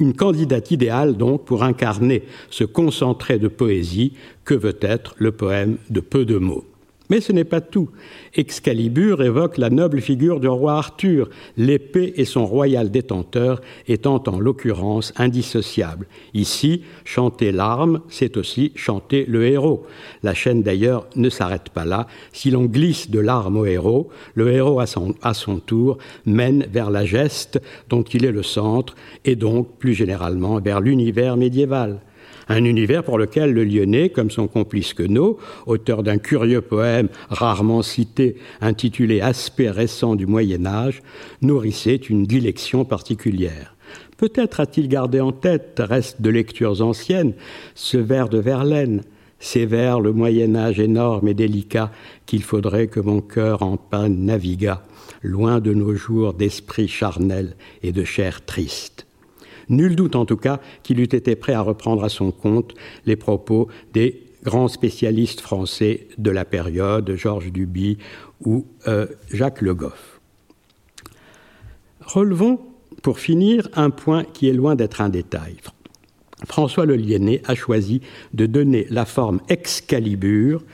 une 0.00 0.14
candidate 0.14 0.70
idéale 0.70 1.16
donc 1.16 1.44
pour 1.44 1.62
incarner 1.62 2.24
ce 2.50 2.64
concentré 2.64 3.38
de 3.38 3.48
poésie 3.48 4.14
que 4.44 4.54
veut 4.54 4.78
être 4.80 5.14
le 5.18 5.32
poème 5.32 5.78
de 5.90 6.00
peu 6.00 6.24
de 6.24 6.38
mots. 6.38 6.69
Mais 7.10 7.20
ce 7.20 7.32
n'est 7.32 7.44
pas 7.44 7.60
tout. 7.60 7.90
Excalibur 8.34 9.22
évoque 9.22 9.58
la 9.58 9.68
noble 9.68 10.00
figure 10.00 10.40
du 10.40 10.48
roi 10.48 10.74
Arthur, 10.74 11.28
l'épée 11.56 12.14
et 12.16 12.24
son 12.24 12.46
royal 12.46 12.90
détenteur 12.90 13.60
étant 13.88 14.22
en 14.26 14.38
l'occurrence 14.38 15.12
indissociables. 15.16 16.06
Ici, 16.34 16.84
chanter 17.04 17.50
l'arme, 17.50 18.00
c'est 18.08 18.36
aussi 18.36 18.72
chanter 18.76 19.24
le 19.26 19.44
héros. 19.44 19.84
La 20.22 20.34
chaîne 20.34 20.62
d'ailleurs 20.62 21.06
ne 21.16 21.28
s'arrête 21.28 21.70
pas 21.70 21.84
là. 21.84 22.06
Si 22.32 22.50
l'on 22.50 22.64
glisse 22.64 23.10
de 23.10 23.18
l'arme 23.18 23.56
au 23.56 23.66
héros, 23.66 24.08
le 24.34 24.52
héros 24.52 24.78
à 24.78 24.86
son, 24.86 25.14
à 25.20 25.34
son 25.34 25.58
tour 25.58 25.98
mène 26.26 26.66
vers 26.72 26.90
la 26.90 27.04
geste 27.04 27.60
dont 27.88 28.02
il 28.02 28.24
est 28.24 28.32
le 28.32 28.44
centre 28.44 28.94
et 29.24 29.34
donc 29.34 29.78
plus 29.78 29.94
généralement 29.94 30.60
vers 30.60 30.80
l'univers 30.80 31.36
médiéval 31.36 32.00
un 32.50 32.64
univers 32.64 33.04
pour 33.04 33.16
lequel 33.16 33.52
le 33.52 33.64
Lyonnais, 33.64 34.10
comme 34.10 34.30
son 34.30 34.48
complice 34.48 34.92
Queneau, 34.92 35.38
auteur 35.66 36.02
d'un 36.02 36.18
curieux 36.18 36.60
poème 36.60 37.08
rarement 37.28 37.80
cité 37.80 38.36
intitulé 38.60 39.20
Aspect 39.20 39.70
récent 39.70 40.16
du 40.16 40.26
Moyen 40.26 40.66
Âge, 40.66 41.00
nourrissait 41.42 41.94
une 41.94 42.24
dilection 42.24 42.84
particulière. 42.84 43.76
Peut-être 44.16 44.58
a-t-il 44.58 44.88
gardé 44.88 45.20
en 45.20 45.30
tête, 45.30 45.76
reste 45.78 46.20
de 46.20 46.28
lectures 46.28 46.82
anciennes, 46.82 47.34
ce 47.76 47.96
vers 47.96 48.28
de 48.28 48.38
Verlaine, 48.38 49.02
ces 49.38 49.64
vers, 49.64 50.00
le 50.00 50.12
Moyen 50.12 50.56
Âge 50.56 50.80
énorme 50.80 51.28
et 51.28 51.34
délicat, 51.34 51.92
qu'il 52.26 52.42
faudrait 52.42 52.88
que 52.88 53.00
mon 53.00 53.20
cœur 53.20 53.62
en 53.62 53.76
panne 53.76 54.24
navigât, 54.24 54.82
loin 55.22 55.60
de 55.60 55.72
nos 55.72 55.94
jours 55.94 56.34
d'esprit 56.34 56.88
charnel 56.88 57.54
et 57.84 57.92
de 57.92 58.02
chair 58.02 58.44
triste. 58.44 59.06
Nul 59.70 59.96
doute 59.96 60.16
en 60.16 60.26
tout 60.26 60.36
cas 60.36 60.60
qu'il 60.82 61.00
eût 61.00 61.04
été 61.04 61.36
prêt 61.36 61.54
à 61.54 61.62
reprendre 61.62 62.04
à 62.04 62.08
son 62.08 62.32
compte 62.32 62.74
les 63.06 63.16
propos 63.16 63.68
des 63.94 64.24
grands 64.42 64.68
spécialistes 64.68 65.40
français 65.40 66.08
de 66.18 66.30
la 66.30 66.44
période, 66.44 67.14
Georges 67.14 67.52
Duby 67.52 67.98
ou 68.44 68.66
euh, 68.88 69.06
Jacques 69.32 69.62
Le 69.62 69.74
Goff. 69.74 70.20
Relevons, 72.00 72.58
pour 73.02 73.20
finir, 73.20 73.68
un 73.74 73.90
point 73.90 74.24
qui 74.24 74.48
est 74.48 74.52
loin 74.52 74.74
d'être 74.74 75.00
un 75.00 75.08
détail. 75.08 75.56
François 76.46 76.86
Le 76.86 76.96
Liennet 76.96 77.42
a 77.46 77.54
choisi 77.54 78.00
de 78.34 78.46
donner 78.46 78.86
la 78.90 79.04
forme 79.04 79.40
Excalibur, 79.48 80.64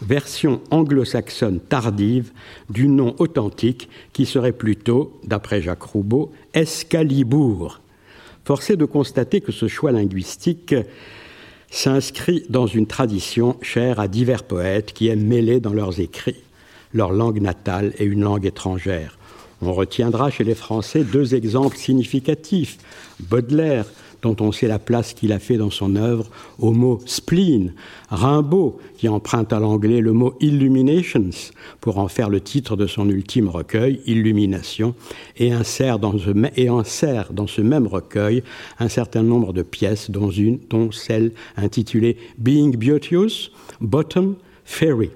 version 0.00 0.60
anglo-saxonne 0.70 1.60
tardive 1.60 2.32
du 2.70 2.88
nom 2.88 3.14
authentique 3.18 3.88
qui 4.12 4.24
serait 4.24 4.52
plutôt, 4.52 5.20
d'après 5.24 5.60
Jacques 5.60 5.82
Roubaud, 5.82 6.32
Escalibour, 6.54 7.80
Force 8.46 8.70
est 8.70 8.76
de 8.76 8.84
constater 8.84 9.40
que 9.40 9.50
ce 9.50 9.66
choix 9.66 9.90
linguistique 9.90 10.72
s'inscrit 11.68 12.44
dans 12.48 12.68
une 12.68 12.86
tradition 12.86 13.56
chère 13.60 13.98
à 13.98 14.06
divers 14.06 14.44
poètes 14.44 14.92
qui 14.92 15.08
aiment 15.08 15.26
mêler 15.26 15.58
dans 15.58 15.72
leurs 15.72 15.98
écrits 15.98 16.44
leur 16.92 17.10
langue 17.10 17.40
natale 17.40 17.92
et 17.98 18.04
une 18.04 18.20
langue 18.20 18.46
étrangère. 18.46 19.18
On 19.62 19.72
retiendra 19.72 20.30
chez 20.30 20.44
les 20.44 20.54
Français 20.54 21.02
deux 21.02 21.34
exemples 21.34 21.76
significatifs. 21.76 22.78
Baudelaire, 23.18 23.86
dont 24.26 24.44
on 24.44 24.52
sait 24.52 24.66
la 24.66 24.78
place 24.78 25.14
qu'il 25.14 25.32
a 25.32 25.38
fait 25.38 25.56
dans 25.56 25.70
son 25.70 25.96
œuvre 25.96 26.26
au 26.58 26.72
mot 26.72 26.98
spleen, 27.06 27.74
Rimbaud, 28.10 28.78
qui 28.96 29.08
emprunte 29.08 29.52
à 29.52 29.60
l'anglais 29.60 30.00
le 30.00 30.12
mot 30.12 30.34
illuminations 30.40 31.30
pour 31.80 31.98
en 31.98 32.08
faire 32.08 32.28
le 32.28 32.40
titre 32.40 32.76
de 32.76 32.86
son 32.86 33.08
ultime 33.08 33.48
recueil, 33.48 34.00
Illumination, 34.06 34.94
et 35.36 35.52
insère 35.52 35.98
dans 35.98 36.18
ce, 36.18 36.30
et 36.56 36.68
insère 36.68 37.32
dans 37.32 37.46
ce 37.46 37.60
même 37.60 37.86
recueil 37.86 38.42
un 38.78 38.88
certain 38.88 39.22
nombre 39.22 39.52
de 39.52 39.62
pièces, 39.62 40.10
dont 40.10 40.30
une, 40.30 40.58
dont 40.70 40.90
celle 40.90 41.32
intitulée 41.56 42.16
Being 42.38 42.76
Beauteous, 42.76 43.50
Bottom, 43.80 44.36
Fairy. 44.64 45.10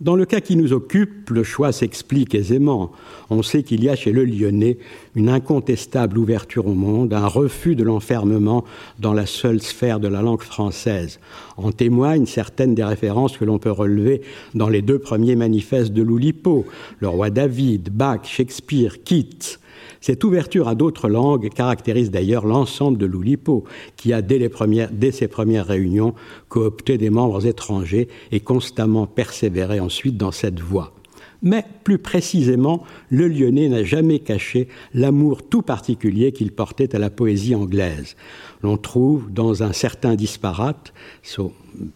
Dans 0.00 0.16
le 0.16 0.24
cas 0.24 0.40
qui 0.40 0.56
nous 0.56 0.72
occupe, 0.72 1.28
le 1.28 1.44
choix 1.44 1.70
s'explique 1.70 2.34
aisément. 2.34 2.92
On 3.28 3.42
sait 3.42 3.62
qu'il 3.62 3.84
y 3.84 3.90
a 3.90 3.94
chez 3.94 4.10
le 4.10 4.24
Lyonnais 4.24 4.78
une 5.14 5.28
incontestable 5.28 6.18
ouverture 6.18 6.66
au 6.66 6.72
monde, 6.72 7.12
un 7.12 7.26
refus 7.26 7.76
de 7.76 7.84
l'enfermement 7.84 8.64
dans 8.98 9.12
la 9.12 9.26
seule 9.26 9.60
sphère 9.60 10.00
de 10.00 10.08
la 10.08 10.22
langue 10.22 10.42
française. 10.42 11.20
En 11.58 11.72
témoignent 11.72 12.26
certaines 12.26 12.74
des 12.74 12.82
références 12.82 13.36
que 13.36 13.44
l'on 13.44 13.58
peut 13.58 13.70
relever 13.70 14.22
dans 14.54 14.70
les 14.70 14.80
deux 14.80 14.98
premiers 14.98 15.36
manifestes 15.36 15.92
de 15.92 16.02
Loulipo, 16.02 16.64
le 17.00 17.08
roi 17.08 17.28
David, 17.28 17.90
Bach, 17.90 18.24
Shakespeare, 18.24 19.04
Keats. 19.04 19.58
Cette 20.02 20.24
ouverture 20.24 20.66
à 20.66 20.74
d'autres 20.74 21.08
langues 21.08 21.48
caractérise 21.48 22.10
d'ailleurs 22.10 22.44
l'ensemble 22.44 22.98
de 22.98 23.06
l'Oulipo, 23.06 23.62
qui 23.96 24.12
a, 24.12 24.20
dès, 24.20 24.50
dès 24.90 25.12
ses 25.12 25.28
premières 25.28 25.66
réunions, 25.66 26.14
coopté 26.48 26.98
des 26.98 27.08
membres 27.08 27.46
étrangers 27.46 28.08
et 28.32 28.40
constamment 28.40 29.06
persévéré 29.06 29.78
ensuite 29.78 30.16
dans 30.16 30.32
cette 30.32 30.58
voie. 30.58 30.92
Mais 31.40 31.64
plus 31.84 31.98
précisément, 31.98 32.82
le 33.10 33.28
Lyonnais 33.28 33.68
n'a 33.68 33.84
jamais 33.84 34.18
caché 34.18 34.66
l'amour 34.92 35.44
tout 35.44 35.62
particulier 35.62 36.32
qu'il 36.32 36.50
portait 36.50 36.96
à 36.96 36.98
la 36.98 37.10
poésie 37.10 37.54
anglaise. 37.54 38.16
L'on 38.64 38.76
trouve 38.76 39.30
dans 39.32 39.62
un 39.62 39.72
certain 39.72 40.16
disparate, 40.16 40.92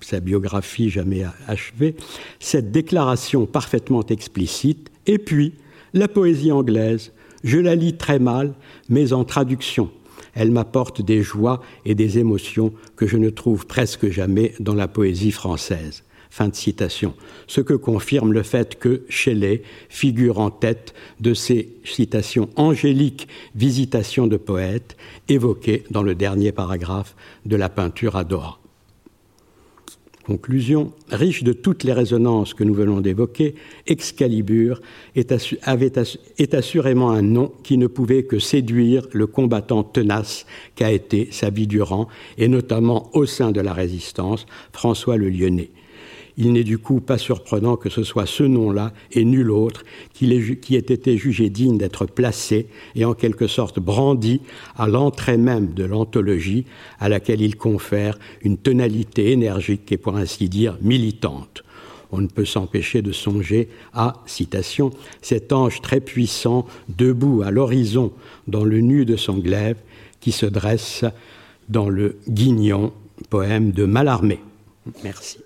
sa 0.00 0.20
biographie 0.20 0.90
jamais 0.90 1.24
achevée, 1.48 1.96
cette 2.38 2.70
déclaration 2.70 3.46
parfaitement 3.46 4.06
explicite, 4.06 4.90
et 5.06 5.18
puis 5.18 5.54
la 5.92 6.06
poésie 6.06 6.52
anglaise, 6.52 7.12
je 7.46 7.58
la 7.58 7.76
lis 7.76 7.96
très 7.96 8.18
mal, 8.18 8.54
mais 8.88 9.12
en 9.12 9.24
traduction. 9.24 9.90
Elle 10.34 10.50
m'apporte 10.50 11.00
des 11.00 11.22
joies 11.22 11.62
et 11.84 11.94
des 11.94 12.18
émotions 12.18 12.72
que 12.96 13.06
je 13.06 13.16
ne 13.16 13.30
trouve 13.30 13.66
presque 13.66 14.10
jamais 14.10 14.52
dans 14.60 14.74
la 14.74 14.88
poésie 14.88 15.30
française. 15.30 16.02
Fin 16.28 16.48
de 16.48 16.56
citation. 16.56 17.14
Ce 17.46 17.60
que 17.60 17.72
confirme 17.72 18.32
le 18.32 18.42
fait 18.42 18.78
que 18.78 19.04
Shelley 19.08 19.62
figure 19.88 20.40
en 20.40 20.50
tête 20.50 20.92
de 21.20 21.34
ces 21.34 21.72
citations 21.84 22.50
angéliques 22.56 23.28
visitations 23.54 24.26
de 24.26 24.36
poètes 24.36 24.96
évoquées 25.28 25.84
dans 25.90 26.02
le 26.02 26.16
dernier 26.16 26.50
paragraphe 26.50 27.14
de 27.46 27.56
la 27.56 27.68
peinture 27.68 28.16
à. 28.16 28.58
Conclusion, 30.26 30.92
riche 31.08 31.44
de 31.44 31.52
toutes 31.52 31.84
les 31.84 31.92
résonances 31.92 32.52
que 32.52 32.64
nous 32.64 32.74
venons 32.74 33.00
d'évoquer, 33.00 33.54
Excalibur 33.86 34.80
est, 35.14 35.30
assurément 36.52 37.10
un 37.12 37.22
nom 37.22 37.52
qui 37.62 37.78
ne 37.78 37.86
pouvait 37.86 38.24
que 38.24 38.40
séduire 38.40 39.06
le 39.12 39.28
combattant 39.28 39.84
tenace 39.84 40.44
qu'a 40.74 40.90
été 40.90 41.28
sa 41.30 41.50
vie 41.50 41.68
durant, 41.68 42.08
et 42.38 42.48
notamment 42.48 43.08
au 43.12 43.24
sein 43.24 43.52
de 43.52 43.60
la 43.60 43.72
résistance, 43.72 44.46
François 44.72 45.16
le 45.16 45.28
Lyonnais. 45.28 45.70
Il 46.38 46.52
n'est 46.52 46.64
du 46.64 46.78
coup 46.78 47.00
pas 47.00 47.16
surprenant 47.16 47.76
que 47.76 47.88
ce 47.88 48.02
soit 48.02 48.26
ce 48.26 48.42
nom-là 48.42 48.92
et 49.12 49.24
nul 49.24 49.50
autre 49.50 49.84
qui, 50.12 50.34
ait 50.34 50.78
été 50.78 51.16
jugé 51.16 51.48
digne 51.48 51.78
d'être 51.78 52.04
placé 52.06 52.66
et 52.94 53.04
en 53.04 53.14
quelque 53.14 53.46
sorte 53.46 53.80
brandi 53.80 54.42
à 54.76 54.86
l'entrée 54.86 55.38
même 55.38 55.72
de 55.72 55.84
l'anthologie 55.84 56.66
à 57.00 57.08
laquelle 57.08 57.40
il 57.40 57.56
confère 57.56 58.18
une 58.42 58.58
tonalité 58.58 59.32
énergique 59.32 59.90
et 59.92 59.96
pour 59.96 60.16
ainsi 60.16 60.48
dire 60.48 60.76
militante. 60.82 61.62
On 62.12 62.20
ne 62.20 62.28
peut 62.28 62.44
s'empêcher 62.44 63.02
de 63.02 63.12
songer 63.12 63.68
à, 63.92 64.22
citation, 64.26 64.90
cet 65.22 65.52
ange 65.52 65.80
très 65.80 66.00
puissant 66.00 66.66
debout 66.88 67.42
à 67.44 67.50
l'horizon 67.50 68.12
dans 68.46 68.64
le 68.64 68.80
nu 68.80 69.04
de 69.04 69.16
son 69.16 69.38
glaive 69.38 69.78
qui 70.20 70.32
se 70.32 70.46
dresse 70.46 71.04
dans 71.68 71.88
le 71.88 72.18
Guignon, 72.28 72.92
poème 73.28 73.72
de 73.72 73.84
Mallarmé. 73.84 74.38
Merci. 75.02 75.38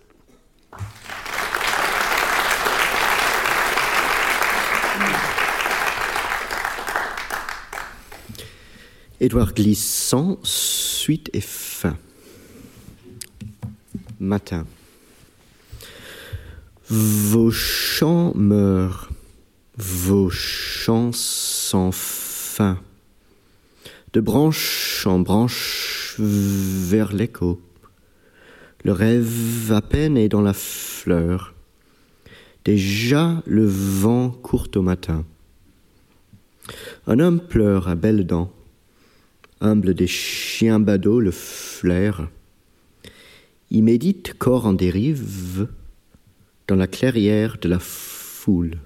Édouard 9.22 9.52
Glissant, 9.52 10.38
suite 10.42 11.28
et 11.34 11.42
fin. 11.42 11.98
Matin. 14.18 14.66
Vos 16.88 17.50
chants 17.50 18.32
meurent, 18.34 19.10
vos 19.76 20.30
chants 20.30 21.12
sans 21.12 21.92
fin. 21.92 22.80
De 24.14 24.20
branche 24.20 25.06
en 25.06 25.18
branche 25.18 26.16
vers 26.18 27.12
l'écho. 27.12 27.60
Le 28.84 28.92
rêve 28.92 29.70
à 29.70 29.82
peine 29.82 30.16
est 30.16 30.30
dans 30.30 30.40
la 30.40 30.54
fleur. 30.54 31.52
Déjà 32.64 33.42
le 33.44 33.66
vent 33.66 34.30
court 34.30 34.68
au 34.76 34.82
matin. 34.82 35.26
Un 37.06 37.18
homme 37.18 37.40
pleure 37.40 37.86
à 37.86 37.94
belles 37.94 38.26
dents 38.26 38.50
humble 39.60 39.94
des 39.94 40.06
chiens 40.06 40.80
badauds 40.80 41.20
le 41.20 41.30
flair. 41.30 42.28
Il 43.70 43.84
médite 43.84 44.34
corps 44.38 44.66
en 44.66 44.72
dérive 44.72 45.68
dans 46.66 46.76
la 46.76 46.86
clairière 46.86 47.58
de 47.60 47.68
la 47.68 47.78
foule. 47.78 48.76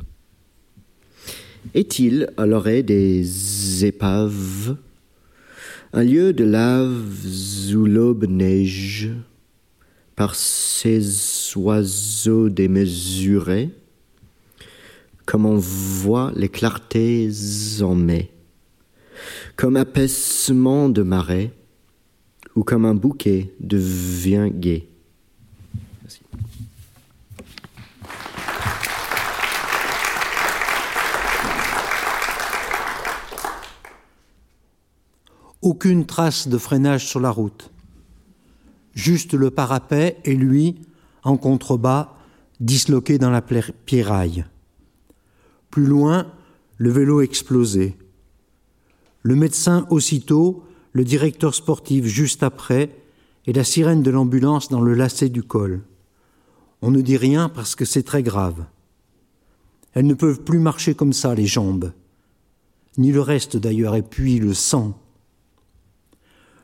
Est-il 1.74 2.28
à 2.36 2.46
l'oreille 2.46 2.84
des 2.84 3.84
épaves 3.84 4.76
un 5.96 6.02
lieu 6.02 6.32
de 6.32 6.42
lave 6.42 7.24
où 7.72 7.86
l'aube 7.86 8.24
neige 8.24 9.10
par 10.16 10.34
ces 10.34 11.00
oiseaux 11.54 12.48
démesurés, 12.48 13.70
comme 15.24 15.46
on 15.46 15.56
voit 15.56 16.32
les 16.34 16.48
clartés 16.48 17.30
en 17.80 17.94
mai 17.94 18.33
comme 19.56 19.76
apaisement 19.76 20.88
de 20.88 21.02
marais 21.02 21.52
ou 22.56 22.62
comme 22.62 22.84
un 22.84 22.94
bouquet 22.94 23.54
de 23.60 23.78
vin 23.78 24.48
gai. 24.48 24.88
Aucune 35.62 36.04
trace 36.04 36.46
de 36.46 36.58
freinage 36.58 37.06
sur 37.06 37.20
la 37.20 37.30
route. 37.30 37.70
Juste 38.94 39.32
le 39.32 39.50
parapet 39.50 40.18
et 40.24 40.34
lui, 40.34 40.76
en 41.22 41.38
contrebas, 41.38 42.12
disloqué 42.60 43.16
dans 43.16 43.30
la 43.30 43.40
pierraille. 43.40 44.44
Plus 45.70 45.86
loin, 45.86 46.30
le 46.76 46.90
vélo 46.90 47.22
explosé, 47.22 47.96
le 49.24 49.34
médecin 49.34 49.86
aussitôt, 49.90 50.64
le 50.92 51.02
directeur 51.02 51.54
sportif 51.54 52.04
juste 52.04 52.42
après, 52.42 52.94
et 53.46 53.52
la 53.52 53.64
sirène 53.64 54.02
de 54.02 54.10
l'ambulance 54.10 54.68
dans 54.68 54.82
le 54.82 54.94
lacet 54.94 55.30
du 55.30 55.42
col. 55.42 55.82
On 56.82 56.90
ne 56.90 57.00
dit 57.00 57.16
rien 57.16 57.48
parce 57.48 57.74
que 57.74 57.86
c'est 57.86 58.02
très 58.02 58.22
grave. 58.22 58.66
Elles 59.94 60.06
ne 60.06 60.14
peuvent 60.14 60.42
plus 60.42 60.58
marcher 60.58 60.94
comme 60.94 61.14
ça, 61.14 61.34
les 61.34 61.46
jambes. 61.46 61.92
Ni 62.98 63.12
le 63.12 63.22
reste 63.22 63.56
d'ailleurs, 63.56 63.96
et 63.96 64.02
puis 64.02 64.38
le 64.38 64.52
sang. 64.52 65.00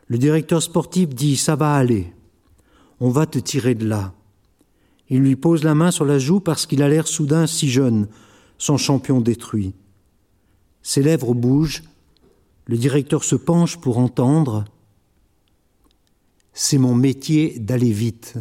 Le 0.09 0.19
directeur 0.19 0.63
sportif 0.63 1.09
dit 1.09 1.37
Ça 1.37 1.57
va 1.57 1.75
aller. 1.75 2.13
On 3.01 3.09
va 3.09 3.25
te 3.25 3.39
tirer 3.39 3.75
de 3.75 3.89
là. 3.89 4.13
Il 5.09 5.21
lui 5.21 5.37
pose 5.37 5.65
la 5.65 5.75
main 5.75 5.91
sur 5.91 6.05
la 6.05 6.19
joue 6.19 6.41
parce 6.41 6.67
qu'il 6.67 6.83
a 6.83 6.89
l'air 6.89 7.09
soudain 7.09 7.47
si 7.47 7.71
jeune, 7.71 8.07
son 8.59 8.77
champion 8.77 9.23
détruit. 9.23 9.73
Ses 10.83 11.03
lèvres 11.03 11.35
bougent, 11.35 11.83
le 12.67 12.77
directeur 12.77 13.25
se 13.25 13.37
penche 13.37 13.79
pour 13.79 13.99
entendre. 13.99 14.65
C'est 16.53 16.79
mon 16.79 16.95
métier 16.95 17.59
d'aller 17.59 17.93
vite. 17.93 18.39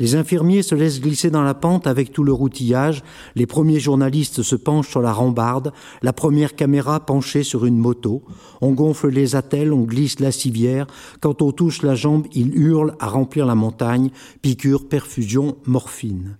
Les 0.00 0.14
infirmiers 0.14 0.62
se 0.62 0.76
laissent 0.76 1.00
glisser 1.00 1.28
dans 1.28 1.42
la 1.42 1.54
pente 1.54 1.88
avec 1.88 2.12
tout 2.12 2.22
le 2.22 2.32
routillage, 2.32 3.02
les 3.34 3.46
premiers 3.46 3.80
journalistes 3.80 4.42
se 4.44 4.54
penchent 4.54 4.90
sur 4.90 5.02
la 5.02 5.12
rambarde, 5.12 5.72
la 6.02 6.12
première 6.12 6.54
caméra 6.54 7.00
penchée 7.00 7.42
sur 7.42 7.66
une 7.66 7.78
moto, 7.78 8.22
on 8.60 8.70
gonfle 8.70 9.08
les 9.08 9.34
attelles, 9.34 9.72
on 9.72 9.82
glisse 9.82 10.20
la 10.20 10.30
civière, 10.30 10.86
quand 11.20 11.42
on 11.42 11.50
touche 11.50 11.82
la 11.82 11.96
jambe, 11.96 12.28
il 12.32 12.56
hurle 12.56 12.94
à 13.00 13.08
remplir 13.08 13.44
la 13.44 13.56
montagne, 13.56 14.10
piqûre, 14.40 14.88
perfusion, 14.88 15.56
morphine. 15.66 16.38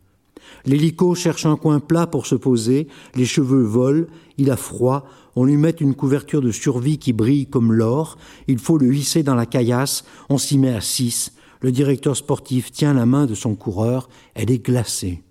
L'hélico 0.65 1.17
cherche 1.17 1.45
un 1.45 1.57
coin 1.57 1.81
plat 1.81 2.07
pour 2.07 2.27
se 2.27 2.37
poser, 2.37 2.87
les 3.17 3.25
cheveux 3.27 3.63
volent, 3.63 4.07
il 4.37 4.53
a 4.53 4.57
froid, 4.57 5.05
on 5.39 5.45
lui 5.45 5.57
met 5.57 5.71
une 5.71 5.95
couverture 5.95 6.43
de 6.43 6.51
survie 6.51 6.99
qui 6.99 7.13
brille 7.13 7.47
comme 7.47 7.73
l'or, 7.73 8.19
il 8.49 8.59
faut 8.59 8.77
le 8.77 8.93
hisser 8.93 9.23
dans 9.23 9.37
la 9.37 9.47
caillasse, 9.47 10.03
on 10.29 10.37
s'y 10.37 10.59
met 10.59 10.75
à 10.75 10.81
six, 10.81 11.33
le 11.61 11.71
directeur 11.71 12.17
sportif 12.17 12.73
tient 12.73 12.93
la 12.93 13.07
main 13.07 13.25
de 13.25 13.37
son 13.37 13.55
coureur, 13.55 14.09
elle 14.35 14.51
est 14.51 14.59
glacée. 14.59 15.23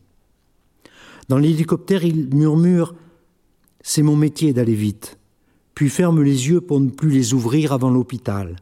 Dans 1.27 1.37
l'hélicoptère, 1.37 2.05
il 2.05 2.33
murmure 2.33 2.95
C'est 3.81 4.01
mon 4.01 4.15
métier 4.15 4.53
d'aller 4.53 4.75
vite, 4.75 5.19
puis 5.75 5.89
ferme 5.89 6.23
les 6.23 6.47
yeux 6.47 6.61
pour 6.61 6.79
ne 6.79 6.89
plus 6.89 7.09
les 7.09 7.33
ouvrir 7.33 7.73
avant 7.73 7.89
l'hôpital. 7.89 8.55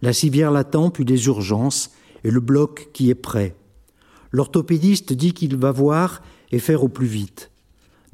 La 0.00 0.14
civière 0.14 0.50
l'attend, 0.50 0.88
puis 0.88 1.04
les 1.04 1.26
urgences, 1.26 1.90
et 2.24 2.30
le 2.30 2.40
bloc 2.40 2.88
qui 2.94 3.10
est 3.10 3.14
prêt. 3.14 3.54
L'orthopédiste 4.32 5.12
dit 5.12 5.34
qu'il 5.34 5.58
va 5.58 5.72
voir 5.72 6.22
et 6.52 6.58
faire 6.58 6.82
au 6.82 6.88
plus 6.88 7.06
vite. 7.06 7.50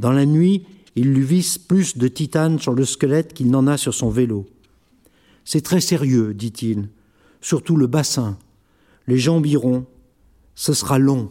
Dans 0.01 0.11
la 0.11 0.27
nuit, 0.27 0.67
il 0.97 1.13
lui 1.13 1.23
visse 1.23 1.59
plus 1.59 1.99
de 1.99 2.09
titane 2.09 2.59
sur 2.59 2.75
le 2.75 2.85
squelette 2.85 3.35
qu'il 3.35 3.51
n'en 3.51 3.67
a 3.67 3.77
sur 3.77 3.95
son 3.95 4.09
vélo. 4.09 4.47
C'est 5.45 5.61
très 5.61 5.81
sérieux, 5.81 6.35
dit-il, 6.35 6.89
surtout 7.41 7.77
le 7.77 7.87
bassin, 7.87 8.39
les 9.07 9.19
jambirons. 9.19 9.87
Ce 10.55 10.73
sera 10.73 10.99
long. 10.99 11.29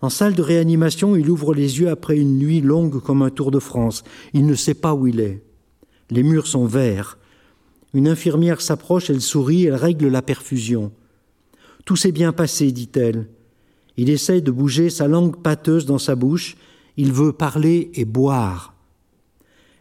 En 0.00 0.08
salle 0.08 0.34
de 0.34 0.42
réanimation, 0.42 1.14
il 1.14 1.28
ouvre 1.28 1.52
les 1.52 1.80
yeux 1.80 1.90
après 1.90 2.16
une 2.16 2.38
nuit 2.38 2.62
longue 2.62 3.00
comme 3.02 3.22
un 3.22 3.30
Tour 3.30 3.50
de 3.50 3.58
France. 3.58 4.02
Il 4.32 4.46
ne 4.46 4.54
sait 4.54 4.74
pas 4.74 4.94
où 4.94 5.06
il 5.06 5.20
est. 5.20 5.42
Les 6.10 6.22
murs 6.22 6.46
sont 6.46 6.64
verts. 6.64 7.18
Une 7.92 8.08
infirmière 8.08 8.62
s'approche, 8.62 9.10
elle 9.10 9.20
sourit, 9.20 9.64
elle 9.64 9.74
règle 9.74 10.08
la 10.08 10.22
perfusion. 10.22 10.90
Tout 11.84 11.96
s'est 11.96 12.12
bien 12.12 12.32
passé, 12.32 12.72
dit-elle. 12.72 13.28
Il 13.98 14.08
essaye 14.08 14.40
de 14.40 14.50
bouger 14.50 14.88
sa 14.88 15.08
langue 15.08 15.42
pâteuse 15.42 15.84
dans 15.84 15.98
sa 15.98 16.14
bouche, 16.14 16.56
Il 16.98 17.12
veut 17.12 17.32
parler 17.32 17.90
et 17.94 18.04
boire. 18.04 18.74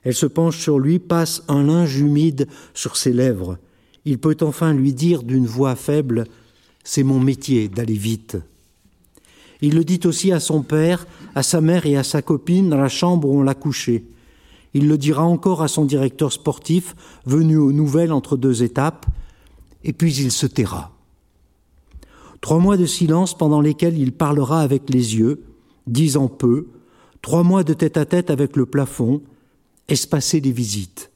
Elle 0.03 0.13
se 0.13 0.27
penche 0.27 0.59
sur 0.59 0.77
lui, 0.77 0.99
passe 0.99 1.43
un 1.47 1.63
linge 1.63 1.97
humide 1.97 2.47
sur 2.75 2.95
ses 2.95 3.11
lèvres. 3.11 3.57
Il 4.05 4.19
peut 4.19 4.37
enfin 4.41 4.71
lui 4.71 4.93
dire 4.93 5.23
d'une 5.23 5.47
voix 5.47 5.75
faible 5.75 6.25
C'est 6.83 7.01
mon 7.01 7.19
métier 7.19 7.69
d'aller 7.69 7.95
vite. 7.95 8.37
Il 9.61 9.73
le 9.75 9.83
dit 9.83 9.99
aussi 10.05 10.31
à 10.31 10.39
son 10.39 10.61
père, 10.61 11.07
à 11.33 11.41
sa 11.41 11.59
mère 11.59 11.87
et 11.87 11.97
à 11.97 12.03
sa 12.03 12.21
copine 12.21 12.69
dans 12.69 12.77
la 12.77 12.87
chambre 12.87 13.27
où 13.27 13.39
on 13.39 13.43
l'a 13.43 13.55
couché. 13.55 14.05
Il 14.75 14.87
le 14.87 14.97
dira 14.99 15.23
encore 15.23 15.63
à 15.63 15.67
son 15.67 15.85
directeur 15.85 16.31
sportif, 16.31 16.95
venu 17.25 17.57
aux 17.57 17.71
nouvelles 17.71 18.11
entre 18.11 18.37
deux 18.37 18.61
étapes, 18.61 19.07
et 19.83 19.91
puis 19.91 20.15
il 20.17 20.31
se 20.31 20.45
taira. 20.45 20.91
Trois 22.41 22.59
mois 22.59 22.77
de 22.77 22.85
silence 22.85 23.35
pendant 23.35 23.59
lesquels 23.59 23.97
il 23.97 24.11
parlera 24.11 24.61
avec 24.61 24.91
les 24.91 25.15
yeux, 25.17 25.41
disant 25.87 26.27
peu, 26.27 26.67
trois 27.21 27.43
mois 27.43 27.63
de 27.63 27.73
tête 27.73 27.97
à 27.97 28.05
tête 28.05 28.29
avec 28.29 28.55
le 28.55 28.65
plafond, 28.65 29.21
espacer 29.87 30.41
des 30.41 30.51
visites. 30.51 31.11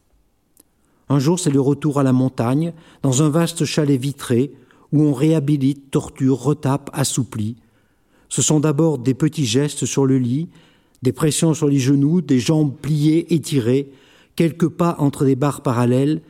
Un 1.09 1.19
jour, 1.19 1.39
c'est 1.39 1.51
le 1.51 1.59
retour 1.59 1.99
à 1.99 2.03
la 2.03 2.13
montagne, 2.13 2.73
dans 3.01 3.21
un 3.21 3.29
vaste 3.29 3.65
chalet 3.65 3.99
vitré, 3.99 4.53
où 4.91 5.03
on 5.03 5.13
réhabilite, 5.13 5.91
torture, 5.91 6.39
retape, 6.39 6.89
assouplit. 6.93 7.57
Ce 8.29 8.41
sont 8.41 8.59
d'abord 8.59 8.97
des 8.97 9.13
petits 9.13 9.45
gestes 9.45 9.85
sur 9.85 10.05
le 10.05 10.17
lit, 10.17 10.49
des 11.01 11.11
pressions 11.11 11.53
sur 11.53 11.67
les 11.67 11.79
genoux, 11.79 12.21
des 12.21 12.39
jambes 12.39 12.73
pliées, 12.81 13.33
étirées, 13.33 13.91
quelques 14.35 14.69
pas 14.69 14.95
entre 14.99 15.25
des 15.25 15.35
barres 15.35 15.63
parallèles, 15.63 16.21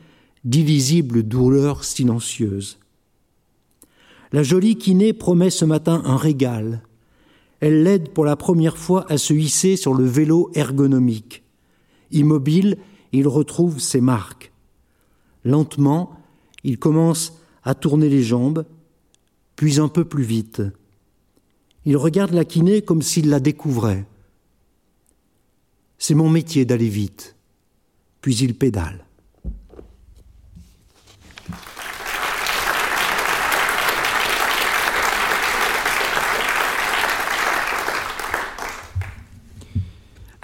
d'illisibles 0.44 1.22
douleurs 1.22 1.84
silencieuses. 1.84 2.78
La 4.32 4.42
jolie 4.42 4.76
kiné 4.76 5.12
promet 5.12 5.50
ce 5.50 5.64
matin 5.64 6.02
un 6.04 6.16
régal. 6.16 6.82
Elle 7.62 7.84
l'aide 7.84 8.08
pour 8.08 8.24
la 8.24 8.34
première 8.34 8.76
fois 8.76 9.06
à 9.08 9.16
se 9.18 9.32
hisser 9.32 9.76
sur 9.76 9.94
le 9.94 10.04
vélo 10.04 10.50
ergonomique. 10.54 11.44
Immobile, 12.10 12.76
il 13.12 13.28
retrouve 13.28 13.78
ses 13.78 14.00
marques. 14.00 14.50
Lentement, 15.44 16.18
il 16.64 16.76
commence 16.76 17.38
à 17.62 17.76
tourner 17.76 18.08
les 18.08 18.24
jambes, 18.24 18.66
puis 19.54 19.78
un 19.78 19.86
peu 19.86 20.04
plus 20.04 20.24
vite. 20.24 20.60
Il 21.84 21.96
regarde 21.96 22.32
la 22.32 22.44
kiné 22.44 22.82
comme 22.82 23.00
s'il 23.00 23.28
la 23.28 23.38
découvrait. 23.38 24.06
C'est 25.98 26.16
mon 26.16 26.28
métier 26.28 26.64
d'aller 26.64 26.88
vite. 26.88 27.36
Puis 28.22 28.34
il 28.38 28.56
pédale. 28.56 29.06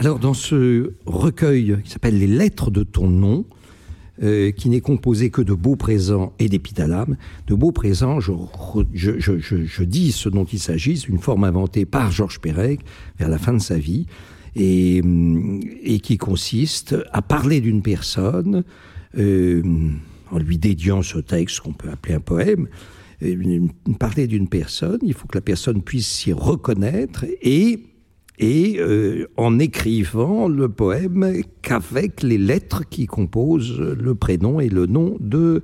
Alors, 0.01 0.21
dans 0.21 0.33
ce 0.33 0.93
recueil 1.07 1.77
qui 1.83 1.91
s'appelle 1.91 2.21
Les 2.21 2.29
lettres 2.29 2.71
de 2.71 2.85
ton 2.85 3.09
nom, 3.09 3.45
euh, 4.23 4.53
qui 4.53 4.69
n'est 4.69 4.81
composé 4.81 5.31
que 5.31 5.43
de 5.43 5.55
beaux 5.55 5.75
présents 5.75 6.33
et 6.39 6.49
d'épithalames, 6.49 7.17
de 7.49 7.57
beaux 7.57 7.73
présents, 7.73 8.21
je, 8.21 9.83
dis 9.83 10.13
ce 10.13 10.29
dont 10.29 10.45
il 10.45 10.61
s'agit, 10.61 11.05
une 11.09 11.19
forme 11.19 11.43
inventée 11.43 11.85
par 11.85 12.13
Georges 12.13 12.39
Perec 12.39 12.79
vers 13.19 13.29
la 13.29 13.39
fin 13.39 13.53
de 13.53 13.59
sa 13.59 13.77
vie, 13.77 14.07
et, 14.55 15.03
et 15.83 15.99
qui 15.99 16.17
consiste 16.17 16.95
à 17.13 17.21
parler 17.21 17.61
d'une 17.61 17.83
personne 17.83 18.63
euh, 19.19 19.63
en 20.31 20.39
lui 20.39 20.59
dédiant 20.59 21.03
ce 21.03 21.19
texte 21.19 21.59
qu'on 21.59 21.73
peut 21.73 21.91
appeler 21.91 22.15
un 22.15 22.21
poème. 22.21 22.69
Euh, 23.25 23.67
parler 23.99 24.29
d'une 24.29 24.49
personne, 24.49 25.01
il 25.03 25.13
faut 25.13 25.27
que 25.27 25.37
la 25.37 25.43
personne 25.43 25.83
puisse 25.83 26.07
s'y 26.07 26.33
reconnaître 26.33 27.25
et 27.43 27.81
et 28.39 28.77
euh, 28.79 29.27
en 29.37 29.59
écrivant 29.59 30.49
le 30.49 30.69
poème 30.69 31.43
qu'avec 31.63 32.23
les 32.23 32.39
lettres 32.39 32.85
qui 32.89 33.07
composent 33.07 33.79
le 33.79 34.15
prénom 34.15 34.61
et 34.61 34.69
le 34.69 34.87
nom 34.87 35.17
de 35.21 35.63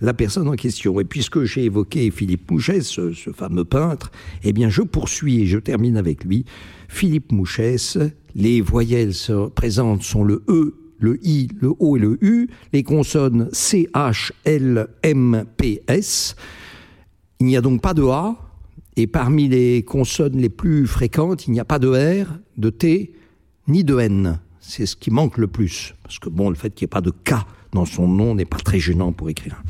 la 0.00 0.12
personne 0.12 0.48
en 0.48 0.54
question. 0.54 1.00
Et 1.00 1.04
puisque 1.04 1.44
j'ai 1.44 1.64
évoqué 1.64 2.10
Philippe 2.10 2.50
Mouchès, 2.50 2.82
ce, 2.82 3.12
fameux 3.32 3.64
peintre, 3.64 4.10
eh 4.42 4.52
bien 4.52 4.68
je 4.68 4.82
poursuis 4.82 5.42
et 5.42 5.46
je 5.46 5.58
termine 5.58 5.96
avec 5.96 6.24
lui. 6.24 6.44
Philippe 6.88 7.32
Mouchès, 7.32 7.98
les 8.34 8.60
voyelles 8.60 9.14
présentes 9.54 10.02
sont 10.02 10.24
le 10.24 10.42
E, 10.48 10.74
le 10.98 11.18
I, 11.24 11.48
le 11.60 11.72
O 11.78 11.96
et 11.96 12.00
le 12.00 12.18
U, 12.20 12.48
les 12.72 12.82
consonnes 12.82 13.48
C, 13.52 13.88
H, 13.94 14.32
L, 14.44 14.88
M, 15.02 15.44
P, 15.56 15.82
S. 15.88 16.36
Il 17.38 17.46
n'y 17.46 17.56
a 17.56 17.60
donc 17.60 17.82
pas 17.82 17.94
de 17.94 18.02
A, 18.04 18.36
et 18.96 19.06
parmi 19.06 19.48
les 19.48 19.82
consonnes 19.82 20.38
les 20.38 20.48
plus 20.48 20.86
fréquentes, 20.86 21.46
il 21.46 21.52
n'y 21.52 21.60
a 21.60 21.64
pas 21.64 21.78
de 21.78 21.88
R, 21.88 22.38
de 22.56 22.70
T, 22.70 23.12
ni 23.68 23.84
de 23.84 23.98
N. 23.98 24.40
C'est 24.60 24.86
ce 24.86 24.96
qui 24.96 25.10
manque 25.10 25.38
le 25.38 25.46
plus. 25.46 25.94
Parce 26.02 26.18
que 26.18 26.28
bon, 26.28 26.48
le 26.48 26.56
fait 26.56 26.74
qu'il 26.74 26.86
n'y 26.86 26.88
ait 26.88 26.96
pas 26.96 27.02
de 27.02 27.10
K 27.10 27.34
dans 27.72 27.84
son 27.84 28.08
nom 28.08 28.34
n'est 28.34 28.46
pas 28.46 28.56
très 28.56 28.80
gênant 28.80 29.12
pour 29.12 29.28
écrire. 29.28 29.62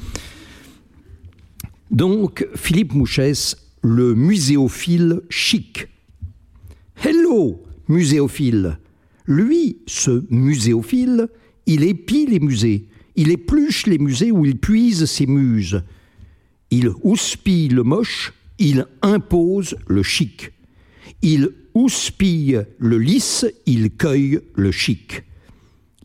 Donc, 1.90 2.46
Philippe 2.54 2.94
Mouchès, 2.94 3.56
le 3.82 4.14
muséophile 4.14 5.22
chic. 5.28 5.88
Hello, 7.04 7.62
muséophile. 7.88 8.78
Lui, 9.26 9.78
ce 9.86 10.24
muséophile, 10.30 11.28
il 11.66 11.82
épie 11.82 12.26
les 12.26 12.40
musées. 12.40 12.86
Il 13.16 13.30
épluche 13.30 13.86
les 13.86 13.98
musées 13.98 14.30
où 14.30 14.44
il 14.44 14.58
puise 14.58 15.04
ses 15.06 15.26
muses. 15.26 15.82
Il 16.70 16.90
houspille 17.02 17.68
le 17.68 17.82
moche 17.82 18.32
il 18.59 18.86
impose 19.02 19.76
le 19.86 20.02
chic. 20.02 20.52
Il 21.22 21.50
houspille 21.74 22.62
le 22.78 22.98
lisse, 22.98 23.46
il 23.66 23.90
cueille 23.90 24.40
le 24.54 24.70
chic. 24.70 25.22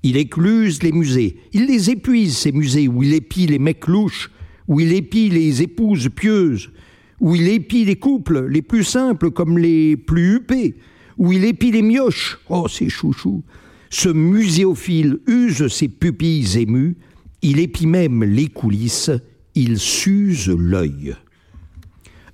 Il 0.04 0.18
écluse 0.18 0.82
les 0.84 0.92
musées, 0.92 1.38
il 1.54 1.68
les 1.68 1.92
épuise, 1.92 2.36
ces 2.36 2.52
musées 2.52 2.88
où 2.88 3.04
il 3.04 3.14
épie 3.14 3.46
les 3.46 3.60
mecs 3.60 3.88
louches, 3.88 4.32
où 4.68 4.80
il 4.80 4.94
épie 4.94 5.30
les 5.30 5.62
épouses 5.62 6.10
pieuses, 6.10 6.72
où 7.20 7.36
il 7.36 7.48
épie 7.48 7.86
les 7.86 7.98
couples 7.98 8.48
les 8.48 8.62
plus 8.62 8.84
simples 8.84 9.32
comme 9.32 9.58
les 9.58 9.96
plus 9.96 10.38
huppés, 10.38 10.76
où 11.18 11.32
il 11.32 11.46
épie 11.46 11.72
les 11.72 11.84
mioches, 11.84 12.40
oh 12.50 12.68
ces 12.68 12.90
chouchous. 12.90 13.44
Ce 13.92 14.10
muséophile 14.10 15.20
use 15.28 15.68
ses 15.68 15.88
pupilles 15.88 16.58
émues, 16.58 16.96
il 17.44 17.60
épie 17.60 17.88
même 17.88 18.24
les 18.24 18.48
coulisses, 18.48 19.12
il 19.54 19.78
s'use 19.78 20.50
l'œil 20.50 21.16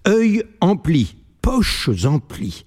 œil 0.08 0.44
empli, 0.62 1.16
poches 1.42 1.90
emplies. 2.06 2.64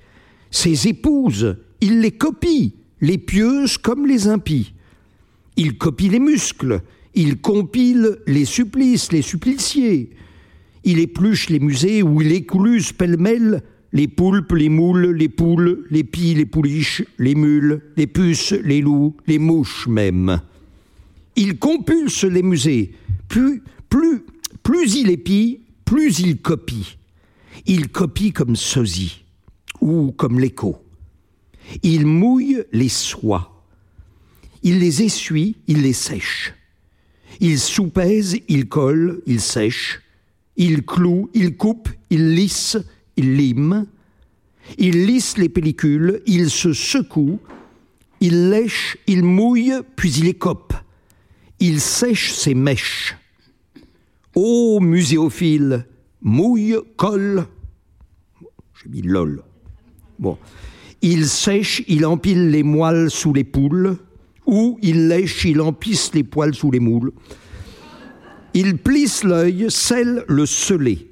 Ses 0.51 0.89
épouses, 0.89 1.57
il 1.81 2.01
les 2.01 2.13
copie, 2.13 2.75
les 3.01 3.19
pieuses 3.19 3.79
comme 3.79 4.07
les 4.07 4.29
impies. 4.29 4.75
Il 5.57 5.79
copie 5.79 6.09
les 6.09 6.19
muscles, 6.19 6.83
il 7.15 7.41
compile 7.41 8.19
les 8.27 8.45
supplices, 8.45 9.13
les 9.13 9.23
suppliciés. 9.23 10.11
Il 10.85 10.99
épluche 10.99 11.51
les 11.51 11.61
musées 11.61 12.03
où 12.03 12.23
il 12.23 12.33
écluse 12.33 12.93
pêle-mêle 12.93 13.63
les 13.93 14.09
poulpes, 14.09 14.53
les 14.53 14.69
moules, 14.69 15.17
les 15.17 15.29
poules, 15.29 15.85
les 15.91 16.05
pies, 16.05 16.35
les 16.35 16.47
pouliches, 16.47 17.03
les 17.19 17.35
mules, 17.35 17.83
les 17.97 18.07
puces, 18.07 18.53
les 18.53 18.81
loups, 18.81 19.17
les 19.27 19.39
mouches 19.39 19.89
même. 19.89 20.41
Il 21.37 21.59
compulse 21.59 22.25
les 22.25 22.43
musées. 22.43 22.93
Plus, 23.29 23.63
plus, 23.89 24.23
plus 24.63 24.95
il 24.97 25.11
épie, 25.11 25.61
plus 25.85 26.21
il 26.21 26.39
copie. 26.39 26.97
Il 27.67 27.89
copie 27.89 28.33
comme 28.33 28.57
sosie 28.57 29.25
ou 29.81 30.13
comme 30.13 30.41
l'écho. 30.41 30.83
Il 31.83 32.07
mouille 32.07 32.65
les 32.73 32.89
soies. 32.89 33.65
Il 34.63 34.79
les 34.79 35.03
essuie, 35.03 35.57
il 35.67 35.83
les 35.83 35.93
sèche. 35.93 36.55
Il 37.41 37.59
soupèse, 37.59 38.37
il 38.49 38.69
colle, 38.69 39.23
il 39.27 39.41
sèche. 39.41 40.03
Il 40.57 40.85
cloue, 40.85 41.31
il 41.33 41.57
coupe, 41.57 41.89
il 42.11 42.35
lisse, 42.35 42.77
il 43.17 43.37
lime. 43.37 43.87
Il 44.79 45.07
lisse 45.07 45.39
les 45.39 45.49
pellicules, 45.49 46.21
il 46.27 46.51
se 46.51 46.73
secoue. 46.73 47.41
Il 48.21 48.51
lèche, 48.51 48.99
il 49.07 49.23
mouille, 49.23 49.81
puis 49.97 50.13
il 50.19 50.29
écope. 50.29 50.75
Il 51.61 51.81
sèche 51.81 52.33
ses 52.33 52.55
mèches. 52.55 53.17
Ô 54.35 54.81
muséophile, 54.81 55.87
mouille, 56.23 56.77
colle. 56.97 57.47
J'ai 58.83 58.89
mis 58.89 59.03
lol. 59.03 59.43
Bon. 60.19 60.39
Il 61.03 61.27
sèche, 61.27 61.83
il 61.89 62.05
empile 62.05 62.51
les 62.51 62.63
moelles 62.63 63.11
sous 63.11 63.33
les 63.33 63.45
poules, 63.45 63.97
ou 64.47 64.79
il 64.83 65.09
lèche, 65.09 65.45
il 65.47 65.61
empisse 65.61 66.13
les 66.15 66.25
poils 66.25 66.55
sous 66.55 66.71
les 66.71 66.81
moules. 66.81 67.13
Il 68.53 68.77
plisse 68.79 69.25
l'œil, 69.25 69.67
scelle 69.71 70.25
le 70.29 70.45
scellé. 70.45 71.11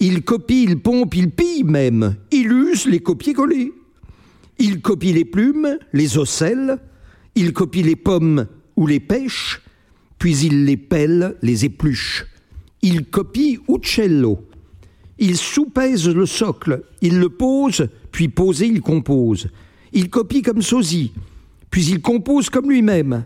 Il 0.00 0.22
copie, 0.22 0.64
il 0.64 0.80
pompe, 0.80 1.14
il 1.14 1.30
pille 1.30 1.64
même. 1.64 2.16
Il 2.30 2.50
use 2.50 2.86
les 2.86 3.00
copier-coller. 3.00 3.72
Il 4.58 4.80
copie 4.80 5.12
les 5.12 5.24
plumes, 5.24 5.78
les 5.92 6.18
ocelles. 6.18 6.78
Il 7.34 7.52
copie 7.52 7.82
les 7.82 7.96
pommes 7.96 8.46
ou 8.76 8.86
les 8.86 9.00
pêches. 9.00 9.60
Puis 10.18 10.38
il 10.38 10.64
les 10.64 10.76
pèle, 10.76 11.36
les 11.42 11.64
épluche. 11.64 12.26
Il 12.82 13.06
copie 13.06 13.60
Uccello. 13.68 14.44
Il 15.18 15.36
soupèse 15.36 16.08
le 16.08 16.26
socle, 16.26 16.82
il 17.00 17.20
le 17.20 17.28
pose, 17.28 17.88
puis 18.10 18.28
posé, 18.28 18.66
il 18.66 18.80
compose. 18.80 19.48
il 19.92 20.10
copie 20.10 20.42
comme 20.42 20.62
sosie, 20.62 21.12
puis 21.70 21.86
il 21.86 22.00
compose 22.00 22.50
comme 22.50 22.68
lui-même, 22.68 23.24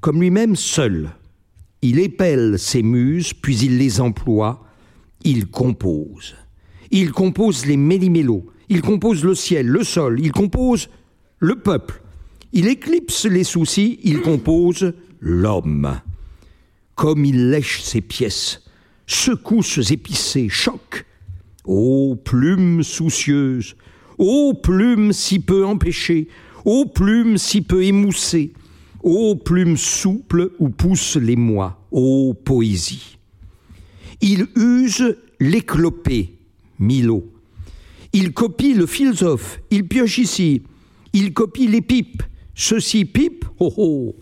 comme 0.00 0.20
lui-même 0.20 0.56
seul. 0.56 1.10
Il 1.82 1.98
épelle 1.98 2.58
ses 2.58 2.82
muses, 2.82 3.34
puis 3.34 3.58
il 3.58 3.76
les 3.76 4.00
emploie, 4.00 4.64
il 5.22 5.48
compose. 5.48 6.34
Il 6.90 7.12
compose 7.12 7.66
les 7.66 7.76
méli-mélos, 7.76 8.46
il 8.70 8.80
compose 8.80 9.22
le 9.22 9.34
ciel, 9.34 9.66
le 9.66 9.84
sol, 9.84 10.20
il 10.20 10.32
compose 10.32 10.88
le 11.40 11.56
peuple. 11.56 12.00
Il 12.52 12.68
éclipse 12.68 13.26
les 13.26 13.44
soucis, 13.44 13.98
il 14.02 14.22
compose 14.22 14.94
l'homme. 15.20 16.00
Comme 16.94 17.24
il 17.24 17.50
lèche 17.50 17.82
ses 17.82 18.00
pièces, 18.00 18.63
secousses 19.06 19.90
épicées, 19.90 20.48
chocs. 20.48 21.04
Ô 21.64 22.16
plumes 22.16 22.82
soucieuses, 22.82 23.74
ô 24.18 24.52
plumes 24.54 25.12
si 25.12 25.38
peu 25.38 25.64
empêchées, 25.64 26.28
ô 26.64 26.84
plumes 26.86 27.38
si 27.38 27.62
peu 27.62 27.82
émoussées, 27.84 28.52
ô 29.02 29.34
plumes 29.34 29.78
souples 29.78 30.52
où 30.58 30.68
poussent 30.68 31.16
les 31.16 31.36
mois, 31.36 31.86
ô 31.90 32.34
poésie. 32.34 33.16
Il 34.20 34.46
use 34.56 35.16
l'éclopé, 35.40 36.34
Milo. 36.78 37.30
Il 38.12 38.32
copie 38.32 38.74
le 38.74 38.86
philosophe, 38.86 39.60
il 39.70 39.88
pioche 39.88 40.18
ici, 40.18 40.62
il 41.12 41.32
copie 41.32 41.66
les 41.66 41.80
pipes, 41.80 42.22
ceci 42.54 43.06
pipe, 43.06 43.44
oh 43.58 43.72
oh. 43.76 44.16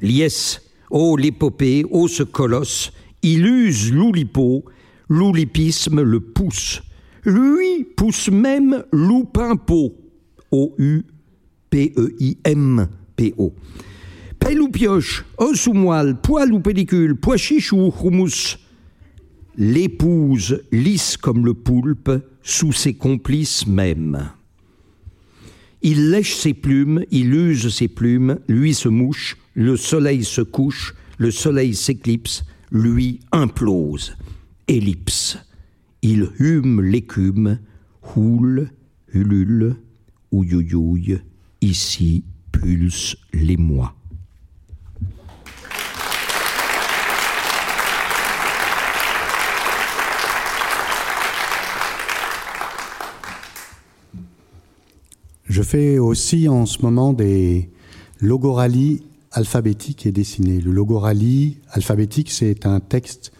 Liès, 0.00 0.60
oh 0.90 1.16
l'épopée, 1.16 1.84
oh 1.90 2.06
ce 2.06 2.22
colosse, 2.22 2.92
il 3.22 3.46
use 3.46 3.92
l'oulipo, 3.92 4.64
l'oulipisme 5.08 6.02
le 6.02 6.20
pousse. 6.20 6.82
Lui 7.24 7.84
pousse 7.96 8.30
même 8.30 8.84
loupimpo, 8.92 9.94
O-U-P-E-I-M-P-O. 10.50 11.04
Pelle 14.38 14.62
ou 14.62 14.68
pioche, 14.70 15.24
os 15.36 15.66
ou 15.66 15.74
moelle, 15.74 16.16
poil 16.16 16.52
ou 16.52 16.60
pellicule, 16.60 17.16
pois 17.16 17.36
chiche 17.36 17.72
ou 17.72 17.92
houmous. 18.02 18.56
L'épouse 19.56 20.62
lisse 20.72 21.18
comme 21.18 21.44
le 21.44 21.52
poulpe 21.54 22.10
sous 22.42 22.72
ses 22.72 22.94
complices 22.94 23.66
même. 23.66 24.30
Il 25.82 26.10
lèche 26.10 26.34
ses 26.34 26.54
plumes, 26.54 27.04
il 27.10 27.34
use 27.34 27.68
ses 27.68 27.88
plumes, 27.88 28.38
lui 28.48 28.74
se 28.74 28.88
mouche, 28.88 29.36
le 29.54 29.76
soleil 29.76 30.24
se 30.24 30.40
couche, 30.40 30.94
le 31.18 31.30
soleil 31.30 31.74
s'éclipse, 31.74 32.44
lui 32.70 33.20
implose. 33.32 34.16
Ellipse. 34.68 35.38
Il 36.02 36.30
hume 36.38 36.80
l'écume, 36.80 37.58
houle, 38.16 38.70
ulule, 39.12 39.76
ouyouyouille, 40.32 41.20
ici 41.60 42.24
pulse 42.52 43.16
les 43.32 43.56
mois. 43.56 43.94
Je 55.50 55.62
fais 55.62 55.98
aussi 55.98 56.48
en 56.48 56.64
ce 56.64 56.80
moment 56.80 57.12
des 57.12 57.70
logoralies 58.20 59.02
alphabétiques 59.32 60.06
et 60.06 60.12
dessinées. 60.12 60.60
Le 60.60 60.72
logorally 60.72 61.58
alphabétique, 61.70 62.30
c'est 62.30 62.66
un 62.66 62.80
texte 62.80 63.32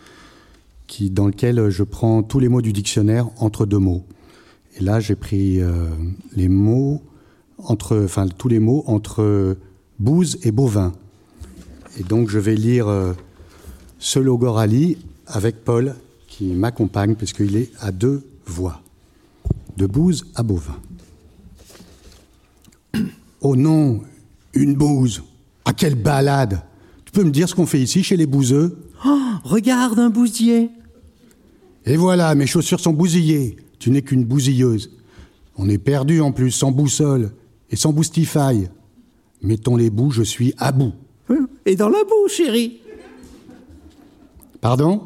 qui, 0.86 1.10
dans 1.10 1.26
lequel 1.26 1.70
je 1.70 1.82
prends 1.82 2.22
tous 2.22 2.40
les 2.40 2.48
mots 2.48 2.62
du 2.62 2.72
dictionnaire 2.72 3.28
entre 3.38 3.66
deux 3.66 3.78
mots. 3.78 4.04
Et 4.76 4.82
là, 4.82 5.00
j'ai 5.00 5.16
pris 5.16 5.60
euh, 5.60 5.88
les 6.34 6.48
mots 6.48 7.02
entre, 7.58 8.02
enfin 8.04 8.26
tous 8.26 8.48
les 8.48 8.58
mots 8.58 8.84
entre 8.86 9.56
bouse 9.98 10.38
et 10.42 10.52
bovin. 10.52 10.92
Et 11.98 12.02
donc, 12.02 12.28
je 12.28 12.38
vais 12.38 12.54
lire 12.54 12.88
euh, 12.88 13.12
ce 13.98 14.18
logorally 14.18 14.98
avec 15.26 15.64
Paul 15.64 15.94
qui 16.28 16.52
m'accompagne 16.52 17.14
puisqu'il 17.14 17.56
est 17.56 17.70
à 17.80 17.92
deux 17.92 18.24
voix, 18.46 18.80
de 19.76 19.86
bouse 19.86 20.26
à 20.34 20.42
bovin. 20.42 20.76
Oh 23.40 23.56
non, 23.56 24.02
une 24.54 24.74
bouse. 24.74 25.22
Ah, 25.64 25.72
quelle 25.72 25.94
balade 25.94 26.62
Tu 27.04 27.12
peux 27.12 27.24
me 27.24 27.30
dire 27.30 27.48
ce 27.48 27.54
qu'on 27.54 27.66
fait 27.66 27.80
ici 27.80 28.02
chez 28.02 28.16
les 28.16 28.26
bouseux? 28.26 28.78
Oh, 29.04 29.18
regarde 29.44 29.98
un 29.98 30.10
bousier. 30.10 30.70
Et 31.86 31.96
voilà, 31.96 32.34
mes 32.34 32.46
chaussures 32.46 32.80
sont 32.80 32.92
bousillées. 32.92 33.56
Tu 33.78 33.90
n'es 33.90 34.02
qu'une 34.02 34.24
bousilleuse. 34.24 34.90
On 35.56 35.68
est 35.68 35.78
perdu 35.78 36.20
en 36.20 36.32
plus, 36.32 36.50
sans 36.50 36.70
boussole 36.70 37.32
et 37.70 37.76
sans 37.76 37.92
boostify. 37.92 38.68
Mettons 39.42 39.76
les 39.76 39.90
bouts, 39.90 40.10
je 40.10 40.22
suis 40.22 40.54
à 40.58 40.72
bout. 40.72 40.92
Et 41.66 41.76
dans 41.76 41.88
la 41.88 42.02
boue, 42.04 42.28
chérie. 42.28 42.80
Pardon? 44.60 45.02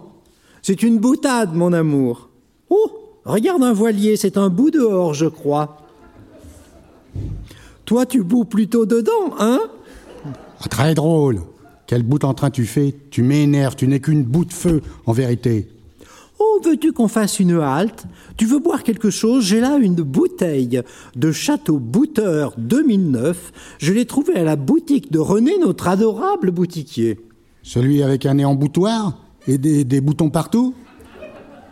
C'est 0.63 0.83
une 0.83 0.99
boutade, 0.99 1.55
mon 1.55 1.73
amour. 1.73 2.31
Oh, 2.71 2.91
regarde 3.25 3.63
un 3.63 3.73
voilier, 3.73 4.17
c'est 4.17 4.37
un 4.37 4.49
bout 4.49 4.71
dehors, 4.71 5.15
je 5.15 5.27
crois. 5.27 5.83
Toi, 7.85 8.07
tu 8.07 8.23
boues 8.23 8.45
plutôt 8.45 8.87
dedans, 8.87 9.35
hein? 9.39 9.61
Très 10.71 10.95
drôle. 10.95 11.43
Quel 11.87 12.03
bout 12.03 12.25
en 12.25 12.35
train 12.35 12.51
tu 12.51 12.65
fais? 12.65 12.95
Tu 13.11 13.23
m'énerves, 13.23 13.77
tu 13.77 13.87
n'es 13.87 14.01
qu'une 14.01 14.25
bout 14.25 14.45
de 14.45 14.53
feu, 14.53 14.83
en 15.07 15.13
vérité. 15.13 15.69
Oh, 16.39 16.61
veux-tu 16.65 16.93
qu'on 16.93 17.09
fasse 17.09 17.39
une 17.39 17.61
halte? 17.61 18.07
Tu 18.37 18.47
veux 18.47 18.59
boire 18.59 18.83
quelque 18.83 19.11
chose? 19.11 19.45
J'ai 19.45 19.61
là 19.61 19.77
une 19.77 19.95
bouteille 19.95 20.83
de 21.15 21.33
Château 21.33 21.79
Bouteur 21.79 22.55
2009. 22.59 23.53
Je 23.79 23.93
l'ai 23.93 24.07
trouvée 24.07 24.37
à 24.37 24.45
la 24.45 24.57
boutique 24.57 25.13
de 25.13 25.19
René, 25.19 25.53
notre 25.61 25.89
adorable 25.89 26.51
boutiquier. 26.51 27.21
Celui 27.63 28.03
avec 28.03 28.27
un 28.27 28.35
nez 28.35 28.45
en 28.45 28.55
boutoir 28.55 29.19
Et 29.47 29.59
des, 29.59 29.85
des 29.85 30.01
boutons 30.01 30.31
partout? 30.31 30.75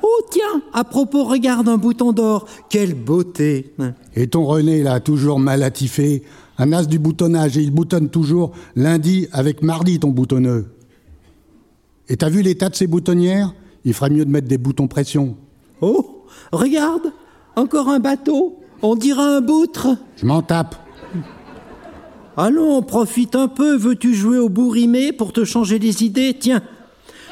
Oh, 0.03 0.23
tiens, 0.31 0.63
à 0.73 0.85
propos, 0.85 1.25
regarde 1.25 1.69
un 1.69 1.77
bouton 1.79 2.13
d'or. 2.13 2.47
Quelle 2.69 2.95
beauté 2.95 3.73
Et 4.15 4.27
ton 4.27 4.45
René, 4.45 4.83
là, 4.83 5.01
toujours 5.01 5.39
mal 5.39 5.63
attifé, 5.63 6.23
un 6.59 6.73
as 6.73 6.87
du 6.87 6.99
boutonnage, 6.99 7.57
et 7.57 7.63
il 7.63 7.71
boutonne 7.71 8.09
toujours 8.09 8.53
lundi 8.77 9.27
avec 9.33 9.63
mardi 9.63 9.99
ton 9.99 10.09
boutonneux. 10.09 10.75
Et 12.09 12.17
t'as 12.17 12.29
vu 12.29 12.43
l'état 12.43 12.69
de 12.69 12.75
ces 12.75 12.87
boutonnières? 12.87 13.55
Il 13.85 13.95
ferait 13.95 14.11
mieux 14.11 14.25
de 14.25 14.31
mettre 14.31 14.49
des 14.49 14.59
boutons 14.59 14.87
pression. 14.87 15.37
Oh, 15.81 16.25
regarde, 16.53 17.13
encore 17.57 17.89
un 17.89 18.01
bateau. 18.01 18.61
On 18.83 18.97
dirait 18.97 19.37
un 19.37 19.41
boutre. 19.41 19.97
Je 20.17 20.27
m'en 20.27 20.43
tape. 20.43 20.77
Allons, 22.37 22.83
profite 22.83 23.35
un 23.37 23.49
peu. 23.49 23.77
Veux-tu 23.77 24.15
jouer 24.15 24.39
au 24.39 24.49
bourrimé 24.49 25.13
pour 25.13 25.33
te 25.33 25.45
changer 25.45 25.79
les 25.79 26.03
idées? 26.03 26.37
Tiens, 26.39 26.63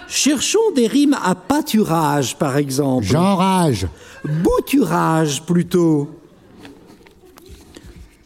cherchons 0.09 0.59
des 0.75 0.87
rimes 0.87 1.17
à 1.23 1.35
pâturage, 1.35 2.37
par 2.39 2.57
exemple. 2.57 3.05
J'enrage. 3.05 3.87
Bouturage, 4.25 5.43
plutôt. 5.43 6.11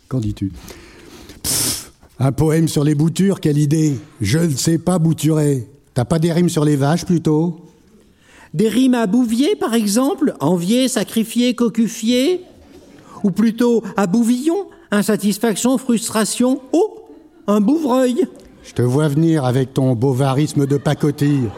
Qu'en 0.09 0.21
dis-tu? 0.21 0.53
Un 2.21 2.31
poème 2.31 2.69
sur 2.69 2.85
les 2.85 2.95
boutures, 2.95 3.41
quelle 3.41 3.59
idée 3.59 3.97
Je 4.21 4.39
ne 4.39 4.55
sais 4.55 4.79
pas 4.79 5.01
bouturer. 5.01 5.67
T'as 5.95 6.05
pas 6.05 6.21
des 6.21 6.33
rimes 6.33 6.49
sur 6.49 6.65
les 6.65 6.77
vaches, 6.77 7.05
plutôt? 7.05 7.61
Des 8.53 8.69
rimes 8.69 8.95
à 8.95 9.09
bouvier, 9.09 9.57
par 9.57 9.75
exemple? 9.75 10.35
Envier, 10.39 10.87
sacrifier, 10.87 11.55
cocufier? 11.55 12.43
Ou 13.25 13.33
plutôt 13.33 13.83
à 13.97 14.07
bouvillon? 14.07 14.67
Insatisfaction, 14.93 15.77
frustration? 15.77 16.61
Oh 16.73 17.09
Un 17.49 17.61
bouvreuil 17.61 18.29
Je 18.63 18.75
te 18.75 18.83
vois 18.83 19.09
venir 19.09 19.45
avec 19.45 19.75
ton 19.75 19.95
bovarisme 19.97 20.67
de 20.67 20.77
pacotille. 20.77 21.49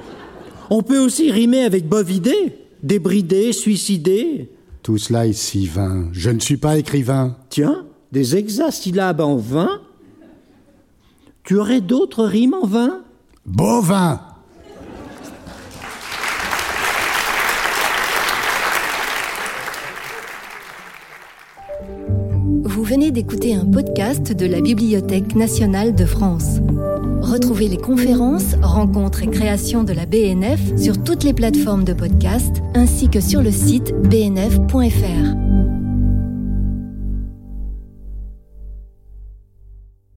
On 0.71 0.83
peut 0.83 0.99
aussi 0.99 1.31
rimer 1.31 1.65
avec 1.65 1.87
bovidé, 1.87 2.57
débridé, 2.83 3.53
suicidé. 3.53 4.49
Tout 4.83 4.97
cela 4.97 5.27
est 5.27 5.35
si 5.35 5.67
vain. 5.67 6.09
Je 6.13 6.31
ne 6.31 6.41
suis 6.41 6.57
pas 6.57 6.79
écrivain. 6.79 7.37
Tiens, 7.51 7.85
des 8.11 8.37
hexasyllabes 8.37 9.21
en 9.21 9.37
vain 9.37 9.83
Tu 11.47 11.57
aurais 11.61 11.81
d'autres 11.81 12.25
rimes 12.25 12.55
en 12.61 12.67
vain? 12.67 13.05
Bovin 13.45 14.21
Vous 22.65 22.83
venez 22.83 23.13
d'écouter 23.13 23.55
un 23.55 23.65
podcast 23.65 24.33
de 24.33 24.45
la 24.45 24.61
Bibliothèque 24.61 25.37
nationale 25.37 25.95
de 25.95 26.05
France. 26.05 26.59
Retrouvez 27.21 27.69
les 27.69 27.77
conférences, 27.77 28.57
rencontres 28.61 29.23
et 29.23 29.29
créations 29.29 29.85
de 29.85 29.93
la 29.93 30.07
BNF 30.07 30.77
sur 30.77 31.01
toutes 31.01 31.23
les 31.23 31.33
plateformes 31.33 31.85
de 31.85 31.93
podcast 31.93 32.57
ainsi 32.75 33.09
que 33.09 33.21
sur 33.21 33.41
le 33.41 33.53
site 33.53 33.95
bnf.fr. 33.95 35.76